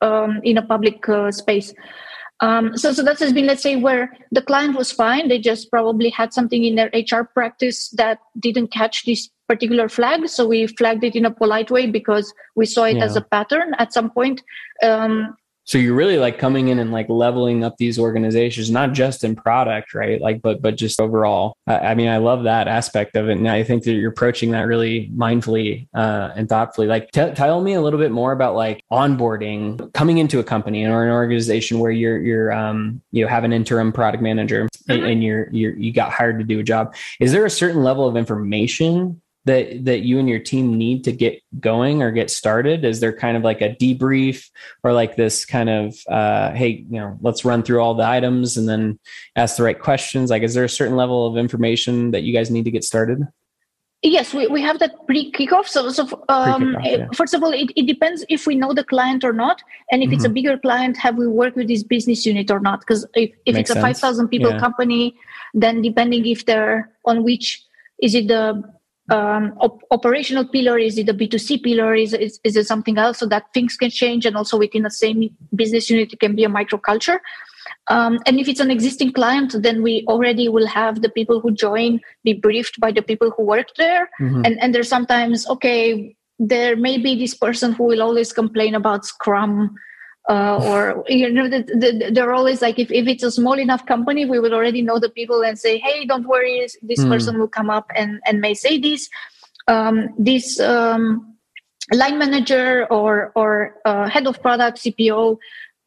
um, 0.00 0.40
in 0.44 0.58
a 0.58 0.62
public 0.62 1.08
uh, 1.08 1.30
space 1.30 1.72
um, 2.40 2.76
so, 2.76 2.92
so 2.92 3.02
that 3.02 3.18
has 3.18 3.32
been, 3.32 3.46
let's 3.46 3.62
say, 3.62 3.76
where 3.76 4.16
the 4.30 4.42
client 4.42 4.76
was 4.76 4.92
fine. 4.92 5.28
They 5.28 5.38
just 5.38 5.70
probably 5.70 6.10
had 6.10 6.32
something 6.32 6.64
in 6.64 6.76
their 6.76 6.90
HR 6.94 7.24
practice 7.24 7.90
that 7.90 8.20
didn't 8.38 8.68
catch 8.68 9.04
this 9.04 9.28
particular 9.48 9.88
flag. 9.88 10.28
So 10.28 10.46
we 10.46 10.66
flagged 10.66 11.02
it 11.02 11.16
in 11.16 11.24
a 11.24 11.32
polite 11.32 11.70
way 11.70 11.86
because 11.86 12.32
we 12.54 12.64
saw 12.64 12.84
it 12.84 12.98
yeah. 12.98 13.04
as 13.04 13.16
a 13.16 13.22
pattern 13.22 13.74
at 13.78 13.92
some 13.92 14.10
point. 14.10 14.42
Um, 14.82 15.36
so 15.68 15.76
you're 15.76 15.94
really 15.94 16.16
like 16.16 16.38
coming 16.38 16.68
in 16.68 16.78
and 16.78 16.90
like 16.90 17.10
leveling 17.10 17.62
up 17.62 17.76
these 17.76 17.98
organizations 17.98 18.70
not 18.70 18.94
just 18.94 19.22
in 19.22 19.36
product 19.36 19.92
right? 19.92 20.18
Like 20.20 20.40
but 20.40 20.62
but 20.62 20.76
just 20.76 20.98
overall. 20.98 21.56
I, 21.66 21.78
I 21.78 21.94
mean 21.94 22.08
i 22.08 22.16
love 22.16 22.44
that 22.44 22.68
aspect 22.68 23.16
of 23.16 23.28
it 23.28 23.36
and 23.36 23.48
i 23.48 23.62
think 23.62 23.84
that 23.84 23.92
you're 23.92 24.10
approaching 24.10 24.52
that 24.52 24.62
really 24.62 25.10
mindfully 25.14 25.88
uh, 25.94 26.30
and 26.34 26.48
thoughtfully. 26.48 26.86
Like 26.86 27.10
t- 27.10 27.32
tell 27.34 27.60
me 27.60 27.74
a 27.74 27.82
little 27.82 28.00
bit 28.00 28.10
more 28.10 28.32
about 28.32 28.54
like 28.54 28.82
onboarding 28.90 29.92
coming 29.92 30.18
into 30.18 30.38
a 30.38 30.44
company 30.44 30.86
or 30.86 31.04
an 31.04 31.10
organization 31.10 31.78
where 31.78 31.90
you're 31.90 32.18
you're 32.18 32.52
um 32.52 33.02
you 33.12 33.22
know 33.22 33.28
have 33.28 33.44
an 33.44 33.52
interim 33.52 33.92
product 33.92 34.22
manager 34.22 34.64
mm-hmm. 34.64 34.92
and, 34.92 35.04
and 35.04 35.24
you're 35.24 35.48
you're 35.52 35.76
you 35.76 35.92
got 35.92 36.10
hired 36.10 36.38
to 36.38 36.44
do 36.44 36.60
a 36.60 36.62
job. 36.62 36.94
Is 37.20 37.32
there 37.32 37.44
a 37.44 37.50
certain 37.50 37.82
level 37.82 38.08
of 38.08 38.16
information 38.16 39.20
that 39.48 39.84
that 39.84 40.00
you 40.00 40.18
and 40.18 40.28
your 40.28 40.38
team 40.38 40.76
need 40.76 41.04
to 41.04 41.12
get 41.12 41.42
going 41.58 42.02
or 42.02 42.10
get 42.12 42.30
started? 42.30 42.84
Is 42.84 43.00
there 43.00 43.12
kind 43.12 43.36
of 43.36 43.42
like 43.42 43.60
a 43.60 43.74
debrief 43.74 44.48
or 44.84 44.92
like 44.92 45.16
this 45.16 45.44
kind 45.44 45.68
of 45.68 45.96
uh, 46.08 46.52
hey, 46.52 46.84
you 46.88 47.00
know, 47.00 47.18
let's 47.20 47.44
run 47.44 47.62
through 47.62 47.80
all 47.80 47.94
the 47.94 48.06
items 48.06 48.56
and 48.56 48.68
then 48.68 48.98
ask 49.34 49.56
the 49.56 49.64
right 49.64 49.78
questions? 49.78 50.30
Like, 50.30 50.42
is 50.42 50.54
there 50.54 50.64
a 50.64 50.68
certain 50.68 50.96
level 50.96 51.26
of 51.26 51.36
information 51.36 52.12
that 52.12 52.22
you 52.22 52.32
guys 52.32 52.50
need 52.50 52.64
to 52.66 52.70
get 52.70 52.84
started? 52.84 53.26
Yes, 54.02 54.32
we, 54.32 54.46
we 54.46 54.62
have 54.62 54.78
that 54.78 54.94
pre 55.06 55.32
kickoff. 55.32 55.66
So, 55.66 55.90
so 55.90 56.24
um, 56.28 56.76
yeah. 56.84 57.08
first 57.14 57.34
of 57.34 57.42
all, 57.42 57.52
it, 57.52 57.72
it 57.74 57.86
depends 57.86 58.24
if 58.28 58.46
we 58.46 58.54
know 58.54 58.72
the 58.72 58.84
client 58.84 59.24
or 59.24 59.32
not. 59.32 59.60
And 59.90 60.02
if 60.02 60.06
mm-hmm. 60.06 60.14
it's 60.14 60.24
a 60.24 60.28
mm-hmm. 60.28 60.34
bigger 60.34 60.58
client, 60.58 60.96
have 60.98 61.16
we 61.16 61.26
worked 61.26 61.56
with 61.56 61.66
this 61.66 61.82
business 61.82 62.24
unit 62.24 62.48
or 62.50 62.60
not? 62.60 62.80
Because 62.80 63.04
if, 63.14 63.30
if 63.44 63.56
it's 63.56 63.70
a 63.70 63.80
5,000 63.80 64.28
people 64.28 64.52
yeah. 64.52 64.60
company, 64.60 65.16
then 65.52 65.82
depending 65.82 66.26
if 66.26 66.46
they're 66.46 66.92
on 67.06 67.24
which, 67.24 67.64
is 68.00 68.14
it 68.14 68.28
the 68.28 68.62
um, 69.10 69.54
op- 69.60 69.82
operational 69.90 70.46
pillar? 70.46 70.78
Is 70.78 70.98
it 70.98 71.08
a 71.08 71.14
B2C 71.14 71.62
pillar? 71.62 71.94
Is, 71.94 72.12
is, 72.14 72.40
is 72.44 72.56
it 72.56 72.66
something 72.66 72.98
else 72.98 73.18
so 73.18 73.26
that 73.26 73.52
things 73.54 73.76
can 73.76 73.90
change? 73.90 74.26
And 74.26 74.36
also 74.36 74.58
within 74.58 74.82
the 74.82 74.90
same 74.90 75.30
business 75.54 75.90
unit, 75.90 76.12
it 76.12 76.20
can 76.20 76.34
be 76.34 76.44
a 76.44 76.48
microculture. 76.48 77.18
Um, 77.88 78.18
and 78.26 78.38
if 78.38 78.48
it's 78.48 78.60
an 78.60 78.70
existing 78.70 79.12
client, 79.12 79.54
then 79.62 79.82
we 79.82 80.04
already 80.08 80.48
will 80.48 80.66
have 80.66 81.00
the 81.00 81.08
people 81.08 81.40
who 81.40 81.50
join 81.52 82.00
be 82.24 82.34
briefed 82.34 82.78
by 82.80 82.92
the 82.92 83.02
people 83.02 83.30
who 83.30 83.44
work 83.44 83.68
there. 83.76 84.10
Mm-hmm. 84.20 84.42
And, 84.44 84.62
and 84.62 84.74
there's 84.74 84.88
sometimes, 84.88 85.48
okay, 85.48 86.14
there 86.38 86.76
may 86.76 86.98
be 86.98 87.18
this 87.18 87.34
person 87.34 87.72
who 87.72 87.84
will 87.84 88.02
always 88.02 88.32
complain 88.32 88.74
about 88.74 89.06
Scrum. 89.06 89.74
Uh, 90.28 90.60
or 90.62 91.04
you 91.08 91.30
know 91.30 91.48
the, 91.48 91.62
the, 91.62 92.10
they're 92.12 92.34
always 92.34 92.60
like 92.60 92.78
if, 92.78 92.90
if 92.92 93.08
it's 93.08 93.22
a 93.22 93.30
small 93.30 93.58
enough 93.58 93.86
company 93.86 94.26
we 94.26 94.38
would 94.38 94.52
already 94.52 94.82
know 94.82 94.98
the 94.98 95.08
people 95.08 95.42
and 95.42 95.58
say 95.58 95.78
hey 95.78 96.04
don't 96.04 96.28
worry 96.28 96.68
this 96.82 97.00
mm. 97.00 97.08
person 97.08 97.38
will 97.38 97.48
come 97.48 97.70
up 97.70 97.90
and, 97.96 98.20
and 98.26 98.38
may 98.38 98.52
say 98.52 98.78
this 98.78 99.08
um, 99.68 100.10
this 100.18 100.60
um, 100.60 101.34
line 101.94 102.18
manager 102.18 102.86
or 102.90 103.32
or 103.34 103.76
uh, 103.86 104.06
head 104.06 104.26
of 104.26 104.38
product 104.42 104.76
cpo 104.76 105.38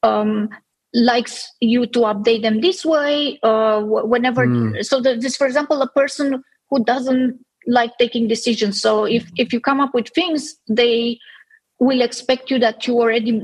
um, 0.02 0.50
likes 0.96 1.48
you 1.60 1.86
to 1.86 2.00
update 2.00 2.42
them 2.42 2.62
this 2.62 2.84
way 2.84 3.40
uh, 3.44 3.80
whenever 3.80 4.48
mm. 4.48 4.84
so 4.84 5.00
the, 5.00 5.16
this 5.18 5.38
for 5.38 5.46
example 5.46 5.80
a 5.84 5.90
person 5.90 6.44
who 6.72 6.84
doesn't 6.84 7.40
like 7.68 7.96
taking 8.00 8.28
decisions 8.28 8.82
so 8.82 9.06
if 9.06 9.30
if 9.38 9.54
you 9.54 9.60
come 9.60 9.80
up 9.80 9.94
with 9.94 10.10
things 10.16 10.56
they 10.68 11.20
will 11.78 12.02
expect 12.02 12.50
you 12.50 12.58
that 12.58 12.88
you 12.88 12.96
already 12.96 13.44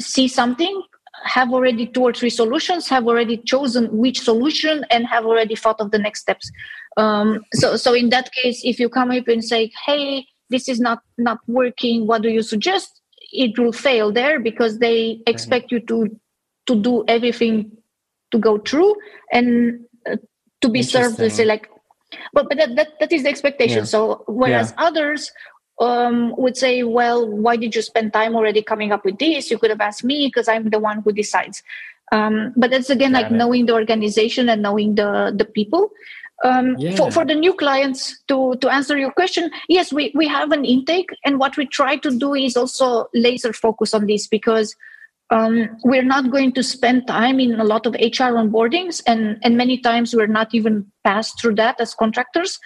see 0.00 0.28
something 0.28 0.82
have 1.24 1.52
already 1.52 1.86
two 1.86 2.02
or 2.02 2.12
three 2.12 2.30
solutions 2.30 2.88
have 2.88 3.06
already 3.06 3.36
chosen 3.36 3.86
which 3.96 4.20
solution 4.20 4.84
and 4.90 5.06
have 5.06 5.24
already 5.24 5.54
thought 5.54 5.80
of 5.80 5.90
the 5.90 5.98
next 5.98 6.20
steps. 6.20 6.50
Um, 6.96 7.44
so 7.54 7.76
so 7.76 7.94
in 7.94 8.10
that 8.10 8.32
case 8.32 8.62
if 8.64 8.80
you 8.80 8.88
come 8.88 9.10
up 9.10 9.28
and 9.28 9.44
say 9.44 9.70
hey 9.86 10.26
this 10.50 10.68
is 10.68 10.80
not 10.80 11.00
not 11.16 11.38
working 11.46 12.06
what 12.06 12.22
do 12.22 12.28
you 12.28 12.42
suggest? 12.42 13.02
it 13.32 13.58
will 13.58 13.72
fail 13.72 14.12
there 14.12 14.38
because 14.38 14.78
they 14.78 15.20
expect 15.26 15.72
you 15.72 15.80
to 15.80 16.08
to 16.66 16.76
do 16.76 17.04
everything 17.08 17.72
to 18.30 18.38
go 18.38 18.58
through 18.58 18.94
and 19.32 19.80
uh, 20.08 20.16
to 20.60 20.68
be 20.68 20.82
served 20.82 21.18
say 21.32 21.44
like 21.44 21.68
but 22.34 22.46
but 22.48 22.58
that, 22.58 22.76
that, 22.76 22.88
that 23.00 23.10
is 23.10 23.22
the 23.22 23.30
expectation. 23.30 23.78
Yeah. 23.78 23.84
so 23.84 24.22
whereas 24.28 24.74
yeah. 24.76 24.84
others 24.86 25.32
um, 25.82 26.34
would 26.36 26.56
say 26.56 26.82
well 26.82 27.28
why 27.28 27.56
did 27.56 27.74
you 27.74 27.82
spend 27.82 28.12
time 28.12 28.36
already 28.36 28.62
coming 28.62 28.92
up 28.92 29.04
with 29.04 29.18
this 29.18 29.50
you 29.50 29.58
could 29.58 29.70
have 29.70 29.80
asked 29.80 30.04
me 30.04 30.26
because 30.28 30.48
i'm 30.48 30.70
the 30.70 30.78
one 30.78 31.02
who 31.02 31.12
decides 31.12 31.62
um, 32.12 32.52
but 32.56 32.70
that's 32.70 32.90
again 32.90 33.12
Got 33.12 33.22
like 33.22 33.32
it. 33.32 33.34
knowing 33.34 33.66
the 33.66 33.74
organization 33.74 34.48
and 34.48 34.62
knowing 34.62 34.94
the 34.94 35.34
the 35.36 35.44
people 35.44 35.90
um, 36.44 36.76
yeah. 36.76 36.96
for, 36.96 37.10
for 37.10 37.24
the 37.24 37.34
new 37.34 37.54
clients 37.54 38.20
to 38.28 38.54
to 38.56 38.68
answer 38.68 38.96
your 38.96 39.10
question 39.10 39.50
yes 39.68 39.92
we, 39.92 40.12
we 40.14 40.28
have 40.28 40.52
an 40.52 40.64
intake 40.64 41.10
and 41.24 41.38
what 41.38 41.56
we 41.56 41.66
try 41.66 41.96
to 41.96 42.16
do 42.16 42.34
is 42.34 42.56
also 42.56 43.06
laser 43.14 43.52
focus 43.52 43.92
on 43.92 44.06
this 44.06 44.26
because 44.28 44.76
um, 45.32 45.70
we're 45.82 46.04
not 46.04 46.30
going 46.30 46.52
to 46.52 46.62
spend 46.62 47.06
time 47.06 47.40
in 47.40 47.58
a 47.58 47.64
lot 47.64 47.86
of 47.86 47.94
HR 47.94 48.36
onboardings, 48.36 49.02
and, 49.06 49.38
and 49.42 49.56
many 49.56 49.78
times 49.78 50.14
we're 50.14 50.26
not 50.26 50.54
even 50.54 50.86
passed 51.04 51.40
through 51.40 51.54
that 51.54 51.80
as 51.80 51.94
contractors. 51.94 52.58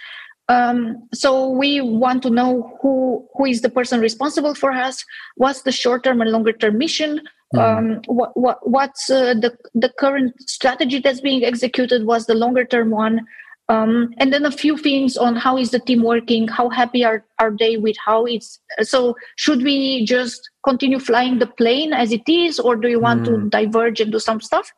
Um, 0.49 1.07
so 1.13 1.49
we 1.49 1.81
want 1.81 2.23
to 2.23 2.29
know 2.29 2.77
who 2.81 3.27
who 3.35 3.45
is 3.45 3.61
the 3.61 3.69
person 3.69 3.99
responsible 3.99 4.55
for 4.55 4.71
us. 4.71 5.03
What's 5.35 5.63
the 5.63 5.71
short 5.71 6.03
term 6.03 6.21
and 6.21 6.31
longer 6.31 6.53
term 6.53 6.77
mission? 6.77 7.21
Mm. 7.53 7.59
Um, 7.59 8.01
what, 8.07 8.35
what 8.35 8.69
what's 8.69 9.09
uh, 9.09 9.33
the 9.33 9.57
the 9.73 9.89
current 9.99 10.33
strategy 10.49 10.99
that's 10.99 11.21
being 11.21 11.43
executed? 11.43 12.05
What's 12.05 12.25
the 12.25 12.35
longer 12.35 12.65
term 12.65 12.91
one? 12.91 13.25
um, 13.69 14.13
and 14.17 14.31
then 14.31 14.45
a 14.45 14.51
few 14.51 14.77
things 14.77 15.17
on 15.17 15.35
how 15.35 15.57
is 15.57 15.71
the 15.71 15.79
team 15.79 16.03
working 16.03 16.47
how 16.47 16.69
happy 16.69 17.03
are, 17.03 17.25
are 17.39 17.53
they 17.57 17.77
with 17.77 17.97
how 18.03 18.25
it's 18.25 18.59
so 18.81 19.15
should 19.35 19.61
we 19.61 20.05
just 20.05 20.49
continue 20.63 20.99
flying 20.99 21.39
the 21.39 21.47
plane 21.47 21.93
as 21.93 22.11
it 22.11 22.27
is 22.27 22.59
or 22.59 22.75
do 22.75 22.87
you 22.87 22.99
want 22.99 23.21
mm. 23.21 23.25
to 23.25 23.31
hmm. 23.31 23.49
diverge 23.49 23.99
and 23.99 24.11
do 24.11 24.19
some 24.19 24.39
stuff 24.39 24.71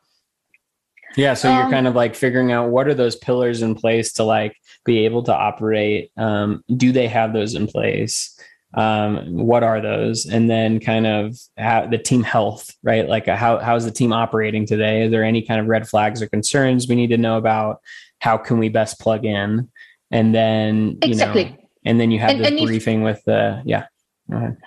yeah 1.19 1.33
so 1.33 1.53
you're 1.53 1.65
um, 1.65 1.71
kind 1.71 1.87
of 1.87 1.95
like 1.95 2.15
figuring 2.15 2.51
out 2.51 2.69
what 2.69 2.87
are 2.87 2.93
those 2.93 3.15
pillars 3.15 3.61
in 3.61 3.75
place 3.75 4.13
to 4.13 4.23
like 4.23 4.55
be 4.85 5.05
able 5.05 5.23
to 5.23 5.33
operate 5.33 6.11
um, 6.17 6.63
do 6.75 6.91
they 6.91 7.07
have 7.07 7.33
those 7.33 7.55
in 7.55 7.67
place? 7.67 8.35
Um, 8.75 9.37
what 9.37 9.63
are 9.63 9.81
those? 9.81 10.27
And 10.27 10.47
then 10.49 10.79
kind 10.79 11.07
of 11.07 11.37
how, 11.57 11.87
the 11.87 11.97
team 11.97 12.23
health 12.23 12.75
right? 12.83 13.07
Like 13.07 13.27
how, 13.27 13.59
how's 13.59 13.85
the 13.85 13.91
team 13.91 14.13
operating 14.13 14.65
today? 14.65 15.03
Is 15.03 15.11
there 15.11 15.23
any 15.23 15.41
kind 15.41 15.59
of 15.59 15.67
red 15.67 15.87
flags 15.87 16.21
or 16.21 16.27
concerns 16.27 16.87
we 16.87 16.95
need 16.95 17.07
to 17.07 17.17
know 17.17 17.37
about? 17.37 17.81
How 18.19 18.37
can 18.37 18.59
we 18.59 18.69
best 18.69 18.99
plug 18.99 19.25
in? 19.25 19.69
And 20.11 20.33
then 20.33 20.97
you 21.03 21.11
exactly. 21.11 21.45
know 21.45 21.55
and 21.85 21.99
then 21.99 22.11
you 22.11 22.19
have 22.19 22.31
and, 22.31 22.39
this 22.41 22.47
and 22.47 22.59
briefing 22.65 23.01
if, 23.01 23.05
with 23.05 23.23
the 23.25 23.61
yeah 23.65 23.85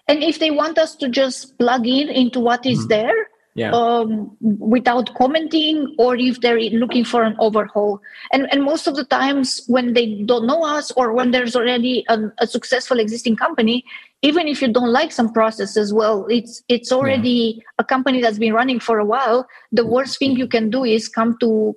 and 0.08 0.22
if 0.22 0.38
they 0.38 0.50
want 0.50 0.78
us 0.78 0.96
to 0.96 1.08
just 1.08 1.58
plug 1.58 1.86
in 1.86 2.08
into 2.08 2.40
what 2.40 2.64
is 2.64 2.78
mm-hmm. 2.80 2.88
there 2.88 3.28
yeah. 3.54 3.70
um, 3.72 4.34
without 4.40 5.14
commenting 5.14 5.94
or 5.98 6.16
if 6.16 6.40
they're 6.40 6.60
looking 6.70 7.04
for 7.04 7.22
an 7.22 7.36
overhaul 7.38 8.00
and, 8.32 8.48
and 8.50 8.62
most 8.62 8.86
of 8.86 8.96
the 8.96 9.04
times 9.04 9.62
when 9.66 9.92
they 9.92 10.22
don't 10.22 10.46
know 10.46 10.64
us 10.64 10.90
or 10.92 11.12
when 11.12 11.30
there's 11.30 11.54
already 11.54 12.04
a, 12.08 12.18
a 12.38 12.46
successful 12.46 12.98
existing 12.98 13.36
company 13.36 13.84
even 14.22 14.48
if 14.48 14.62
you 14.62 14.72
don't 14.72 14.92
like 14.92 15.12
some 15.12 15.32
processes 15.32 15.92
well 15.92 16.26
it's 16.28 16.62
it's 16.68 16.90
already 16.90 17.54
yeah. 17.56 17.62
a 17.78 17.84
company 17.84 18.22
that's 18.22 18.38
been 18.38 18.54
running 18.54 18.80
for 18.80 18.98
a 18.98 19.04
while 19.04 19.46
the 19.70 19.84
worst 19.84 20.18
thing 20.18 20.36
you 20.36 20.48
can 20.48 20.70
do 20.70 20.84
is 20.84 21.08
come 21.08 21.36
to 21.38 21.76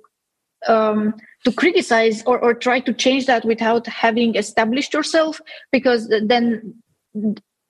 um, 0.68 1.14
to 1.44 1.52
criticize 1.52 2.22
or, 2.24 2.38
or 2.40 2.54
try 2.54 2.80
to 2.80 2.92
change 2.92 3.26
that 3.26 3.44
without 3.44 3.86
having 3.86 4.34
established 4.34 4.94
yourself 4.94 5.40
because 5.70 6.08
then 6.24 6.74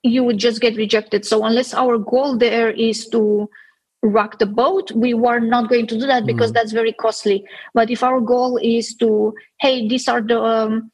you 0.03 0.23
would 0.23 0.38
just 0.38 0.61
get 0.61 0.77
rejected 0.77 1.25
so 1.25 1.45
unless 1.45 1.75
our 1.75 1.99
goal 1.99 2.38
there 2.38 2.71
is 2.71 3.09
to 3.09 3.51
rock 4.03 4.39
the 4.39 4.47
boat 4.47 4.91
we 4.93 5.15
were 5.15 5.41
not 5.41 5.69
going 5.69 5.87
to 5.87 5.99
do 5.99 6.07
that 6.07 6.27
because 6.27 6.51
mm-hmm. 6.51 6.59
that's 6.59 6.73
very 6.73 6.93
costly 6.93 7.45
but 7.75 7.91
if 7.91 8.03
our 8.03 8.21
goal 8.21 8.59
is 8.63 8.95
to 8.95 9.33
hey 9.61 9.89
these 9.89 10.09
are 10.09 10.21
the 10.21 10.41
um, 10.41 10.91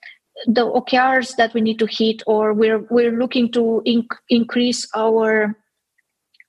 the 0.47 0.62
okrs 0.62 1.37
that 1.37 1.53
we 1.55 1.61
need 1.61 1.79
to 1.79 1.87
hit 1.87 2.23
or 2.27 2.55
we're 2.55 2.87
we're 2.91 3.12
looking 3.12 3.51
to 3.51 3.83
inc- 3.87 4.17
increase 4.29 4.88
our 4.95 5.57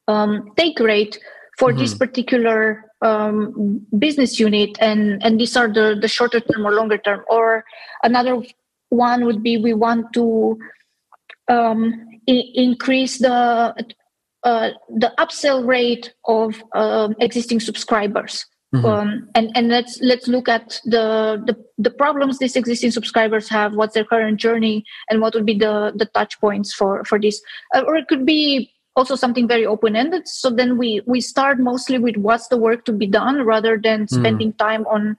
um, 0.07 0.51
take 0.57 0.79
rate 0.79 1.19
for 1.57 1.69
mm-hmm. 1.69 1.79
this 1.79 1.93
particular 1.93 2.85
um, 3.01 3.85
business 3.97 4.39
unit 4.39 4.77
and 4.79 5.23
and 5.23 5.39
these 5.39 5.57
are 5.57 5.67
the 5.67 5.97
the 5.99 6.07
shorter 6.07 6.39
term 6.39 6.65
or 6.65 6.71
longer 6.71 6.97
term 6.97 7.23
or 7.29 7.65
another 8.03 8.41
one 8.89 9.25
would 9.25 9.43
be 9.43 9.57
we 9.57 9.73
want 9.73 10.13
to 10.13 10.57
um, 11.49 12.07
I- 12.29 12.51
increase 12.53 13.19
the 13.19 13.75
uh, 14.43 14.71
the 14.89 15.13
upsell 15.19 15.65
rate 15.65 16.13
of 16.25 16.61
um, 16.73 17.15
existing 17.19 17.59
subscribers 17.59 18.45
mm-hmm. 18.73 18.85
um, 18.85 19.29
and 19.35 19.51
and 19.55 19.69
let's 19.69 19.99
let's 20.01 20.27
look 20.27 20.49
at 20.49 20.79
the, 20.85 21.41
the 21.45 21.55
the 21.77 21.91
problems 21.91 22.39
these 22.39 22.55
existing 22.55 22.91
subscribers 22.91 23.47
have 23.47 23.73
what's 23.73 23.93
their 23.93 24.05
current 24.05 24.39
journey 24.39 24.83
and 25.09 25.21
what 25.21 25.33
would 25.33 25.45
be 25.45 25.57
the 25.57 25.93
the 25.95 26.05
touch 26.07 26.39
points 26.39 26.73
for 26.73 27.03
for 27.05 27.19
this 27.19 27.41
uh, 27.75 27.83
or 27.87 27.95
it 27.95 28.07
could 28.07 28.25
be 28.25 28.71
also 28.95 29.15
something 29.15 29.47
very 29.47 29.65
open-ended 29.65 30.27
so 30.27 30.49
then 30.49 30.77
we 30.77 31.01
we 31.05 31.21
start 31.21 31.59
mostly 31.59 31.97
with 31.97 32.17
what's 32.17 32.47
the 32.49 32.57
work 32.57 32.85
to 32.85 32.91
be 32.91 33.07
done 33.07 33.43
rather 33.43 33.77
than 33.77 34.01
hmm. 34.01 34.15
spending 34.15 34.53
mm. 34.53 34.57
time 34.57 34.85
on 34.87 35.15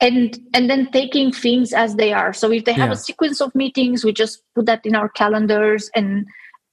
and 0.00 0.38
and 0.54 0.70
then 0.70 0.90
taking 0.92 1.30
things 1.30 1.72
as 1.72 1.96
they 1.96 2.12
are 2.12 2.32
so 2.32 2.50
if 2.50 2.64
they 2.64 2.72
have 2.72 2.88
yeah. 2.88 2.94
a 2.94 2.96
sequence 2.96 3.40
of 3.40 3.54
meetings 3.54 4.04
we 4.04 4.12
just 4.12 4.42
put 4.54 4.66
that 4.66 4.84
in 4.84 4.94
our 4.94 5.08
calendars 5.10 5.90
and 5.94 6.26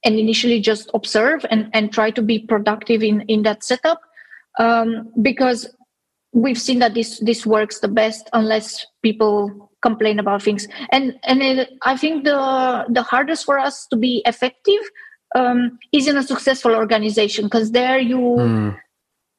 and 0.04 0.18
initially 0.18 0.60
just 0.60 0.90
observe 0.94 1.44
and 1.50 1.68
and 1.72 1.92
try 1.92 2.10
to 2.10 2.22
be 2.22 2.38
productive 2.38 3.02
in 3.02 3.22
in 3.22 3.42
that 3.42 3.62
setup 3.62 4.00
um, 4.58 5.12
because 5.22 5.68
we've 6.32 6.60
seen 6.60 6.78
that 6.78 6.94
this 6.94 7.18
this 7.20 7.44
works 7.44 7.80
the 7.80 7.88
best 7.88 8.28
unless 8.32 8.86
people 9.02 9.70
complain 9.82 10.18
about 10.18 10.42
things 10.42 10.68
and 10.92 11.18
and 11.24 11.42
it, 11.42 11.70
i 11.82 11.96
think 11.96 12.24
the 12.24 12.84
the 12.88 13.02
hardest 13.02 13.44
for 13.44 13.58
us 13.58 13.86
to 13.86 13.96
be 13.96 14.22
effective 14.26 14.82
um, 15.36 15.78
is 15.92 16.08
in 16.08 16.16
a 16.16 16.22
successful 16.22 16.74
organization 16.74 17.44
because 17.44 17.70
there 17.70 17.98
you 17.98 18.18
mm. 18.18 18.76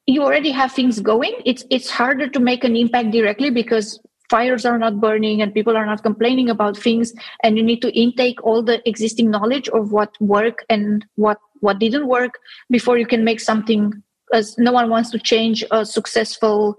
you 0.06 0.22
already 0.22 0.50
have 0.50 0.72
things 0.72 1.00
going 1.00 1.34
it's 1.44 1.64
it's 1.70 1.90
harder 1.90 2.28
to 2.28 2.40
make 2.40 2.64
an 2.64 2.76
impact 2.76 3.10
directly 3.10 3.50
because 3.50 4.00
fires 4.32 4.64
are 4.64 4.78
not 4.78 5.00
burning 5.00 5.42
and 5.42 5.52
people 5.52 5.76
are 5.76 5.84
not 5.86 6.02
complaining 6.02 6.48
about 6.48 6.76
things 6.76 7.12
and 7.42 7.58
you 7.58 7.64
need 7.70 7.82
to 7.82 7.90
intake 8.04 8.42
all 8.42 8.62
the 8.62 8.76
existing 8.88 9.30
knowledge 9.30 9.68
of 9.80 9.92
what 9.92 10.16
worked 10.20 10.64
and 10.70 11.04
what 11.16 11.38
what 11.60 11.78
didn't 11.78 12.08
work 12.08 12.38
before 12.76 12.96
you 12.98 13.06
can 13.06 13.24
make 13.24 13.40
something 13.40 13.92
as 14.32 14.56
no 14.58 14.72
one 14.72 14.88
wants 14.88 15.10
to 15.10 15.18
change 15.18 15.62
a 15.70 15.84
successful 15.84 16.76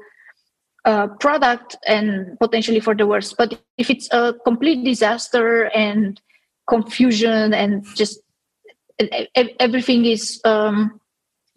uh, 0.86 1.08
product 1.20 1.78
and 1.88 2.38
potentially 2.40 2.80
for 2.80 2.96
the 2.96 3.08
worse. 3.08 3.34
But 3.34 3.62
if 3.78 3.90
it's 3.90 4.10
a 4.12 4.34
complete 4.44 4.84
disaster 4.84 5.70
and 5.72 6.20
confusion 6.68 7.54
and 7.54 7.86
just 7.96 8.20
everything 9.60 10.06
is 10.06 10.42
um, 10.44 11.00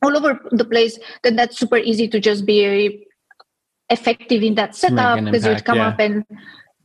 all 0.03 0.17
over 0.17 0.39
the 0.53 0.65
place, 0.65 0.99
then 1.25 1.37
that's 1.37 1.59
super 1.59 1.79
easy 1.79 2.07
to 2.09 2.21
just 2.21 2.47
be 2.47 3.07
effective 3.91 4.43
in 4.43 4.55
that 4.57 4.75
setup 4.75 5.25
because 5.25 5.47
you'd 5.47 5.65
come 5.65 5.79
yeah. 5.79 5.89
up 5.89 5.99
and 5.99 6.25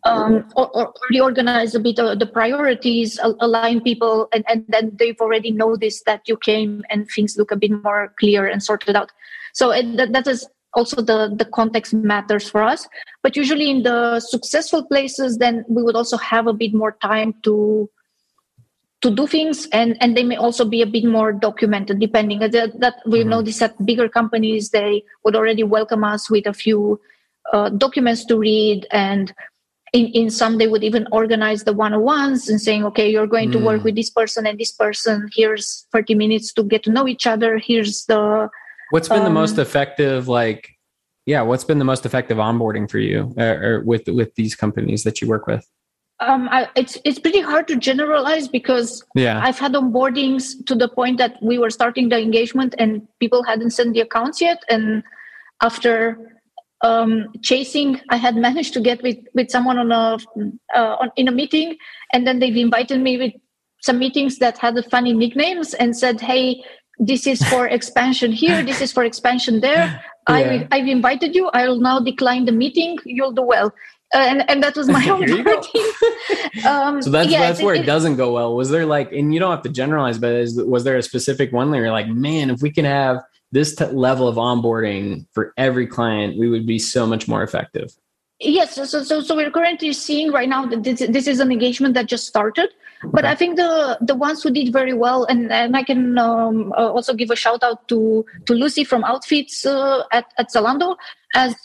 um, 0.03 0.49
or, 0.55 0.69
or, 0.75 0.93
reorganize 1.09 1.75
a 1.75 1.79
bit 1.79 1.99
of 1.99 2.17
the 2.17 2.25
priorities, 2.25 3.19
align 3.21 3.81
people, 3.81 4.27
and, 4.33 4.43
and 4.49 4.65
then 4.67 4.91
they've 4.97 5.19
already 5.21 5.51
noticed 5.51 6.05
that 6.05 6.21
you 6.27 6.37
came 6.37 6.83
and 6.89 7.07
things 7.07 7.37
look 7.37 7.51
a 7.51 7.55
bit 7.55 7.71
more 7.83 8.13
clear 8.19 8.47
and 8.47 8.63
sorted 8.63 8.95
out. 8.95 9.11
So 9.53 9.69
that, 9.69 10.11
that 10.11 10.25
is 10.25 10.47
also 10.73 11.01
the, 11.01 11.33
the 11.37 11.45
context 11.45 11.93
matters 11.93 12.49
for 12.49 12.63
us. 12.63 12.87
But 13.21 13.35
usually 13.35 13.69
in 13.69 13.83
the 13.83 14.19
successful 14.19 14.85
places, 14.85 15.37
then 15.37 15.65
we 15.67 15.83
would 15.83 15.95
also 15.95 16.17
have 16.17 16.47
a 16.47 16.53
bit 16.53 16.73
more 16.73 16.97
time 17.01 17.35
to 17.43 17.89
to 19.01 19.09
do 19.09 19.27
things 19.27 19.67
and 19.71 19.97
and 20.01 20.15
they 20.15 20.23
may 20.23 20.35
also 20.35 20.63
be 20.63 20.81
a 20.81 20.85
bit 20.85 21.05
more 21.05 21.31
documented 21.33 21.99
depending 21.99 22.39
that, 22.39 22.51
that 22.79 22.95
we've 23.05 23.21
mm-hmm. 23.21 23.29
noticed 23.29 23.59
that 23.59 23.85
bigger 23.85 24.07
companies 24.07 24.69
they 24.69 25.03
would 25.23 25.35
already 25.35 25.63
welcome 25.63 26.03
us 26.03 26.29
with 26.29 26.45
a 26.45 26.53
few 26.53 26.99
uh, 27.53 27.69
documents 27.69 28.23
to 28.25 28.37
read 28.37 28.87
and 28.91 29.33
in, 29.93 30.05
in 30.07 30.29
some 30.29 30.57
they 30.57 30.67
would 30.67 30.83
even 30.83 31.07
organize 31.11 31.63
the 31.63 31.73
one-on-ones 31.73 32.47
and 32.47 32.61
saying 32.61 32.85
okay 32.85 33.09
you're 33.09 33.27
going 33.27 33.49
mm. 33.49 33.53
to 33.53 33.59
work 33.59 33.81
mm. 33.81 33.85
with 33.85 33.95
this 33.95 34.09
person 34.09 34.45
and 34.45 34.59
this 34.59 34.71
person 34.71 35.29
here's 35.33 35.87
30 35.91 36.15
minutes 36.15 36.53
to 36.53 36.63
get 36.63 36.83
to 36.83 36.91
know 36.91 37.07
each 37.07 37.25
other 37.25 37.57
here's 37.57 38.05
the 38.05 38.49
what's 38.91 39.09
been 39.09 39.19
um, 39.19 39.25
the 39.25 39.31
most 39.31 39.57
effective 39.57 40.27
like 40.27 40.69
yeah 41.25 41.41
what's 41.41 41.63
been 41.63 41.79
the 41.79 41.85
most 41.85 42.05
effective 42.05 42.37
onboarding 42.37 42.89
for 42.89 42.99
you 42.99 43.33
uh, 43.37 43.55
or 43.55 43.81
with 43.83 44.07
with 44.07 44.33
these 44.35 44.55
companies 44.55 45.03
that 45.03 45.21
you 45.21 45.27
work 45.27 45.47
with 45.47 45.67
um, 46.21 46.47
I, 46.51 46.67
it's 46.75 46.97
it's 47.03 47.19
pretty 47.19 47.41
hard 47.41 47.67
to 47.67 47.75
generalize 47.75 48.47
because 48.47 49.03
yeah. 49.15 49.41
I've 49.43 49.57
had 49.57 49.73
onboardings 49.73 50.65
to 50.67 50.75
the 50.75 50.87
point 50.87 51.17
that 51.17 51.35
we 51.41 51.57
were 51.57 51.71
starting 51.71 52.09
the 52.09 52.19
engagement 52.19 52.75
and 52.77 53.07
people 53.19 53.43
hadn't 53.43 53.71
sent 53.71 53.93
the 53.93 54.01
accounts 54.01 54.39
yet, 54.39 54.63
and 54.69 55.03
after 55.63 56.39
um, 56.83 57.27
chasing, 57.41 57.99
I 58.09 58.17
had 58.17 58.35
managed 58.35 58.73
to 58.73 58.81
get 58.81 59.01
with, 59.01 59.17
with 59.33 59.49
someone 59.49 59.77
on 59.79 59.91
a 59.91 60.17
uh, 60.75 60.95
on, 61.01 61.11
in 61.15 61.27
a 61.27 61.31
meeting, 61.31 61.77
and 62.13 62.25
then 62.25 62.39
they've 62.39 62.55
invited 62.55 63.01
me 63.01 63.17
with 63.17 63.33
some 63.81 63.97
meetings 63.97 64.37
that 64.37 64.59
had 64.59 64.75
funny 64.91 65.13
nicknames 65.13 65.73
and 65.73 65.97
said, 65.97 66.21
"Hey, 66.21 66.63
this 66.99 67.25
is 67.25 67.41
for 67.49 67.67
expansion 67.77 68.31
here. 68.31 68.63
This 68.63 68.79
is 68.79 68.91
for 68.91 69.03
expansion 69.03 69.61
there. 69.61 69.85
Yeah. 69.85 70.01
I, 70.27 70.67
I've 70.71 70.87
invited 70.87 71.33
you. 71.33 71.49
I 71.49 71.67
will 71.67 71.79
now 71.79 71.99
decline 71.99 72.45
the 72.45 72.51
meeting. 72.51 72.99
You'll 73.05 73.31
do 73.31 73.41
well." 73.41 73.73
Uh, 74.13 74.17
and 74.17 74.49
and 74.49 74.61
that 74.61 74.75
was 74.75 74.89
my 74.89 75.07
own 75.09 75.23
um, 76.67 77.01
so 77.01 77.09
that's 77.09 77.29
yeah, 77.29 77.39
that's 77.39 77.61
where 77.61 77.75
it, 77.75 77.81
it, 77.81 77.85
doesn't 77.85 78.17
go 78.17 78.33
well. 78.33 78.55
Was 78.55 78.69
there 78.69 78.85
like, 78.85 79.11
and 79.11 79.33
you 79.33 79.39
don't 79.39 79.51
have 79.51 79.63
to 79.63 79.69
generalize, 79.69 80.17
but 80.17 80.33
is, 80.33 80.61
was 80.61 80.83
there 80.83 80.97
a 80.97 81.03
specific 81.03 81.53
one 81.53 81.71
where 81.71 81.81
you're 81.81 81.91
like, 81.91 82.07
man, 82.07 82.49
if 82.49 82.61
we 82.61 82.71
can 82.71 82.85
have 82.85 83.21
this 83.53 83.75
t- 83.75 83.85
level 83.85 84.27
of 84.27 84.35
onboarding 84.35 85.25
for 85.31 85.53
every 85.57 85.87
client, 85.87 86.37
we 86.37 86.49
would 86.49 86.65
be 86.65 86.77
so 86.79 87.05
much 87.07 87.27
more 87.27 87.41
effective. 87.41 87.91
Yes, 88.39 88.75
so 88.75 88.85
so 88.85 89.21
so 89.21 89.35
we're 89.35 89.51
currently 89.51 89.93
seeing 89.93 90.31
right 90.31 90.49
now 90.49 90.65
that 90.65 90.83
this, 90.83 90.99
this 91.09 91.27
is 91.27 91.39
an 91.39 91.51
engagement 91.51 91.93
that 91.93 92.07
just 92.07 92.27
started, 92.27 92.69
but 93.03 93.23
okay. 93.23 93.31
I 93.31 93.35
think 93.35 93.55
the 93.55 93.97
the 94.01 94.15
ones 94.15 94.41
who 94.43 94.51
did 94.51 94.73
very 94.73 94.93
well, 94.93 95.25
and 95.25 95.51
and 95.51 95.77
I 95.77 95.83
can 95.83 96.17
um, 96.17 96.73
uh, 96.73 96.91
also 96.91 97.13
give 97.13 97.29
a 97.29 97.35
shout 97.35 97.63
out 97.63 97.87
to 97.89 98.25
to 98.47 98.53
Lucy 98.53 98.83
from 98.83 99.03
Outfits 99.03 99.63
uh, 99.65 100.03
at 100.11 100.25
at 100.39 100.49
Zalando, 100.49 100.97
as 101.35 101.55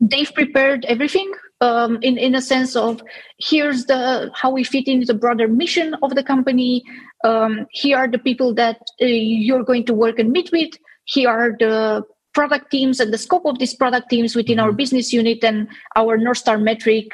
they've 0.00 0.32
prepared 0.32 0.84
everything 0.84 1.32
um, 1.60 1.98
in 2.02 2.18
in 2.18 2.34
a 2.34 2.42
sense 2.42 2.76
of 2.76 3.02
here's 3.38 3.86
the 3.86 4.30
how 4.34 4.50
we 4.50 4.64
fit 4.64 4.88
into 4.88 5.06
the 5.06 5.14
broader 5.14 5.48
mission 5.48 5.94
of 6.02 6.14
the 6.14 6.22
company. 6.22 6.82
Um, 7.24 7.66
here 7.70 7.96
are 7.96 8.08
the 8.08 8.18
people 8.18 8.54
that 8.54 8.78
uh, 9.00 9.06
you're 9.06 9.64
going 9.64 9.84
to 9.86 9.94
work 9.94 10.18
and 10.18 10.30
meet 10.30 10.50
with 10.52 10.74
here 11.06 11.30
are 11.30 11.56
the 11.58 12.04
product 12.34 12.70
teams 12.70 13.00
and 13.00 13.12
the 13.12 13.18
scope 13.18 13.46
of 13.46 13.58
these 13.58 13.74
product 13.74 14.10
teams 14.10 14.36
within 14.36 14.58
our 14.58 14.68
mm-hmm. 14.68 14.76
business 14.76 15.12
unit 15.12 15.42
and 15.42 15.68
our 15.96 16.18
North 16.18 16.38
Star 16.38 16.58
metric 16.58 17.06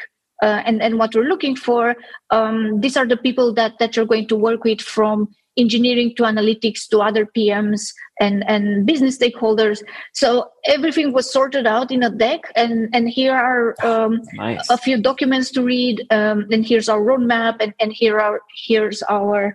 uh, 0.42 0.62
and, 0.66 0.82
and 0.82 0.98
what 0.98 1.14
we're 1.14 1.28
looking 1.28 1.54
for. 1.54 1.94
Um, 2.30 2.80
these 2.80 2.96
are 2.96 3.06
the 3.06 3.16
people 3.16 3.54
that, 3.54 3.78
that 3.78 3.94
you're 3.94 4.06
going 4.06 4.26
to 4.28 4.36
work 4.36 4.64
with 4.64 4.80
from 4.80 5.28
engineering 5.56 6.14
to 6.16 6.22
analytics 6.22 6.88
to 6.88 7.00
other 7.00 7.26
PMs 7.26 7.92
and, 8.20 8.44
and 8.48 8.86
business 8.86 9.18
stakeholders. 9.18 9.82
So 10.14 10.48
everything 10.64 11.12
was 11.12 11.30
sorted 11.30 11.66
out 11.66 11.90
in 11.90 12.02
a 12.02 12.10
deck, 12.10 12.40
and, 12.56 12.88
and 12.94 13.08
here 13.08 13.34
are 13.34 13.74
um, 13.84 14.22
nice. 14.34 14.68
a 14.70 14.78
few 14.78 15.00
documents 15.00 15.50
to 15.52 15.62
read. 15.62 16.06
Um, 16.10 16.46
and 16.50 16.64
here's 16.64 16.88
our 16.88 17.00
roadmap, 17.00 17.56
and, 17.60 17.74
and 17.80 17.92
here 17.92 18.18
are 18.18 18.40
here's 18.66 19.02
our 19.04 19.54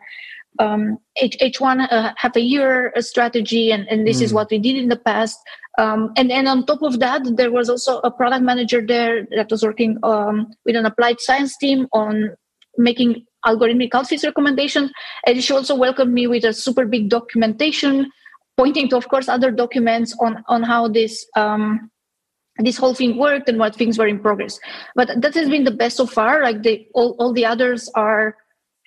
um, 0.60 0.98
H- 1.18 1.60
one 1.60 1.82
uh, 1.82 2.14
have 2.18 2.36
a 2.36 2.42
year 2.42 2.94
strategy, 3.00 3.72
and, 3.72 3.88
and 3.88 4.06
this 4.06 4.20
mm. 4.20 4.24
is 4.24 4.34
what 4.34 4.50
we 4.50 4.60
did 4.60 4.76
in 4.76 4.90
the 4.90 4.98
past. 4.98 5.40
Um, 5.78 6.12
and 6.18 6.30
then 6.30 6.48
on 6.48 6.66
top 6.66 6.82
of 6.82 7.00
that, 7.00 7.22
there 7.36 7.52
was 7.52 7.70
also 7.70 8.00
a 8.00 8.10
product 8.10 8.44
manager 8.44 8.82
there 8.86 9.28
that 9.36 9.52
was 9.52 9.64
working 9.64 9.98
um, 10.04 10.48
with 10.66 10.76
an 10.76 10.86
applied 10.86 11.20
science 11.20 11.56
team 11.58 11.88
on 11.94 12.32
making 12.78 13.26
algorithmic 13.50 13.94
outfits 13.94 14.24
recommendations. 14.24 14.92
And 15.26 15.44
she 15.44 15.54
also 15.54 15.76
welcomed 15.76 16.14
me 16.14 16.28
with 16.28 16.44
a 16.44 16.54
super 16.54 16.86
big 16.86 17.10
documentation, 17.10 18.12
pointing 18.58 18.90
to, 18.90 18.98
of 18.98 19.08
course, 19.08 19.28
other 19.28 19.52
documents 19.52 20.16
on 20.20 20.44
on 20.48 20.64
how 20.64 20.88
this 20.88 21.26
um, 21.36 21.90
this 22.60 22.78
whole 22.78 22.94
thing 22.94 23.18
worked 23.18 23.50
and 23.50 23.60
what 23.60 23.76
things 23.76 23.98
were 23.98 24.08
in 24.08 24.20
progress. 24.20 24.60
But 24.96 25.22
that 25.22 25.34
has 25.36 25.50
been 25.50 25.64
the 25.64 25.78
best 25.84 25.98
so 25.98 26.06
far. 26.06 26.44
Like 26.44 26.64
the 26.64 26.88
all, 26.94 27.16
all 27.20 27.34
the 27.34 27.46
others 27.46 27.90
are 27.96 28.36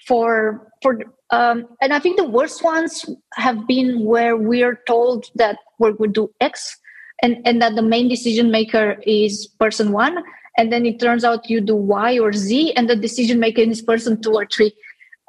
for 0.07 0.69
for 0.83 0.99
um, 1.31 1.67
and 1.81 1.93
I 1.93 2.01
think 2.01 2.17
the 2.17 2.29
worst 2.29 2.65
ones 2.65 3.09
have 3.35 3.67
been 3.67 4.05
where 4.05 4.37
we're 4.37 4.81
told 4.87 5.27
that 5.37 5.59
we 5.79 5.93
would 5.93 6.13
do 6.13 6.31
X 6.41 6.77
and, 7.23 7.37
and 7.45 7.63
that 7.63 7.77
the 7.77 7.83
main 7.83 8.09
decision 8.09 8.51
maker 8.51 8.97
is 9.07 9.47
person 9.59 9.93
one. 9.93 10.19
And 10.61 10.71
then 10.71 10.85
it 10.85 11.01
turns 11.01 11.25
out 11.25 11.49
you 11.49 11.63
do 11.63 11.75
Y 11.75 12.19
or 12.19 12.35
Z 12.35 12.75
and 12.75 12.87
the 12.87 12.95
decision 12.95 13.41
maker 13.41 13.63
is 13.63 13.81
person 13.81 14.21
two 14.21 14.35
or 14.35 14.45
three. 14.45 14.75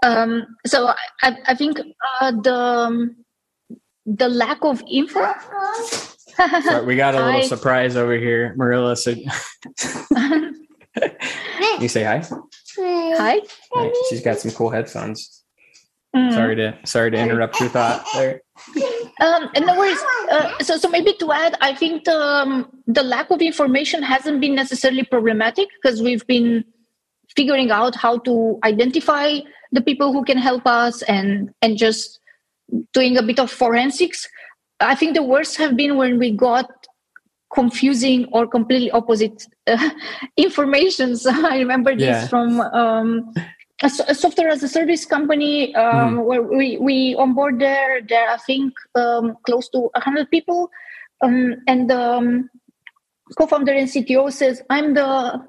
Um, 0.03 0.45
so 0.65 0.93
I, 1.21 1.37
I 1.47 1.55
think 1.55 1.79
uh, 2.19 2.31
the, 2.31 2.53
um, 2.53 3.15
the 4.05 4.27
lack 4.27 4.57
of 4.61 4.83
info. 4.91 5.25
Sorry, 6.35 6.85
we 6.85 6.97
got 6.97 7.15
a 7.15 7.17
little 7.23 7.31
I, 7.43 7.43
surprise 7.43 7.95
over 7.95 8.17
here, 8.17 8.53
Marilla. 8.57 8.97
So 8.97 9.11
you 11.79 11.87
say 11.87 12.03
hi. 12.03 12.25
Hi. 12.77 13.39
Right, 13.73 13.95
she's 14.09 14.19
got 14.21 14.37
some 14.39 14.51
cool 14.51 14.69
headphones. 14.69 15.45
Mm. 16.13 16.33
Sorry 16.33 16.57
to 16.57 16.77
sorry 16.83 17.11
to 17.11 17.17
interrupt 17.17 17.57
your 17.61 17.69
thought 17.69 18.05
there. 18.15 18.41
Um, 19.19 19.49
no 19.59 19.77
worries. 19.77 19.99
Uh, 20.31 20.57
so, 20.59 20.77
so 20.77 20.89
maybe 20.89 21.13
to 21.13 21.31
add, 21.31 21.57
I 21.61 21.75
think 21.75 22.05
the 22.05 22.17
um, 22.17 22.69
the 22.87 23.03
lack 23.03 23.29
of 23.29 23.41
information 23.41 24.01
hasn't 24.03 24.41
been 24.41 24.55
necessarily 24.55 25.03
problematic 25.03 25.67
because 25.81 26.01
we've 26.01 26.25
been 26.27 26.63
figuring 27.35 27.71
out 27.71 27.95
how 27.95 28.17
to 28.19 28.59
identify 28.63 29.39
the 29.71 29.81
people 29.81 30.11
who 30.11 30.23
can 30.23 30.37
help 30.37 30.65
us 30.65 31.01
and 31.03 31.53
and 31.61 31.77
just 31.77 32.19
doing 32.93 33.17
a 33.17 33.23
bit 33.23 33.39
of 33.39 33.51
forensics. 33.51 34.27
I 34.79 34.95
think 34.95 35.15
the 35.15 35.23
worst 35.23 35.57
have 35.57 35.75
been 35.75 35.97
when 35.97 36.17
we 36.17 36.31
got 36.31 36.69
confusing 37.53 38.25
or 38.31 38.47
completely 38.47 38.91
opposite 38.91 39.45
uh, 39.67 39.89
information. 40.37 41.15
So 41.21 41.31
I 41.31 41.57
remember 41.57 41.95
this 41.95 42.23
yeah. 42.23 42.27
from 42.27 42.61
um, 42.61 43.33
a, 43.83 43.89
a, 44.07 44.15
software 44.15 44.49
as 44.49 44.63
a 44.63 44.67
service 44.67 45.05
company 45.05 45.73
um, 45.75 46.17
mm. 46.17 46.25
where 46.25 46.41
we, 46.41 46.77
we 46.77 47.15
onboard 47.15 47.59
there. 47.59 48.01
There 48.01 48.29
I 48.29 48.37
think 48.37 48.73
um, 48.95 49.37
close 49.45 49.69
to 49.69 49.89
100 49.93 50.29
people. 50.29 50.69
Um, 51.21 51.55
and 51.67 51.89
the 51.89 52.01
um, 52.01 52.49
co-founder 53.37 53.73
and 53.73 53.87
CTO 53.87 54.31
says, 54.31 54.61
I'm 54.69 54.93
the 54.93 55.41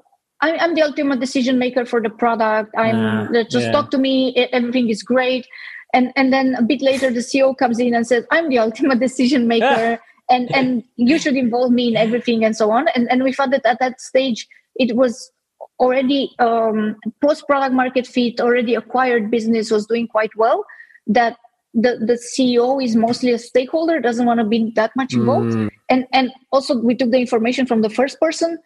I'm, 0.43 0.59
I'm 0.59 0.75
the 0.75 0.81
ultimate 0.81 1.21
decision 1.21 1.57
maker 1.57 1.85
for 1.85 2.01
the 2.01 2.09
product. 2.09 2.73
I'm 2.77 3.33
just 3.49 3.67
yeah. 3.67 3.71
talk 3.71 3.91
to 3.91 3.97
me. 3.97 4.35
Everything 4.51 4.89
is 4.89 5.01
great. 5.01 5.47
And 5.93 6.11
and 6.15 6.33
then 6.33 6.55
a 6.55 6.61
bit 6.61 6.81
later, 6.81 7.09
the 7.09 7.21
CEO 7.21 7.57
comes 7.57 7.79
in 7.79 7.93
and 7.93 8.05
says, 8.05 8.25
"I'm 8.29 8.49
the 8.49 8.59
ultimate 8.59 8.99
decision 9.07 9.47
maker, 9.47 9.99
and 10.29 10.53
and 10.53 10.83
you 10.97 11.17
should 11.17 11.37
involve 11.37 11.71
me 11.71 11.87
in 11.87 11.95
everything 11.95 12.43
and 12.43 12.57
so 12.57 12.71
on." 12.71 12.89
And 12.89 13.09
and 13.09 13.23
we 13.23 13.31
found 13.31 13.53
that 13.53 13.65
at 13.65 13.79
that 13.79 14.01
stage, 14.01 14.47
it 14.75 14.97
was 14.97 15.31
already 15.79 16.33
um, 16.39 16.95
post 17.21 17.45
product 17.47 17.73
market 17.73 18.07
fit, 18.07 18.39
already 18.39 18.75
acquired 18.75 19.31
business 19.31 19.71
was 19.71 19.85
doing 19.85 20.07
quite 20.07 20.35
well. 20.35 20.65
That 21.07 21.37
the 21.73 21.97
the 21.99 22.13
CEO 22.13 22.83
is 22.83 22.95
mostly 22.95 23.31
a 23.31 23.39
stakeholder, 23.39 23.99
doesn't 23.99 24.25
want 24.25 24.39
to 24.39 24.45
be 24.45 24.71
that 24.75 24.95
much 24.95 25.13
involved, 25.13 25.55
mm. 25.55 25.69
and 25.89 26.05
and 26.13 26.31
also 26.51 26.77
we 26.77 26.95
took 26.95 27.11
the 27.11 27.19
information 27.19 27.65
from 27.65 27.81
the 27.81 27.89
first 27.89 28.19
person. 28.19 28.59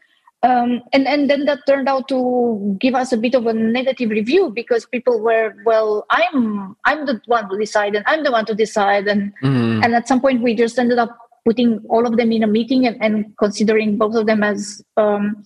Um, 0.44 0.84
and 0.94 1.08
and 1.08 1.30
then 1.32 1.46
that 1.46 1.66
turned 1.66 1.90
out 1.90 2.08
to 2.10 2.78
give 2.80 2.94
us 2.94 3.12
a 3.12 3.18
bit 3.18 3.34
of 3.34 3.48
a 3.48 3.54
negative 3.54 4.12
review 4.12 4.52
because 4.54 4.86
people 4.86 5.20
were 5.20 5.56
well 5.66 6.06
i'm 6.12 6.76
i'm 6.86 7.08
the 7.08 7.20
one 7.26 7.50
to 7.50 7.58
decide 7.58 7.96
and 7.96 8.06
i'm 8.06 8.24
the 8.24 8.32
one 8.32 8.46
to 8.46 8.54
decide 8.54 9.08
and 9.08 9.34
mm. 9.42 9.84
and 9.84 9.96
at 9.96 10.08
some 10.08 10.22
point 10.22 10.44
we 10.44 10.54
just 10.54 10.78
ended 10.78 11.00
up 11.00 11.18
putting 11.44 11.80
all 11.90 12.06
of 12.06 12.18
them 12.18 12.32
in 12.32 12.44
a 12.44 12.48
meeting 12.48 12.86
and, 12.86 13.02
and 13.02 13.36
considering 13.38 13.98
both 13.98 14.14
of 14.14 14.28
them 14.28 14.44
as 14.44 14.84
um, 14.98 15.44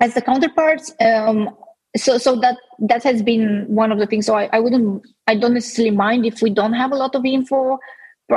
as 0.00 0.14
the 0.14 0.22
counterparts 0.22 0.92
um, 1.00 1.50
so 1.96 2.18
so 2.18 2.36
that 2.36 2.56
that 2.78 3.02
has 3.02 3.22
been 3.22 3.64
one 3.68 3.90
of 3.90 3.98
the 3.98 4.06
things 4.06 4.26
so 4.26 4.34
I, 4.34 4.48
I 4.52 4.60
wouldn't 4.60 5.06
i 5.26 5.34
don't 5.34 5.54
necessarily 5.54 5.96
mind 5.96 6.26
if 6.26 6.42
we 6.42 6.50
don't 6.50 6.74
have 6.74 6.92
a 6.92 6.96
lot 6.96 7.14
of 7.14 7.24
info 7.24 7.78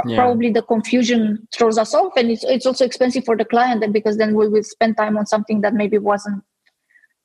yeah. 0.06 0.16
probably 0.16 0.50
the 0.52 0.62
confusion 0.62 1.48
throws 1.54 1.78
us 1.78 1.94
off 1.94 2.14
and 2.16 2.32
it's, 2.32 2.44
it's 2.46 2.66
also 2.66 2.86
expensive 2.86 3.26
for 3.26 3.36
the 3.36 3.46
client 3.46 3.92
because 3.92 4.18
then 4.18 4.36
we 4.36 4.48
will 4.48 4.64
spend 4.64 4.96
time 4.96 5.18
on 5.18 5.26
something 5.26 5.62
that 5.62 5.74
maybe 5.74 5.98
wasn't 5.98 6.42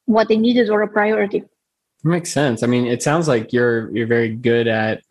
what 0.07 0.29
they 0.29 0.37
needed 0.37 0.71
or 0.71 0.83
a 0.83 0.89
priority. 0.89 1.45
Makes 2.03 2.31
sense. 2.31 2.63
I 2.63 2.67
mean, 2.67 2.87
it 2.87 3.03
sounds 3.03 3.29
like 3.29 3.53
you're 3.53 3.95
you're 3.95 4.07
very 4.07 4.35
good 4.35 4.69
at 4.69 5.03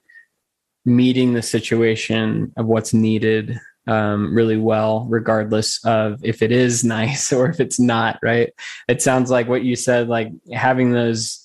meeting 0.86 1.34
the 1.34 1.42
situation 1.42 2.54
of 2.58 2.66
what's 2.66 2.94
needed 2.94 3.60
um, 3.88 4.34
really 4.34 4.58
well, 4.58 5.06
regardless 5.10 5.84
of 5.86 6.24
if 6.24 6.41
it 6.41 6.52
is 6.52 6.84
nice 6.98 7.32
or 7.32 7.50
if 7.50 7.60
it's 7.60 7.80
not. 7.80 8.19
Right? 8.21 8.54
It 8.88 9.02
sounds 9.02 9.30
like 9.30 9.48
what 9.48 9.63
you 9.63 9.76
said, 9.76 10.08
like 10.08 10.32
having 10.54 10.91
those 10.91 11.41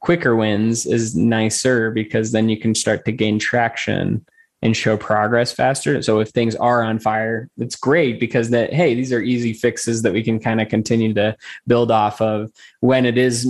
quicker 0.00 0.34
wins 0.34 0.86
is 0.86 1.14
nicer 1.14 1.90
because 1.90 2.32
then 2.32 2.48
you 2.48 2.58
can 2.58 2.74
start 2.74 3.04
to 3.04 3.12
gain 3.12 3.38
traction 3.38 4.24
and 4.62 4.76
show 4.76 4.96
progress 4.96 5.52
faster. 5.52 6.02
So 6.02 6.20
if 6.20 6.30
things 6.30 6.54
are 6.56 6.82
on 6.82 6.98
fire, 6.98 7.48
it's 7.56 7.76
great 7.76 8.20
because 8.20 8.50
that 8.50 8.72
hey, 8.72 8.94
these 8.94 9.12
are 9.12 9.20
easy 9.20 9.52
fixes 9.52 10.02
that 10.02 10.12
we 10.12 10.22
can 10.22 10.38
kind 10.38 10.60
of 10.60 10.68
continue 10.68 11.14
to 11.14 11.36
build 11.66 11.90
off 11.90 12.20
of. 12.20 12.50
When 12.80 13.06
it 13.06 13.16
is 13.16 13.46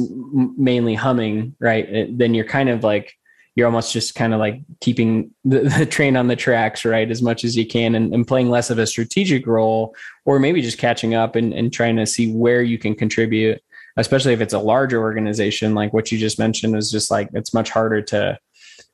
mainly 0.57 0.95
humming, 0.95 1.57
right? 1.59 1.89
It, 1.89 2.19
then 2.19 2.35
you're 2.35 2.45
kind 2.45 2.69
of 2.69 2.85
like 2.85 3.15
you're 3.61 3.69
almost 3.69 3.93
just 3.93 4.15
kind 4.15 4.33
of 4.33 4.41
like 4.41 4.63
keeping 4.81 5.31
the, 5.45 5.61
the, 5.79 5.87
train 5.87 6.17
on 6.17 6.29
the 6.29 6.37
tracks, 6.37 6.85
right, 6.85 7.11
as 7.11 7.21
much 7.21 7.45
as 7.45 7.57
you 7.57 7.67
can, 7.67 7.95
and, 7.95 8.15
and, 8.15 8.27
playing 8.27 8.49
less 8.49 8.71
of 8.71 8.79
a 8.79 8.87
strategic 8.87 9.47
role, 9.47 9.95
or 10.25 10.39
maybe 10.39 10.63
just 10.63 10.79
catching 10.79 11.15
up 11.15 11.37
and, 11.37 11.53
and 11.53 11.73
trying 11.73 11.97
to 11.97 12.07
see 12.07 12.33
where 12.33 12.63
you 12.63 12.79
can 12.79 12.95
contribute. 12.95 13.63
Especially 13.97 14.33
if 14.33 14.41
it's 14.41 14.55
a 14.55 14.59
larger 14.59 14.99
organization, 15.01 15.75
like 15.75 15.93
what 15.93 16.11
you 16.11 16.17
just 16.17 16.39
mentioned, 16.39 16.75
is 16.75 16.91
just 16.91 17.11
like 17.11 17.29
it's 17.35 17.53
much 17.53 17.69
harder 17.69 18.01
to 18.01 18.39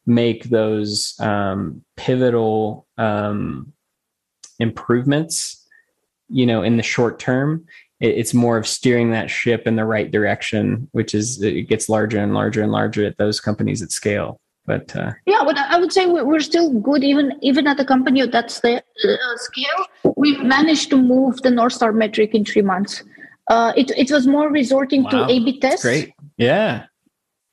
make 0.05 0.45
those 0.45 1.15
um, 1.21 1.85
pivotal 1.97 2.87
um, 2.99 3.73
improvements 4.59 5.65
you 6.29 6.47
know 6.47 6.63
in 6.63 6.77
the 6.77 6.83
short 6.83 7.19
term 7.19 7.65
it's 7.99 8.35
more 8.35 8.59
of 8.59 8.67
steering 8.67 9.11
that 9.11 9.31
ship 9.31 9.67
in 9.67 9.77
the 9.77 9.85
right 9.85 10.11
direction 10.11 10.89
which 10.93 11.15
is 11.15 11.41
it 11.43 11.69
gets 11.69 11.89
larger 11.89 12.19
and 12.19 12.35
larger 12.35 12.63
and 12.63 12.73
larger 12.73 13.05
at 13.05 13.17
those 13.17 13.41
companies 13.41 13.83
at 13.83 13.93
scale 13.93 14.41
but 14.67 14.95
uh, 14.97 15.13
yeah 15.27 15.43
but 15.45 15.57
i 15.59 15.79
would 15.79 15.93
say 15.93 16.07
we're 16.07 16.41
still 16.41 16.71
good 16.81 17.05
even 17.05 17.33
even 17.43 17.67
at 17.67 17.79
a 17.79 17.85
company 17.85 18.27
that's 18.27 18.61
the 18.61 18.83
uh, 19.05 19.37
scale. 19.37 20.15
We've 20.17 20.43
managed 20.43 20.91
to 20.91 20.97
move 20.97 21.43
the 21.43 21.51
north 21.51 21.75
star 21.75 21.93
metric 21.93 22.35
in 22.35 22.45
three 22.45 22.63
months. 22.63 23.03
Uh, 23.49 23.73
it, 23.77 23.91
it 23.97 24.11
was 24.11 24.27
more 24.27 24.51
resorting 24.51 25.05
wow. 25.05 25.11
to 25.11 25.33
a 25.33 25.45
b 25.45 25.61
tests. 25.61 25.83
great. 25.83 26.13
Yeah. 26.37 26.87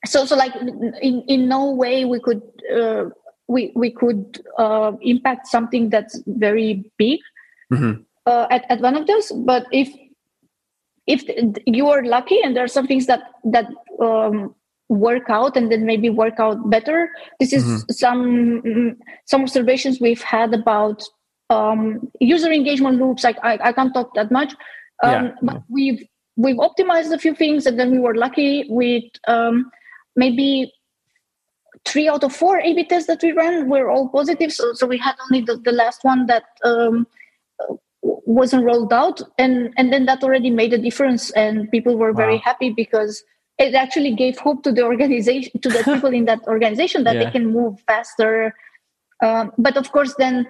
So 0.06 0.26
so 0.26 0.36
like 0.36 0.56
in 1.02 1.23
in 1.28 1.47
no 1.47 1.71
way 1.71 2.06
we 2.06 2.19
could 2.19 2.41
uh, 2.73 3.06
we 3.47 3.71
we 3.76 3.91
could 3.91 4.43
uh, 4.58 4.93
impact 5.02 5.47
something 5.47 5.89
that's 5.89 6.21
very 6.26 6.91
big 6.97 7.19
mm-hmm. 7.71 8.02
uh, 8.26 8.47
at, 8.49 8.65
at 8.69 8.82
one 8.82 8.95
of 8.95 9.08
those. 9.08 9.32
But 9.32 9.67
if 9.71 9.89
if 11.06 11.23
you 11.65 11.89
are 11.89 12.04
lucky 12.04 12.39
and 12.43 12.56
there 12.56 12.63
are 12.63 12.69
some 12.69 12.88
things 12.88 13.06
that 13.08 13.32
that 13.43 13.67
um, 14.02 14.56
work 14.93 15.29
out 15.29 15.58
and 15.58 15.71
then 15.71 15.86
maybe 15.86 16.10
work 16.10 16.39
out 16.39 16.69
better 16.69 17.10
this 17.39 17.53
is 17.53 17.63
mm-hmm. 17.63 17.91
some 17.91 18.97
some 19.25 19.41
observations 19.41 19.99
we've 19.99 20.21
had 20.21 20.53
about 20.53 21.03
um, 21.49 22.10
user 22.19 22.51
engagement 22.51 22.97
loops 22.97 23.23
like 23.23 23.38
I, 23.43 23.60
I 23.62 23.73
can't 23.73 23.93
talk 23.93 24.13
that 24.15 24.32
much 24.32 24.53
um, 25.03 25.25
yeah. 25.25 25.32
but 25.41 25.63
we've 25.69 26.03
we've 26.36 26.58
optimized 26.58 27.13
a 27.13 27.17
few 27.17 27.36
things 27.36 27.65
and 27.65 27.79
then 27.79 27.91
we 27.91 27.99
were 27.99 28.15
lucky 28.15 28.65
with 28.69 29.03
um, 29.27 29.69
maybe 30.15 30.71
three 31.86 32.08
out 32.08 32.23
of 32.23 32.34
four 32.34 32.60
A/B 32.60 32.86
tests 32.86 33.08
that 33.08 33.21
we 33.21 33.32
ran 33.32 33.69
were 33.69 33.89
all 33.89 34.10
positive. 34.10 34.51
So, 34.51 34.73
so 34.73 34.88
we 34.88 34.97
had 34.97 35.15
only 35.23 35.43
the, 35.43 35.58
the 35.58 35.71
last 35.71 36.03
one 36.03 36.25
that 36.27 36.43
um, 36.63 37.08
wasn't 38.01 38.63
rolled 38.63 38.93
out, 38.93 39.21
and 39.38 39.73
and 39.77 39.91
then 39.91 40.06
that 40.06 40.23
already 40.23 40.49
made 40.49 40.73
a 40.73 40.77
difference, 40.77 41.32
and 41.32 41.69
people 41.71 41.97
were 41.97 42.13
very 42.13 42.38
happy 42.38 42.69
because 42.69 43.23
it 43.57 43.75
actually 43.75 44.15
gave 44.15 44.37
hope 44.37 44.63
to 44.63 44.71
the 44.71 44.83
organization, 44.83 45.51
to 45.61 45.69
the 45.69 45.83
people 45.93 46.13
in 46.13 46.25
that 46.25 46.41
organization 46.47 47.03
that 47.03 47.15
yeah. 47.15 47.25
they 47.25 47.31
can 47.31 47.51
move 47.51 47.79
faster. 47.87 48.53
Um, 49.23 49.51
but 49.57 49.77
of 49.77 49.91
course, 49.91 50.15
then 50.15 50.47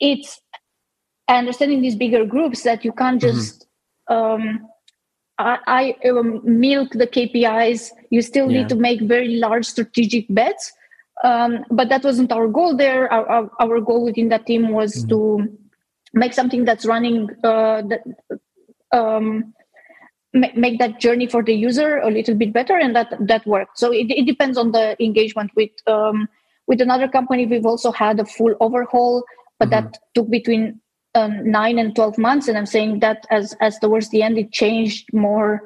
it's 0.00 0.40
understanding 1.28 1.82
these 1.82 1.96
bigger 1.96 2.24
groups 2.24 2.62
that 2.62 2.84
you 2.84 2.92
can't 2.92 3.20
mm-hmm. 3.20 3.36
just 3.36 3.66
mm-hmm. 4.08 4.14
um, 4.14 4.68
I, 5.38 5.94
I 6.02 6.08
um, 6.08 6.40
milk 6.44 6.92
the 6.92 7.06
KPIs. 7.06 7.90
You 8.10 8.22
still 8.22 8.50
yeah. 8.50 8.60
need 8.60 8.68
to 8.70 8.76
make 8.76 9.00
very 9.02 9.36
large 9.36 9.66
strategic 9.66 10.26
bets. 10.30 10.72
Um, 11.24 11.64
but 11.70 11.88
that 11.88 12.04
wasn't 12.04 12.32
our 12.32 12.46
goal 12.46 12.76
there. 12.76 13.10
Our, 13.12 13.26
our, 13.28 13.50
our 13.58 13.80
goal 13.80 14.04
within 14.04 14.28
that 14.28 14.46
team 14.46 14.70
was 14.70 15.04
mm-hmm. 15.04 15.08
to 15.08 15.58
make 16.12 16.32
something 16.32 16.64
that's 16.64 16.86
running 16.86 17.30
uh, 17.42 17.82
that 17.82 18.02
um, 18.92 19.54
make 20.54 20.78
that 20.78 21.00
journey 21.00 21.26
for 21.26 21.42
the 21.42 21.54
user 21.54 21.98
a 21.98 22.10
little 22.10 22.34
bit 22.34 22.52
better, 22.52 22.76
and 22.76 22.94
that 22.94 23.14
that 23.20 23.46
worked. 23.46 23.78
So 23.78 23.92
it, 23.92 24.10
it 24.10 24.26
depends 24.26 24.58
on 24.58 24.72
the 24.72 25.02
engagement 25.02 25.50
with 25.56 25.70
um, 25.86 26.28
with 26.66 26.80
another 26.80 27.08
company. 27.08 27.46
We've 27.46 27.66
also 27.66 27.92
had 27.92 28.20
a 28.20 28.24
full 28.24 28.54
overhaul, 28.60 29.24
but 29.58 29.70
mm-hmm. 29.70 29.86
that 29.86 29.98
took 30.14 30.30
between 30.30 30.80
um, 31.16 31.50
nine 31.50 31.78
and 31.78 31.94
12 31.96 32.18
months 32.18 32.46
and 32.46 32.58
i'm 32.58 32.66
saying 32.66 33.00
that 33.00 33.26
as 33.30 33.54
as 33.60 33.78
towards 33.78 34.10
the 34.10 34.22
end 34.22 34.38
it 34.38 34.52
changed 34.52 35.12
more 35.12 35.62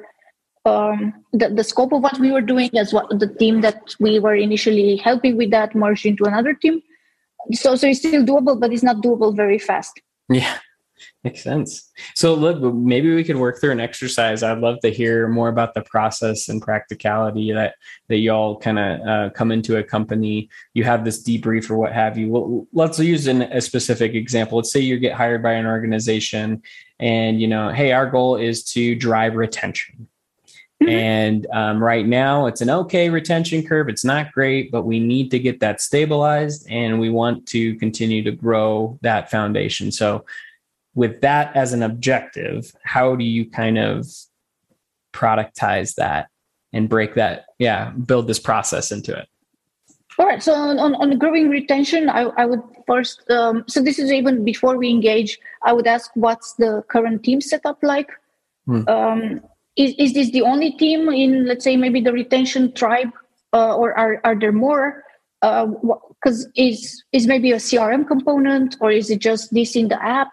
um, 0.63 1.11
the, 1.33 1.49
the 1.49 1.63
scope 1.63 1.91
of 1.91 2.03
what 2.03 2.19
we 2.19 2.31
were 2.31 2.41
doing 2.41 2.69
as 2.77 2.93
what 2.93 3.09
the 3.19 3.27
team 3.27 3.61
that 3.61 3.95
we 3.99 4.19
were 4.19 4.35
initially 4.35 4.95
helping 4.95 5.35
with 5.35 5.49
that 5.49 5.75
merged 5.75 6.05
into 6.05 6.23
another 6.23 6.53
team 6.53 6.81
so 7.51 7.75
so 7.75 7.87
it's 7.87 7.99
still 7.99 8.23
doable 8.23 8.59
but 8.59 8.71
it's 8.71 8.83
not 8.83 8.97
doable 8.97 9.35
very 9.35 9.59
fast 9.59 9.99
yeah 10.29 10.57
Makes 11.23 11.43
sense. 11.43 11.91
So 12.15 12.33
look, 12.33 12.61
maybe 12.73 13.13
we 13.13 13.23
could 13.23 13.35
work 13.35 13.59
through 13.59 13.71
an 13.71 13.79
exercise. 13.79 14.41
I'd 14.41 14.57
love 14.57 14.79
to 14.81 14.89
hear 14.89 15.27
more 15.27 15.49
about 15.49 15.73
the 15.73 15.81
process 15.83 16.49
and 16.49 16.61
practicality 16.61 17.51
that 17.53 17.75
that 18.09 18.17
y'all 18.17 18.57
kind 18.57 18.79
of 18.79 19.07
uh, 19.07 19.29
come 19.31 19.51
into 19.51 19.77
a 19.77 19.83
company. 19.83 20.49
You 20.73 20.83
have 20.83 21.05
this 21.05 21.23
debrief 21.23 21.69
or 21.69 21.77
what 21.77 21.93
have 21.93 22.17
you. 22.17 22.29
Well, 22.29 22.67
let's 22.73 22.97
use 22.99 23.27
an, 23.27 23.43
a 23.43 23.61
specific 23.61 24.15
example. 24.15 24.57
Let's 24.57 24.71
say 24.71 24.79
you 24.79 24.97
get 24.97 25.13
hired 25.13 25.43
by 25.43 25.53
an 25.53 25.65
organization, 25.65 26.61
and 26.99 27.39
you 27.39 27.47
know, 27.47 27.69
hey, 27.69 27.91
our 27.91 28.09
goal 28.09 28.37
is 28.37 28.63
to 28.73 28.95
drive 28.95 29.35
retention. 29.35 30.07
Mm-hmm. 30.81 30.89
And 30.89 31.47
um, 31.53 31.83
right 31.83 32.07
now, 32.07 32.47
it's 32.47 32.61
an 32.61 32.71
okay 32.71 33.09
retention 33.09 33.63
curve. 33.63 33.87
It's 33.87 34.03
not 34.03 34.31
great, 34.31 34.71
but 34.71 34.81
we 34.81 34.99
need 34.99 35.29
to 35.29 35.37
get 35.37 35.59
that 35.59 35.79
stabilized, 35.79 36.65
and 36.71 36.99
we 36.99 37.11
want 37.11 37.45
to 37.49 37.75
continue 37.75 38.23
to 38.23 38.31
grow 38.31 38.97
that 39.03 39.29
foundation. 39.29 39.91
So 39.91 40.25
with 40.93 41.21
that 41.21 41.55
as 41.55 41.73
an 41.73 41.83
objective, 41.83 42.73
how 42.83 43.15
do 43.15 43.23
you 43.23 43.49
kind 43.49 43.77
of 43.77 44.07
productize 45.13 45.95
that 45.95 46.29
and 46.73 46.89
break 46.89 47.15
that? 47.15 47.45
Yeah, 47.59 47.91
build 47.91 48.27
this 48.27 48.39
process 48.39 48.91
into 48.91 49.17
it. 49.17 49.27
All 50.19 50.25
right. 50.25 50.43
So 50.43 50.53
on, 50.53 50.77
on, 50.77 50.95
on 50.95 51.17
growing 51.17 51.49
retention, 51.49 52.09
I, 52.09 52.23
I 52.37 52.45
would 52.45 52.61
first, 52.85 53.29
um, 53.31 53.63
so 53.67 53.81
this 53.81 53.97
is 53.97 54.11
even 54.11 54.43
before 54.43 54.77
we 54.77 54.89
engage, 54.89 55.39
I 55.63 55.73
would 55.73 55.87
ask 55.87 56.11
what's 56.15 56.53
the 56.53 56.83
current 56.89 57.23
team 57.23 57.41
setup 57.41 57.79
like? 57.81 58.09
Hmm. 58.65 58.87
Um, 58.87 59.41
is, 59.77 59.95
is 59.97 60.13
this 60.13 60.31
the 60.31 60.41
only 60.41 60.71
team 60.73 61.09
in, 61.09 61.47
let's 61.47 61.63
say, 61.63 61.77
maybe 61.77 62.01
the 62.01 62.11
retention 62.11 62.73
tribe, 62.73 63.09
uh, 63.53 63.75
or 63.75 63.97
are, 63.97 64.19
are 64.23 64.37
there 64.37 64.51
more? 64.51 65.03
Because 65.41 66.45
uh, 66.45 66.49
is 66.55 67.03
is 67.11 67.25
maybe 67.25 67.51
a 67.51 67.55
CRM 67.55 68.07
component, 68.07 68.77
or 68.79 68.91
is 68.91 69.09
it 69.09 69.21
just 69.21 69.51
this 69.51 69.75
in 69.75 69.87
the 69.87 69.99
app? 70.03 70.29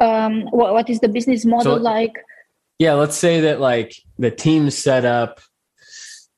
Um, 0.00 0.42
what, 0.50 0.72
what 0.72 0.90
is 0.90 1.00
the 1.00 1.08
business 1.08 1.44
model 1.44 1.76
so, 1.76 1.82
like? 1.82 2.14
Yeah 2.78 2.94
let's 2.94 3.16
say 3.16 3.40
that 3.40 3.60
like 3.60 3.94
the 4.18 4.30
team 4.30 4.70
set 4.70 5.04
up 5.04 5.40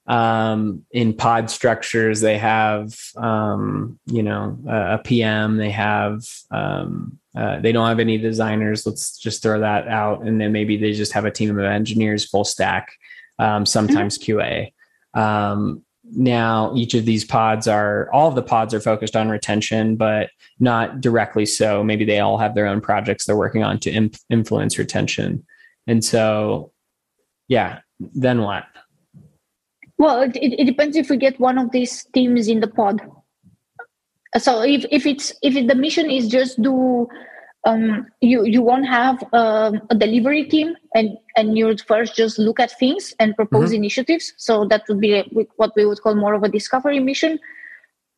um, 0.07 0.87
in 0.91 1.13
pod 1.13 1.51
structures. 1.51 2.21
They 2.21 2.39
have 2.39 2.95
um, 3.17 3.99
you 4.07 4.23
know 4.23 4.59
a, 4.67 4.95
a, 4.95 4.99
pm 4.99 5.57
they 5.57 5.71
have 5.71 6.23
um, 6.51 7.19
uh, 7.37 7.61
they 7.61 7.73
don't 7.73 7.87
have 7.87 8.01
any 8.01 8.19
designers. 8.19 8.87
Let's 8.87 9.19
just 9.19 9.43
throw 9.43 9.61
that 9.61 9.87
out. 9.87 10.23
And 10.23 10.41
then 10.41 10.51
maybe 10.51 10.77
they 10.77 10.93
just 10.93 11.13
have 11.13 11.25
a 11.25 11.31
team 11.31 11.57
of 11.57 11.65
engineers 11.65 12.25
full 12.25 12.45
stack 12.45 12.93
um, 13.39 13.67
sometimes 13.67 14.19
mm-hmm. 14.19 14.39
qa 14.39 14.73
um, 15.15 15.85
now 16.13 16.73
each 16.75 16.95
of 16.95 17.05
these 17.05 17.25
pods 17.25 17.69
are 17.69 18.11
all 18.13 18.29
of 18.29 18.35
the 18.35 18.43
pods 18.43 18.73
are 18.73 18.81
focused 18.81 19.17
on 19.17 19.29
retention 19.29 19.97
but 19.97 20.31
not 20.61 21.01
directly 21.01 21.47
so. 21.47 21.83
Maybe 21.85 22.05
they 22.05 22.21
all 22.21 22.39
have 22.39 22.55
their 22.55 22.67
own 22.67 22.81
projects 22.81 23.27
they're 23.27 23.37
working 23.37 23.63
on 23.63 23.79
to 23.81 23.91
imp- 23.91 24.17
influence 24.31 24.79
retention. 24.79 25.45
And 25.87 26.05
so 26.05 26.73
yeah 27.49 27.81
then 27.99 28.43
what? 28.43 28.65
Well 29.99 30.23
it, 30.23 30.37
it 30.37 30.65
depends 30.65 30.97
if 30.97 31.11
we 31.11 31.17
get 31.17 31.41
one 31.41 31.59
of 31.59 31.73
these 31.73 32.05
teams 32.15 32.49
in 32.49 32.61
the 32.61 32.69
pod. 32.69 33.01
So 34.37 34.63
if, 34.63 34.85
if 34.91 35.07
it's 35.07 35.33
if 35.43 35.55
the 35.55 35.75
mission 35.75 36.11
is 36.11 36.29
just 36.29 36.61
do 36.61 37.09
um, 37.65 38.07
you 38.21 38.45
you 38.45 38.63
won't 38.63 38.87
have 38.87 39.23
um, 39.33 39.81
a 39.91 39.95
delivery 39.95 40.45
team 40.45 40.75
and 40.95 41.17
and 41.37 41.59
you 41.59 41.67
would 41.67 41.81
first 41.83 42.15
just 42.15 42.39
look 42.39 42.61
at 42.61 42.79
things 42.79 43.15
and 43.19 43.37
propose 43.37 43.71
mm-hmm. 43.71 43.83
initiatives 43.83 44.33
so 44.37 44.65
that 44.67 44.83
would 44.89 45.01
be 45.01 45.23
what 45.57 45.73
we 45.77 45.85
would 45.85 46.01
call 46.01 46.15
more 46.15 46.35
of 46.35 46.43
a 46.43 46.49
discovery 46.49 47.01
mission 47.01 47.39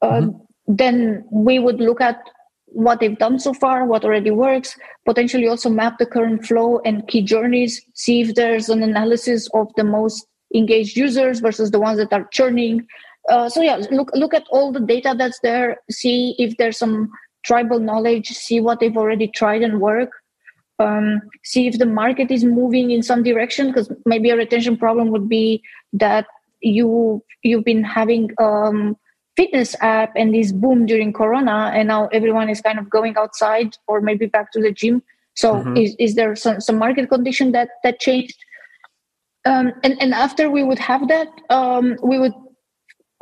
uh, 0.03 0.11
mm-hmm. 0.11 0.39
then 0.67 1.25
we 1.31 1.59
would 1.59 1.81
look 1.81 2.01
at 2.01 2.21
what 2.67 3.01
they've 3.01 3.19
done 3.19 3.39
so 3.39 3.53
far 3.53 3.85
what 3.85 4.05
already 4.05 4.31
works 4.31 4.79
potentially 5.05 5.49
also 5.49 5.69
map 5.69 5.99
the 5.99 6.07
current 6.07 6.45
flow 6.45 6.79
and 6.85 7.09
key 7.09 7.23
journeys 7.23 7.83
see 7.95 8.21
if 8.21 8.35
there's 8.35 8.69
an 8.69 8.83
analysis 8.83 9.49
of 9.55 9.69
the 9.77 9.83
most 9.83 10.27
engaged 10.55 10.97
users 10.97 11.41
versus 11.41 11.71
the 11.71 11.81
ones 11.81 11.99
that 11.99 12.13
are 12.13 12.27
churning. 12.33 12.87
Uh, 13.29 13.49
so 13.49 13.63
yeah, 13.63 13.77
look 13.91 14.11
look 14.15 14.35
at 14.35 14.45
all 14.51 14.73
the 14.73 14.81
data 14.81 15.15
that's 15.17 15.41
there. 15.41 15.79
See 15.91 16.35
if 16.39 16.57
there's 16.57 16.79
some 16.79 17.11
tribal 17.45 17.79
knowledge. 17.79 18.29
See 18.29 18.61
what 18.61 18.81
they've 18.81 18.97
already 18.97 19.29
tried 19.29 19.63
and 19.63 19.81
work. 19.81 20.11
Um, 20.79 21.21
see 21.45 21.67
if 21.67 21.79
the 21.79 21.87
market 21.87 22.31
is 22.31 22.43
moving 22.43 22.91
in 22.91 23.03
some 23.03 23.23
direction 23.23 23.67
because 23.67 23.93
maybe 24.07 24.31
a 24.31 24.37
retention 24.37 24.79
problem 24.79 25.11
would 25.11 25.29
be 25.29 25.63
that 25.93 26.27
you 26.61 27.23
you've 27.43 27.65
been 27.65 27.85
having 27.85 28.31
um, 28.39 28.97
fitness 29.37 29.77
app 29.81 30.13
and 30.17 30.35
this 30.35 30.53
boom 30.53 30.87
during 30.87 31.13
corona 31.13 31.71
and 31.75 31.89
now 31.89 32.09
everyone 32.09 32.49
is 32.49 32.61
kind 32.61 32.79
of 32.79 32.91
going 32.91 33.17
outside 33.17 33.77
or 33.87 34.01
maybe 34.01 34.27
back 34.27 34.53
to 34.53 34.61
the 34.61 34.73
gym 34.73 35.03
so 35.35 35.55
mm-hmm. 35.55 35.77
is, 35.77 35.95
is 35.99 36.15
there 36.15 36.35
some, 36.35 36.61
some 36.61 36.77
market 36.77 37.09
condition 37.09 37.53
that 37.53 37.69
that 37.85 38.01
changed 38.01 38.37
um, 39.47 39.73
and 39.83 40.01
and 40.01 40.13
after 40.13 40.51
we 40.51 40.63
would 40.63 40.79
have 40.79 41.09
that 41.09 41.29
um, 41.49 41.97
we 42.03 42.19
would 42.19 42.35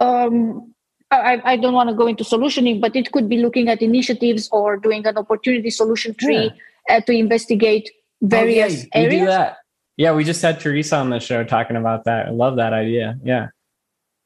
um, 0.01 0.75
I, 1.11 1.41
I 1.45 1.57
don't 1.57 1.73
want 1.73 1.89
to 1.89 1.95
go 1.95 2.07
into 2.07 2.25
solutioning 2.25 2.81
but 2.81 2.95
it 2.95 3.13
could 3.13 3.29
be 3.29 3.39
looking 3.39 3.69
at 3.69 3.81
initiatives 3.81 4.49
or 4.53 4.77
doing 4.77 5.07
an 5.07 5.17
opportunity 5.17 5.71
solution 5.71 6.15
tree 6.15 6.51
yeah. 6.89 6.97
uh, 6.97 7.01
to 7.03 7.13
investigate 7.13 7.91
various 8.21 8.85
oh, 8.85 8.99
yeah, 8.99 9.03
areas. 9.03 9.55
yeah 9.97 10.15
we 10.15 10.25
just 10.25 10.43
had 10.43 10.61
teresa 10.61 10.97
on 10.97 11.11
the 11.11 11.21
show 11.21 11.45
talking 11.45 11.77
about 11.77 12.05
that. 12.05 12.27
I 12.27 12.31
love 12.31 12.57
that 12.57 12.73
idea. 12.73 13.19
Yeah. 13.25 13.49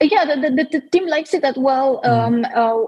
Yeah 0.00 0.24
the, 0.24 0.50
the, 0.50 0.68
the 0.72 0.80
team 0.88 1.06
likes 1.06 1.34
it 1.34 1.44
as 1.44 1.56
well. 1.56 2.00
Mm. 2.02 2.10
um, 2.10 2.46
uh, 2.54 2.84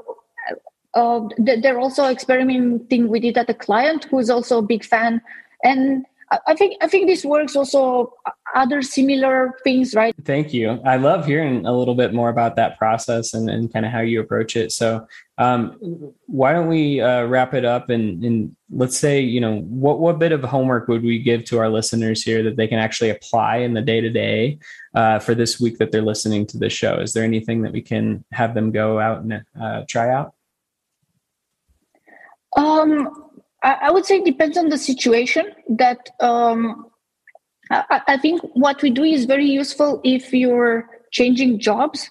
uh, 0.95 1.29
they're 1.39 1.81
also 1.81 2.07
experimenting 2.07 3.09
with 3.09 3.25
it 3.25 3.37
at 3.37 3.49
the 3.49 3.55
client 3.55 4.05
who 4.05 4.19
is 4.19 4.31
also 4.31 4.59
a 4.59 4.63
big 4.63 4.85
fan. 4.85 5.21
And 5.63 6.05
I 6.47 6.55
think 6.55 6.77
I 6.81 6.89
think 6.89 7.07
this 7.07 7.25
works 7.25 7.57
also 7.57 8.13
other 8.55 8.83
similar 8.83 9.53
things, 9.65 9.95
right? 9.95 10.15
Thank 10.25 10.55
you. 10.55 10.81
I 10.85 10.97
love 10.97 11.27
hearing 11.27 11.67
a 11.67 11.73
little 11.77 11.95
bit 11.95 12.15
more 12.15 12.29
about 12.29 12.57
that 12.57 12.79
process 12.79 13.35
and, 13.35 13.51
and 13.51 13.73
kind 13.73 13.85
of 13.85 13.93
how 13.93 14.01
you 14.01 14.21
approach 14.21 14.57
it. 14.57 14.73
So 14.73 15.07
um, 15.39 16.13
why 16.27 16.53
don't 16.53 16.69
we 16.69 17.01
uh, 17.01 17.25
wrap 17.25 17.55
it 17.55 17.65
up 17.65 17.91
and, 17.91 18.25
and 18.25 18.57
let's 18.71 18.97
say, 18.97 19.21
you 19.21 19.41
know, 19.41 19.61
what, 19.61 19.99
what 19.99 20.19
bit 20.19 20.33
of 20.33 20.43
homework 20.43 20.89
would 20.89 21.03
we 21.03 21.19
give 21.19 21.45
to 21.47 21.59
our 21.59 21.69
listeners 21.69 22.23
here 22.23 22.43
that 22.45 22.57
they 22.57 22.69
can 22.69 22.79
actually 22.79 23.11
apply 23.11 23.57
in 23.57 23.75
the 23.75 23.83
day 23.83 24.01
to 24.01 24.11
day 24.11 24.59
for 25.21 25.35
this 25.35 25.61
week 25.61 25.79
that 25.79 25.91
they're 25.93 26.03
listening 26.03 26.47
to 26.47 26.59
the 26.59 26.71
show? 26.71 27.01
Is 27.01 27.13
there 27.13 27.25
anything 27.25 27.63
that 27.63 27.73
we 27.73 27.83
can 27.83 28.25
have 28.33 28.55
them 28.55 28.71
go 28.71 29.01
out 29.01 29.23
and 29.23 29.45
uh, 29.61 29.83
try 29.89 30.11
out? 30.11 30.35
Um, 32.57 33.25
I, 33.65 33.91
would 33.91 34.05
say 34.05 34.19
it 34.19 34.25
depends 34.25 34.57
on 34.59 34.69
the 34.69 34.79
situation. 34.79 35.47
That 35.69 36.11
um, 36.21 36.87
I, 37.71 38.01
I, 38.07 38.17
think 38.19 38.43
what 38.55 38.83
we 38.83 38.91
do 38.91 39.03
is 39.03 39.25
very 39.25 39.47
useful 39.47 40.01
if 40.05 40.33
you're 40.33 40.89
changing 41.11 41.59
jobs, 41.59 42.11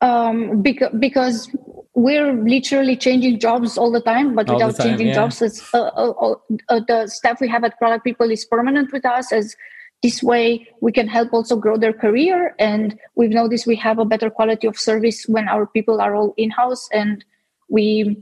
um, 0.00 0.60
because 0.62 0.94
because 0.98 1.50
we're 1.94 2.32
literally 2.32 2.96
changing 2.96 3.38
jobs 3.38 3.78
all 3.78 3.90
the 3.90 4.00
time, 4.00 4.34
but 4.34 4.48
all 4.48 4.56
without 4.56 4.76
time, 4.76 4.88
changing 4.88 5.08
yeah. 5.08 5.14
jobs. 5.14 5.40
It's, 5.40 5.72
uh, 5.72 5.84
uh, 5.84 6.34
uh, 6.68 6.80
the 6.86 7.06
staff 7.06 7.40
we 7.40 7.48
have 7.48 7.64
at 7.64 7.78
Product 7.78 8.04
People 8.04 8.30
is 8.30 8.44
permanent 8.44 8.92
with 8.92 9.06
us 9.06 9.32
as 9.32 9.56
this 10.04 10.22
way 10.22 10.68
we 10.82 10.92
can 10.92 11.08
help 11.08 11.32
also 11.32 11.56
grow 11.56 11.78
their 11.78 11.94
career 11.94 12.54
and 12.58 12.98
we've 13.16 13.30
noticed 13.30 13.66
we 13.66 13.74
have 13.74 13.98
a 13.98 14.04
better 14.04 14.28
quality 14.28 14.66
of 14.66 14.78
service 14.78 15.24
when 15.28 15.48
our 15.48 15.66
people 15.66 15.98
are 15.98 16.14
all 16.14 16.34
in-house 16.36 16.86
and 16.92 17.24
we 17.70 18.14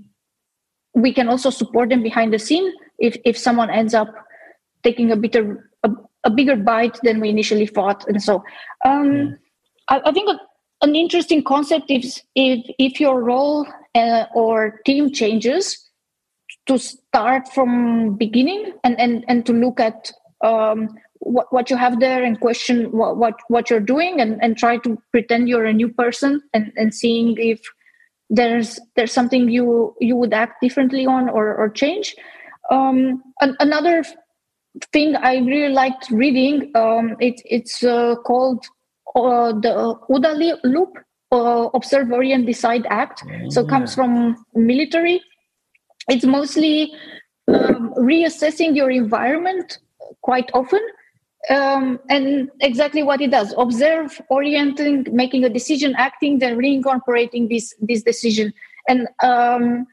we 0.94 1.12
can 1.12 1.28
also 1.28 1.50
support 1.50 1.88
them 1.88 2.00
behind 2.00 2.32
the 2.32 2.38
scene 2.38 2.72
if 3.00 3.16
if 3.24 3.36
someone 3.36 3.68
ends 3.68 3.94
up 3.94 4.14
taking 4.84 5.10
a 5.10 5.16
bigger 5.16 5.71
a, 6.24 6.30
bigger 6.30 6.56
bite 6.56 6.98
than 7.02 7.20
we 7.20 7.28
initially 7.28 7.66
thought 7.66 8.06
and 8.08 8.22
so 8.22 8.42
um. 8.84 9.36
I, 9.88 10.00
I, 10.06 10.12
think 10.12 10.28
a, 10.28 10.38
an 10.82 10.94
interesting 10.94 11.42
concept 11.42 11.90
is 11.90 12.22
if 12.34 12.64
if 12.78 13.00
your 13.00 13.22
role 13.22 13.66
uh, 13.94 14.24
or 14.34 14.80
team 14.86 15.12
changes 15.12 15.78
to 16.66 16.78
start 16.78 17.48
from 17.48 18.16
beginning 18.16 18.72
and 18.84 18.98
and 19.00 19.24
and 19.28 19.44
to 19.46 19.52
look 19.52 19.80
at 19.80 20.12
um, 20.44 20.88
what, 21.20 21.52
what 21.52 21.70
you 21.70 21.76
have 21.76 22.00
there 22.00 22.22
and 22.22 22.40
question 22.40 22.90
what, 22.90 23.16
what 23.16 23.34
what 23.48 23.70
you're 23.70 23.80
doing 23.80 24.20
and 24.20 24.42
and 24.42 24.56
try 24.56 24.76
to 24.78 25.00
pretend 25.10 25.48
you're 25.48 25.66
a 25.66 25.72
new 25.72 25.88
person 25.88 26.42
and 26.52 26.72
and 26.76 26.94
seeing 26.94 27.36
if 27.38 27.60
there's 28.30 28.80
there's 28.96 29.12
something 29.12 29.48
you 29.48 29.94
you 30.00 30.16
would 30.16 30.32
act 30.32 30.60
differently 30.62 31.06
on 31.06 31.28
or 31.28 31.54
or 31.54 31.68
change 31.68 32.16
um, 32.70 33.22
an, 33.40 33.56
another 33.60 34.04
thing 34.92 35.16
i 35.16 35.36
really 35.38 35.72
liked 35.72 36.10
reading 36.10 36.70
um, 36.74 37.16
it, 37.20 37.40
it's 37.44 37.82
uh, 37.84 38.14
called 38.24 38.64
uh, 39.14 39.52
the 39.52 39.98
OODA 40.08 40.58
loop 40.64 40.96
uh, 41.32 41.68
observe 41.74 42.12
orient 42.12 42.46
decide 42.46 42.86
act. 42.90 43.24
Yeah. 43.26 43.48
so 43.48 43.62
it 43.62 43.68
comes 43.68 43.94
from 43.94 44.44
military. 44.54 45.22
It's 46.08 46.24
mostly 46.24 46.92
um, 47.48 47.94
reassessing 47.96 48.76
your 48.76 48.90
environment 48.90 49.78
quite 50.22 50.50
often 50.52 50.80
um, 51.50 51.98
and 52.08 52.50
exactly 52.60 53.02
what 53.02 53.20
it 53.20 53.30
does. 53.30 53.54
Observe 53.56 54.20
orienting 54.28 55.06
making 55.10 55.44
a 55.44 55.48
decision 55.48 55.94
acting 55.96 56.38
then 56.38 56.56
reincorporating 56.58 57.48
this 57.48 57.74
this 57.80 58.02
decision. 58.02 58.52
And 58.88 59.08
um, 59.22 59.86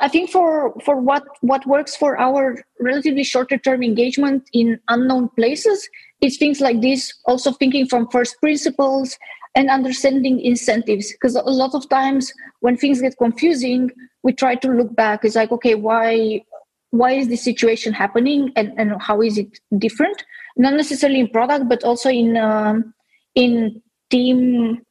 i 0.00 0.08
think 0.08 0.30
for 0.30 0.74
for 0.84 0.96
what 0.96 1.24
what 1.40 1.66
works 1.66 1.96
for 1.96 2.18
our 2.18 2.62
relatively 2.80 3.24
shorter 3.24 3.58
term 3.58 3.82
engagement 3.82 4.48
in 4.52 4.78
unknown 4.88 5.28
places 5.30 5.88
is 6.20 6.36
things 6.36 6.60
like 6.60 6.80
this 6.80 7.12
also 7.26 7.52
thinking 7.52 7.86
from 7.86 8.08
first 8.08 8.40
principles 8.40 9.16
and 9.54 9.70
understanding 9.70 10.40
incentives. 10.40 11.12
Because 11.12 11.34
a 11.34 11.42
lot 11.42 11.74
of 11.74 11.88
times 11.88 12.32
when 12.60 12.76
things 12.76 13.00
get 13.00 13.18
confusing 13.18 13.90
we 14.22 14.32
try 14.32 14.54
to 14.56 14.68
look 14.68 14.94
back. 14.94 15.24
It's 15.24 15.36
like 15.36 15.52
okay 15.52 15.74
why 15.74 16.42
why 16.90 17.12
is 17.12 17.28
this 17.28 17.44
situation 17.44 17.92
happening 17.92 18.52
and, 18.56 18.72
and 18.78 19.00
how 19.00 19.20
is 19.20 19.36
it 19.36 19.60
different? 19.76 20.24
Not 20.56 20.74
necessarily 20.74 21.20
in 21.20 21.28
product 21.28 21.68
but 21.68 21.84
also 21.84 22.08
in 22.08 22.36
um, 22.36 22.94
in 23.34 23.82
team 24.10 24.82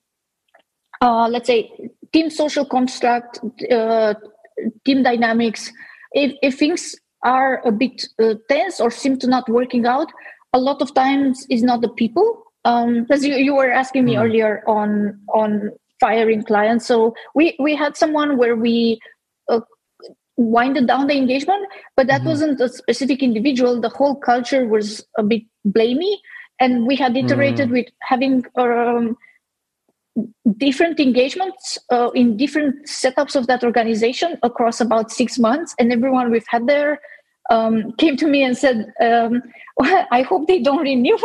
uh, 1.02 1.28
let's 1.28 1.48
say 1.48 1.92
team 2.14 2.30
social 2.30 2.66
construct 2.66 3.40
uh, 3.72 4.14
team 4.86 5.04
dynamics 5.04 5.72
if, 6.14 6.34
if 6.42 6.58
things 6.58 6.96
are 7.24 7.62
a 7.66 7.72
bit 7.72 8.08
uh, 8.22 8.36
tense 8.50 8.80
or 8.80 8.92
seem 8.92 9.18
to 9.18 9.28
not 9.28 9.48
working 9.50 9.86
out 9.86 10.12
a 10.54 10.60
lot 10.60 10.82
of 10.82 10.94
times 10.94 11.46
is 11.50 11.64
not 11.64 11.82
the 11.82 11.90
people 11.90 12.44
because 12.64 13.24
um, 13.24 13.30
you, 13.30 13.36
you 13.36 13.56
were 13.56 13.72
asking 13.72 14.06
me 14.06 14.16
mm. 14.16 14.24
earlier 14.24 14.64
on 14.68 15.20
on 15.34 15.72
firing 16.00 16.44
clients 16.44 16.86
so 16.86 17.14
we 17.34 17.56
we 17.60 17.76
had 17.76 17.98
someone 17.98 18.38
where 18.38 18.56
we 18.56 19.00
uh, 19.50 19.62
winded 20.38 20.88
down 20.88 21.08
the 21.08 21.18
engagement 21.18 21.66
but 21.96 22.08
that 22.08 22.20
mm-hmm. 22.20 22.30
wasn't 22.30 22.62
a 22.62 22.70
specific 22.70 23.24
individual 23.24 23.82
the 23.82 23.90
whole 23.90 24.16
culture 24.16 24.68
was 24.68 25.06
a 25.18 25.24
bit 25.24 25.44
blamey 25.68 26.18
and 26.60 26.86
we 26.86 26.96
had 26.96 27.16
iterated 27.16 27.70
mm. 27.70 27.74
with 27.74 27.88
having 28.02 28.44
um, 28.58 29.16
different 30.58 31.00
engagements 31.00 31.78
uh, 31.92 32.10
in 32.16 32.38
different 32.38 32.88
setups 32.88 33.36
of 33.36 33.48
that 33.48 33.64
organization 33.64 34.38
across 34.44 34.82
about 34.82 35.12
six 35.12 35.38
months 35.38 35.76
and 35.80 35.92
everyone 35.92 36.32
we've 36.32 36.48
had 36.48 36.68
there 36.68 37.00
um, 37.50 37.94
came 37.94 38.18
to 38.18 38.28
me 38.28 38.44
and 38.44 38.58
said, 38.58 38.94
um, 39.02 39.42
well, 39.78 40.06
I 40.12 40.22
hope 40.22 40.48
they 40.48 40.60
don't 40.60 40.82
renew, 40.82 41.18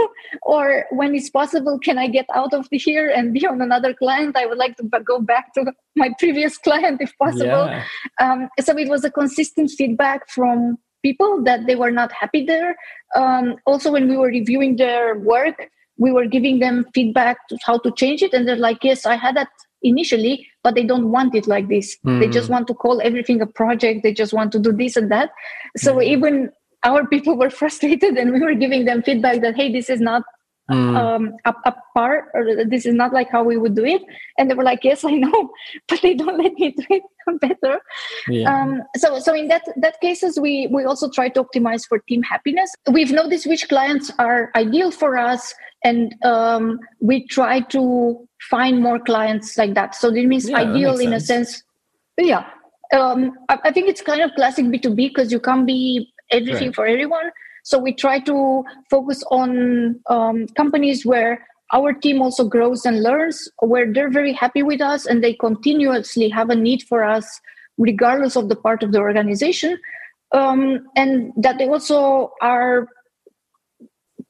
or 0.43 0.87
when 0.91 1.15
it's 1.15 1.31
possible, 1.31 1.79
can 1.79 1.99
I 1.99 2.07
get 2.07 2.27
out 2.35 2.53
of 2.55 2.69
here 2.71 3.11
and 3.11 3.33
be 3.33 3.47
on 3.47 3.61
another 3.61 3.95
client? 3.95 4.37
I 4.37 4.47
would 4.47 4.59
like 4.59 4.77
to 4.77 4.85
go 4.85 5.21
back 5.21 5.53
to 5.55 5.73
my 5.97 6.11
previous 6.19 6.59
client 6.59 7.01
if 7.01 7.17
possible. 7.19 7.67
Yeah. 7.67 7.85
Um, 8.21 8.49
so 8.61 8.77
it 8.77 8.89
was 8.89 9.05
a 9.05 9.11
consistent 9.11 9.71
feedback 9.71 10.29
from 10.29 10.79
people 11.03 11.43
that 11.43 11.67
they 11.67 11.75
were 11.75 11.91
not 11.91 12.13
happy 12.13 12.45
there. 12.45 12.77
Um, 13.17 13.57
also, 13.67 13.91
when 13.91 14.09
we 14.09 14.17
were 14.17 14.29
reviewing 14.29 14.77
their 14.77 15.19
work, 15.19 15.69
we 15.99 16.13
were 16.13 16.27
giving 16.27 16.59
them 16.59 16.87
feedback 16.95 17.37
to 17.49 17.59
how 17.65 17.79
to 17.79 17.93
change 17.93 18.23
it, 18.23 18.33
and 18.33 18.47
they're 18.47 18.57
like, 18.57 18.83
"Yes, 18.83 19.07
I 19.07 19.17
had 19.17 19.37
that 19.37 19.49
initially 19.83 20.47
but 20.63 20.75
they 20.75 20.85
don't 20.85 21.11
want 21.11 21.35
it 21.35 21.47
like 21.47 21.69
this 21.69 21.97
mm. 22.07 22.21
they 22.21 22.29
just 22.29 22.47
hmm. 22.47 22.53
want 22.55 22.67
to 22.67 22.75
call 22.75 23.01
everything 23.03 23.41
a 23.41 23.47
project 23.47 24.03
they 24.03 24.13
just 24.13 24.33
want 24.33 24.53
to 24.53 24.59
do 24.59 24.73
this 24.73 24.97
and 24.97 25.11
that 25.11 25.31
so 25.77 25.97
mm. 25.97 26.05
even 26.05 26.51
our 26.85 27.07
people 27.07 27.37
were 27.37 27.51
frustrated 27.61 28.17
and 28.17 28.33
we 28.33 28.41
were 28.41 28.55
giving 28.55 28.85
them 28.85 29.03
feedback 29.03 29.41
that 29.41 29.57
hey 29.57 29.73
this 29.73 29.91
is 29.91 30.01
not 30.01 30.23
mm. 30.73 30.97
um, 30.97 31.33
a, 31.45 31.55
a, 31.67 31.75
part 31.95 32.31
or 32.35 32.65
this 32.65 32.87
is 32.87 32.95
not 32.95 33.13
like 33.13 33.29
how 33.31 33.43
we 33.43 33.57
would 33.57 33.75
do 33.75 33.85
it 33.85 34.03
and 34.39 34.51
they 34.51 34.55
were 34.55 34.65
like 34.65 34.83
yes 34.83 35.05
i 35.13 35.13
know 35.13 35.51
but 35.89 36.01
they 36.03 36.15
don't 36.15 36.39
let 36.39 36.53
me 36.55 36.71
do 36.71 36.85
it 36.91 37.03
better 37.41 37.81
yeah. 38.29 38.63
um, 38.63 38.83
so 38.97 39.19
so 39.19 39.35
in 39.35 39.49
that 39.49 39.63
that 39.77 40.01
cases 40.01 40.39
we 40.41 40.69
we 40.69 40.85
also 40.85 41.11
try 41.11 41.29
to 41.29 41.45
optimize 41.45 41.87
for 41.87 41.99
team 42.01 42.23
happiness 42.23 42.71
we've 42.91 43.13
noticed 43.13 43.47
which 43.47 43.69
clients 43.69 44.11
are 44.19 44.51
ideal 44.57 44.91
for 44.91 45.17
us 45.17 45.55
and 45.85 46.15
um, 46.25 46.79
we 47.01 47.27
try 47.27 47.61
to 47.61 48.29
find 48.51 48.81
more 48.81 48.99
clients 48.99 49.57
like 49.59 49.75
that 49.75 49.95
so 49.95 50.11
this 50.11 50.25
means 50.27 50.49
yeah, 50.49 50.59
ideal 50.59 50.99
in 50.99 51.11
sense. 51.11 51.23
a 51.23 51.27
sense 51.27 51.63
yeah 52.19 52.45
um, 52.95 53.33
I, 53.49 53.59
I, 53.65 53.73
think 53.73 53.89
it's 53.89 54.03
kind 54.03 54.21
of 54.21 54.33
classic 54.35 54.67
b2b 54.67 54.97
because 54.97 55.33
you 55.33 55.41
can't 55.41 55.67
be 55.67 56.13
everything 56.31 56.69
right. 56.69 56.75
for 56.75 56.87
everyone 56.87 57.31
so 57.63 57.79
we 57.79 57.93
try 57.93 58.19
to 58.21 58.65
focus 58.91 59.23
on 59.31 60.01
um, 60.09 60.47
companies 60.49 61.07
where 61.07 61.47
our 61.73 61.93
team 61.93 62.21
also 62.21 62.45
grows 62.45 62.85
and 62.85 63.03
learns 63.03 63.51
where 63.61 63.91
they're 63.91 64.11
very 64.11 64.33
happy 64.33 64.63
with 64.63 64.81
us 64.81 65.07
and 65.07 65.25
they 65.25 65.33
continuously 65.35 66.29
have 66.29 66.51
a 66.51 66.55
need 66.55 66.83
for 66.83 67.03
us 67.03 67.41
regardless 67.79 68.37
of 68.37 68.49
the 68.49 68.57
part 68.57 68.83
of 68.83 68.93
the 68.93 68.99
organization. 68.99 69.79
Um, 70.33 70.87
and 70.97 71.33
that 71.37 71.59
they 71.59 71.69
also 71.69 72.33
are 72.41 72.89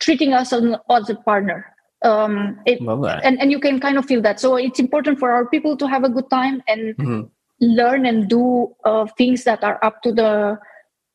treating 0.01 0.33
us 0.33 0.53
as 0.53 1.11
a 1.11 1.15
partner. 1.25 1.67
Um, 2.05 2.59
it, 2.67 2.81
and, 2.81 3.41
and 3.41 3.53
you 3.53 3.61
can 3.61 3.79
kind 3.79 3.97
of 3.97 4.07
feel 4.07 4.21
that. 4.23 4.41
So 4.41 4.57
it's 4.57 4.81
important 4.81 5.21
for 5.21 5.31
our 5.31 5.47
people 5.47 5.77
to 5.77 5.87
have 5.87 6.03
a 6.03 6.09
good 6.09 6.29
time 6.29 6.61
and 6.67 6.97
mm-hmm. 6.97 7.23
learn 7.61 8.05
and 8.05 8.29
do 8.29 8.75
uh, 8.85 9.07
things 9.17 9.45
that 9.45 9.63
are 9.63 9.79
up 9.85 10.03
to 10.03 10.13
the 10.13 10.59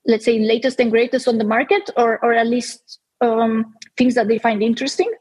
let's 0.08 0.26
say 0.26 0.40
latest 0.40 0.80
and 0.80 0.92
greatest 0.92 1.28
on 1.28 1.38
the 1.38 1.44
market 1.44 1.90
or 1.98 2.24
or 2.24 2.34
at 2.34 2.48
least 2.48 3.00
um, 3.22 3.74
things 3.98 4.16
that 4.16 4.28
they 4.28 4.38
find 4.38 4.64
interesting 4.64 5.12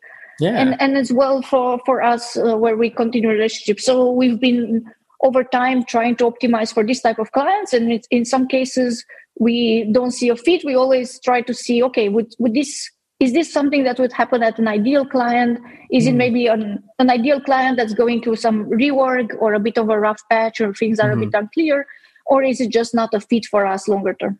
yeah. 0.40 0.60
and 0.60 0.80
and 0.80 0.96
as 0.96 1.12
well 1.12 1.42
for 1.42 1.80
for 1.84 2.02
us 2.02 2.36
uh, 2.36 2.56
where 2.56 2.76
we 2.76 2.90
continue 2.90 3.28
relationship 3.28 3.80
so 3.80 4.10
we've 4.10 4.40
been 4.40 4.84
over 5.22 5.42
time 5.42 5.84
trying 5.84 6.14
to 6.14 6.24
optimize 6.24 6.72
for 6.72 6.84
this 6.84 7.00
type 7.00 7.18
of 7.18 7.32
clients 7.32 7.72
and 7.72 8.04
in 8.10 8.24
some 8.24 8.46
cases 8.46 9.04
we 9.38 9.88
don't 9.92 10.12
see 10.12 10.28
a 10.28 10.36
fit 10.36 10.62
we 10.64 10.74
always 10.74 11.20
try 11.20 11.40
to 11.40 11.54
see 11.54 11.82
okay 11.82 12.08
would, 12.08 12.34
would 12.38 12.54
this 12.54 12.90
is 13.18 13.32
this 13.32 13.50
something 13.50 13.84
that 13.84 13.98
would 13.98 14.12
happen 14.12 14.42
at 14.42 14.58
an 14.58 14.68
ideal 14.68 15.06
client 15.06 15.58
is 15.90 16.04
mm. 16.04 16.08
it 16.08 16.14
maybe 16.14 16.46
an, 16.46 16.82
an 16.98 17.08
ideal 17.08 17.40
client 17.40 17.78
that's 17.78 17.94
going 17.94 18.20
through 18.20 18.36
some 18.36 18.66
rework 18.66 19.34
or 19.40 19.54
a 19.54 19.60
bit 19.60 19.78
of 19.78 19.88
a 19.88 19.98
rough 19.98 20.20
patch 20.30 20.60
or 20.60 20.74
things 20.74 21.00
are 21.00 21.10
mm-hmm. 21.10 21.22
a 21.22 21.26
bit 21.26 21.34
unclear 21.34 21.86
or 22.26 22.42
is 22.42 22.60
it 22.60 22.70
just 22.70 22.94
not 22.94 23.14
a 23.14 23.20
fit 23.20 23.46
for 23.46 23.64
us 23.64 23.88
longer 23.88 24.14
term 24.14 24.38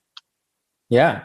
yeah 0.89 1.25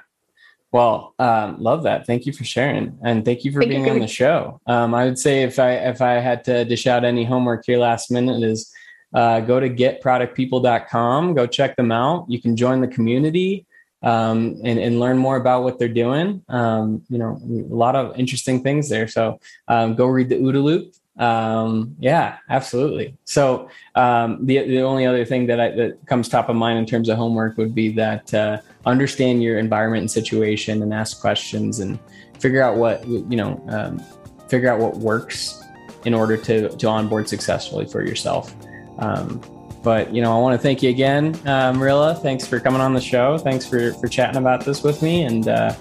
well, 0.73 1.15
um, 1.19 1.61
love 1.61 1.83
that. 1.83 2.07
Thank 2.07 2.25
you 2.25 2.31
for 2.31 2.45
sharing, 2.45 2.97
and 3.03 3.25
thank 3.25 3.43
you 3.43 3.51
for 3.51 3.59
thank 3.59 3.71
being 3.71 3.85
you. 3.87 3.91
on 3.91 3.99
the 3.99 4.07
show. 4.07 4.61
Um, 4.65 4.93
I 4.93 5.03
would 5.03 5.19
say 5.19 5.43
if 5.43 5.59
I 5.59 5.73
if 5.73 6.01
I 6.01 6.13
had 6.13 6.45
to 6.45 6.63
dish 6.63 6.87
out 6.87 7.03
any 7.03 7.25
homework 7.25 7.65
here 7.65 7.77
last 7.77 8.09
minute 8.09 8.41
is 8.41 8.73
uh, 9.13 9.41
go 9.41 9.59
to 9.59 9.69
getproductpeople.com. 9.69 11.33
Go 11.33 11.45
check 11.45 11.75
them 11.75 11.91
out. 11.91 12.25
You 12.29 12.41
can 12.41 12.55
join 12.55 12.79
the 12.79 12.87
community 12.87 13.65
um, 14.01 14.61
and, 14.63 14.79
and 14.79 14.99
learn 14.99 15.17
more 15.17 15.35
about 15.35 15.63
what 15.63 15.77
they're 15.77 15.89
doing. 15.89 16.41
Um, 16.47 17.03
you 17.09 17.17
know, 17.17 17.39
a 17.43 17.75
lot 17.75 17.97
of 17.97 18.17
interesting 18.17 18.63
things 18.63 18.87
there. 18.87 19.09
So 19.09 19.39
um, 19.67 19.95
go 19.95 20.05
read 20.05 20.29
the 20.29 20.35
OODA 20.35 20.63
loop. 20.63 20.93
Um, 21.17 21.95
yeah, 21.99 22.37
absolutely. 22.49 23.17
So 23.25 23.69
um, 23.95 24.45
the 24.45 24.59
the 24.65 24.81
only 24.81 25.05
other 25.05 25.25
thing 25.25 25.45
that 25.47 25.59
I, 25.59 25.69
that 25.71 26.05
comes 26.07 26.29
top 26.29 26.49
of 26.49 26.55
mind 26.55 26.79
in 26.79 26.85
terms 26.85 27.09
of 27.09 27.17
homework 27.17 27.57
would 27.57 27.75
be 27.75 27.91
that 27.93 28.33
uh, 28.33 28.59
understand 28.85 29.43
your 29.43 29.59
environment 29.59 30.01
and 30.01 30.11
situation 30.11 30.81
and 30.81 30.93
ask 30.93 31.19
questions 31.19 31.79
and 31.79 31.99
figure 32.39 32.61
out 32.61 32.77
what 32.77 33.05
you 33.07 33.35
know 33.35 33.63
um, 33.69 34.01
figure 34.47 34.71
out 34.71 34.79
what 34.79 34.97
works 34.97 35.63
in 36.05 36.13
order 36.13 36.37
to 36.37 36.69
to 36.69 36.87
onboard 36.87 37.27
successfully 37.27 37.85
for 37.85 38.05
yourself. 38.05 38.55
Um, 38.99 39.41
but 39.83 40.13
you 40.13 40.21
know, 40.21 40.35
I 40.35 40.39
want 40.39 40.53
to 40.53 40.61
thank 40.61 40.81
you 40.83 40.89
again, 40.89 41.35
uh, 41.45 41.73
Mirela. 41.73 42.19
Thanks 42.21 42.45
for 42.45 42.59
coming 42.59 42.81
on 42.81 42.93
the 42.93 43.01
show. 43.01 43.37
Thanks 43.37 43.65
for 43.65 43.93
for 43.95 44.07
chatting 44.07 44.37
about 44.37 44.63
this 44.65 44.81
with 44.81 45.01
me. 45.01 45.23
And 45.23 45.47
uh, 45.47 45.75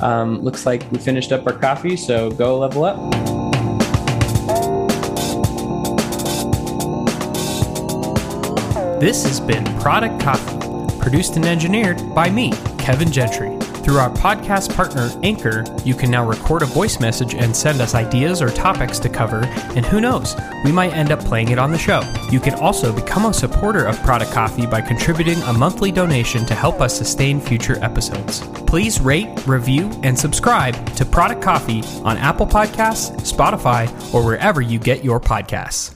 um, 0.00 0.42
looks 0.42 0.64
like 0.64 0.90
we 0.92 0.98
finished 0.98 1.32
up 1.32 1.46
our 1.46 1.54
coffee, 1.54 1.96
so 1.96 2.30
go 2.30 2.58
level 2.58 2.84
up. 2.84 3.35
This 8.98 9.24
has 9.24 9.40
been 9.40 9.62
Product 9.78 10.18
Coffee, 10.22 10.98
produced 10.98 11.36
and 11.36 11.44
engineered 11.44 12.14
by 12.14 12.30
me, 12.30 12.52
Kevin 12.78 13.12
Gentry. 13.12 13.54
Through 13.84 13.98
our 13.98 14.08
podcast 14.10 14.74
partner, 14.74 15.10
Anchor, 15.22 15.64
you 15.84 15.94
can 15.94 16.10
now 16.10 16.26
record 16.26 16.62
a 16.62 16.66
voice 16.66 16.98
message 16.98 17.34
and 17.34 17.54
send 17.54 17.82
us 17.82 17.94
ideas 17.94 18.40
or 18.40 18.48
topics 18.48 18.98
to 19.00 19.10
cover, 19.10 19.44
and 19.76 19.84
who 19.84 20.00
knows, 20.00 20.34
we 20.64 20.72
might 20.72 20.94
end 20.94 21.12
up 21.12 21.20
playing 21.20 21.50
it 21.50 21.58
on 21.58 21.72
the 21.72 21.78
show. 21.78 22.00
You 22.30 22.40
can 22.40 22.54
also 22.54 22.90
become 22.90 23.26
a 23.26 23.34
supporter 23.34 23.84
of 23.84 24.00
Product 24.02 24.32
Coffee 24.32 24.66
by 24.66 24.80
contributing 24.80 25.42
a 25.42 25.52
monthly 25.52 25.92
donation 25.92 26.46
to 26.46 26.54
help 26.54 26.80
us 26.80 26.96
sustain 26.96 27.38
future 27.38 27.76
episodes. 27.84 28.40
Please 28.66 28.98
rate, 28.98 29.28
review, 29.46 29.90
and 30.04 30.18
subscribe 30.18 30.74
to 30.96 31.04
Product 31.04 31.42
Coffee 31.42 31.82
on 32.02 32.16
Apple 32.16 32.46
Podcasts, 32.46 33.14
Spotify, 33.30 33.86
or 34.14 34.24
wherever 34.24 34.62
you 34.62 34.78
get 34.78 35.04
your 35.04 35.20
podcasts. 35.20 35.95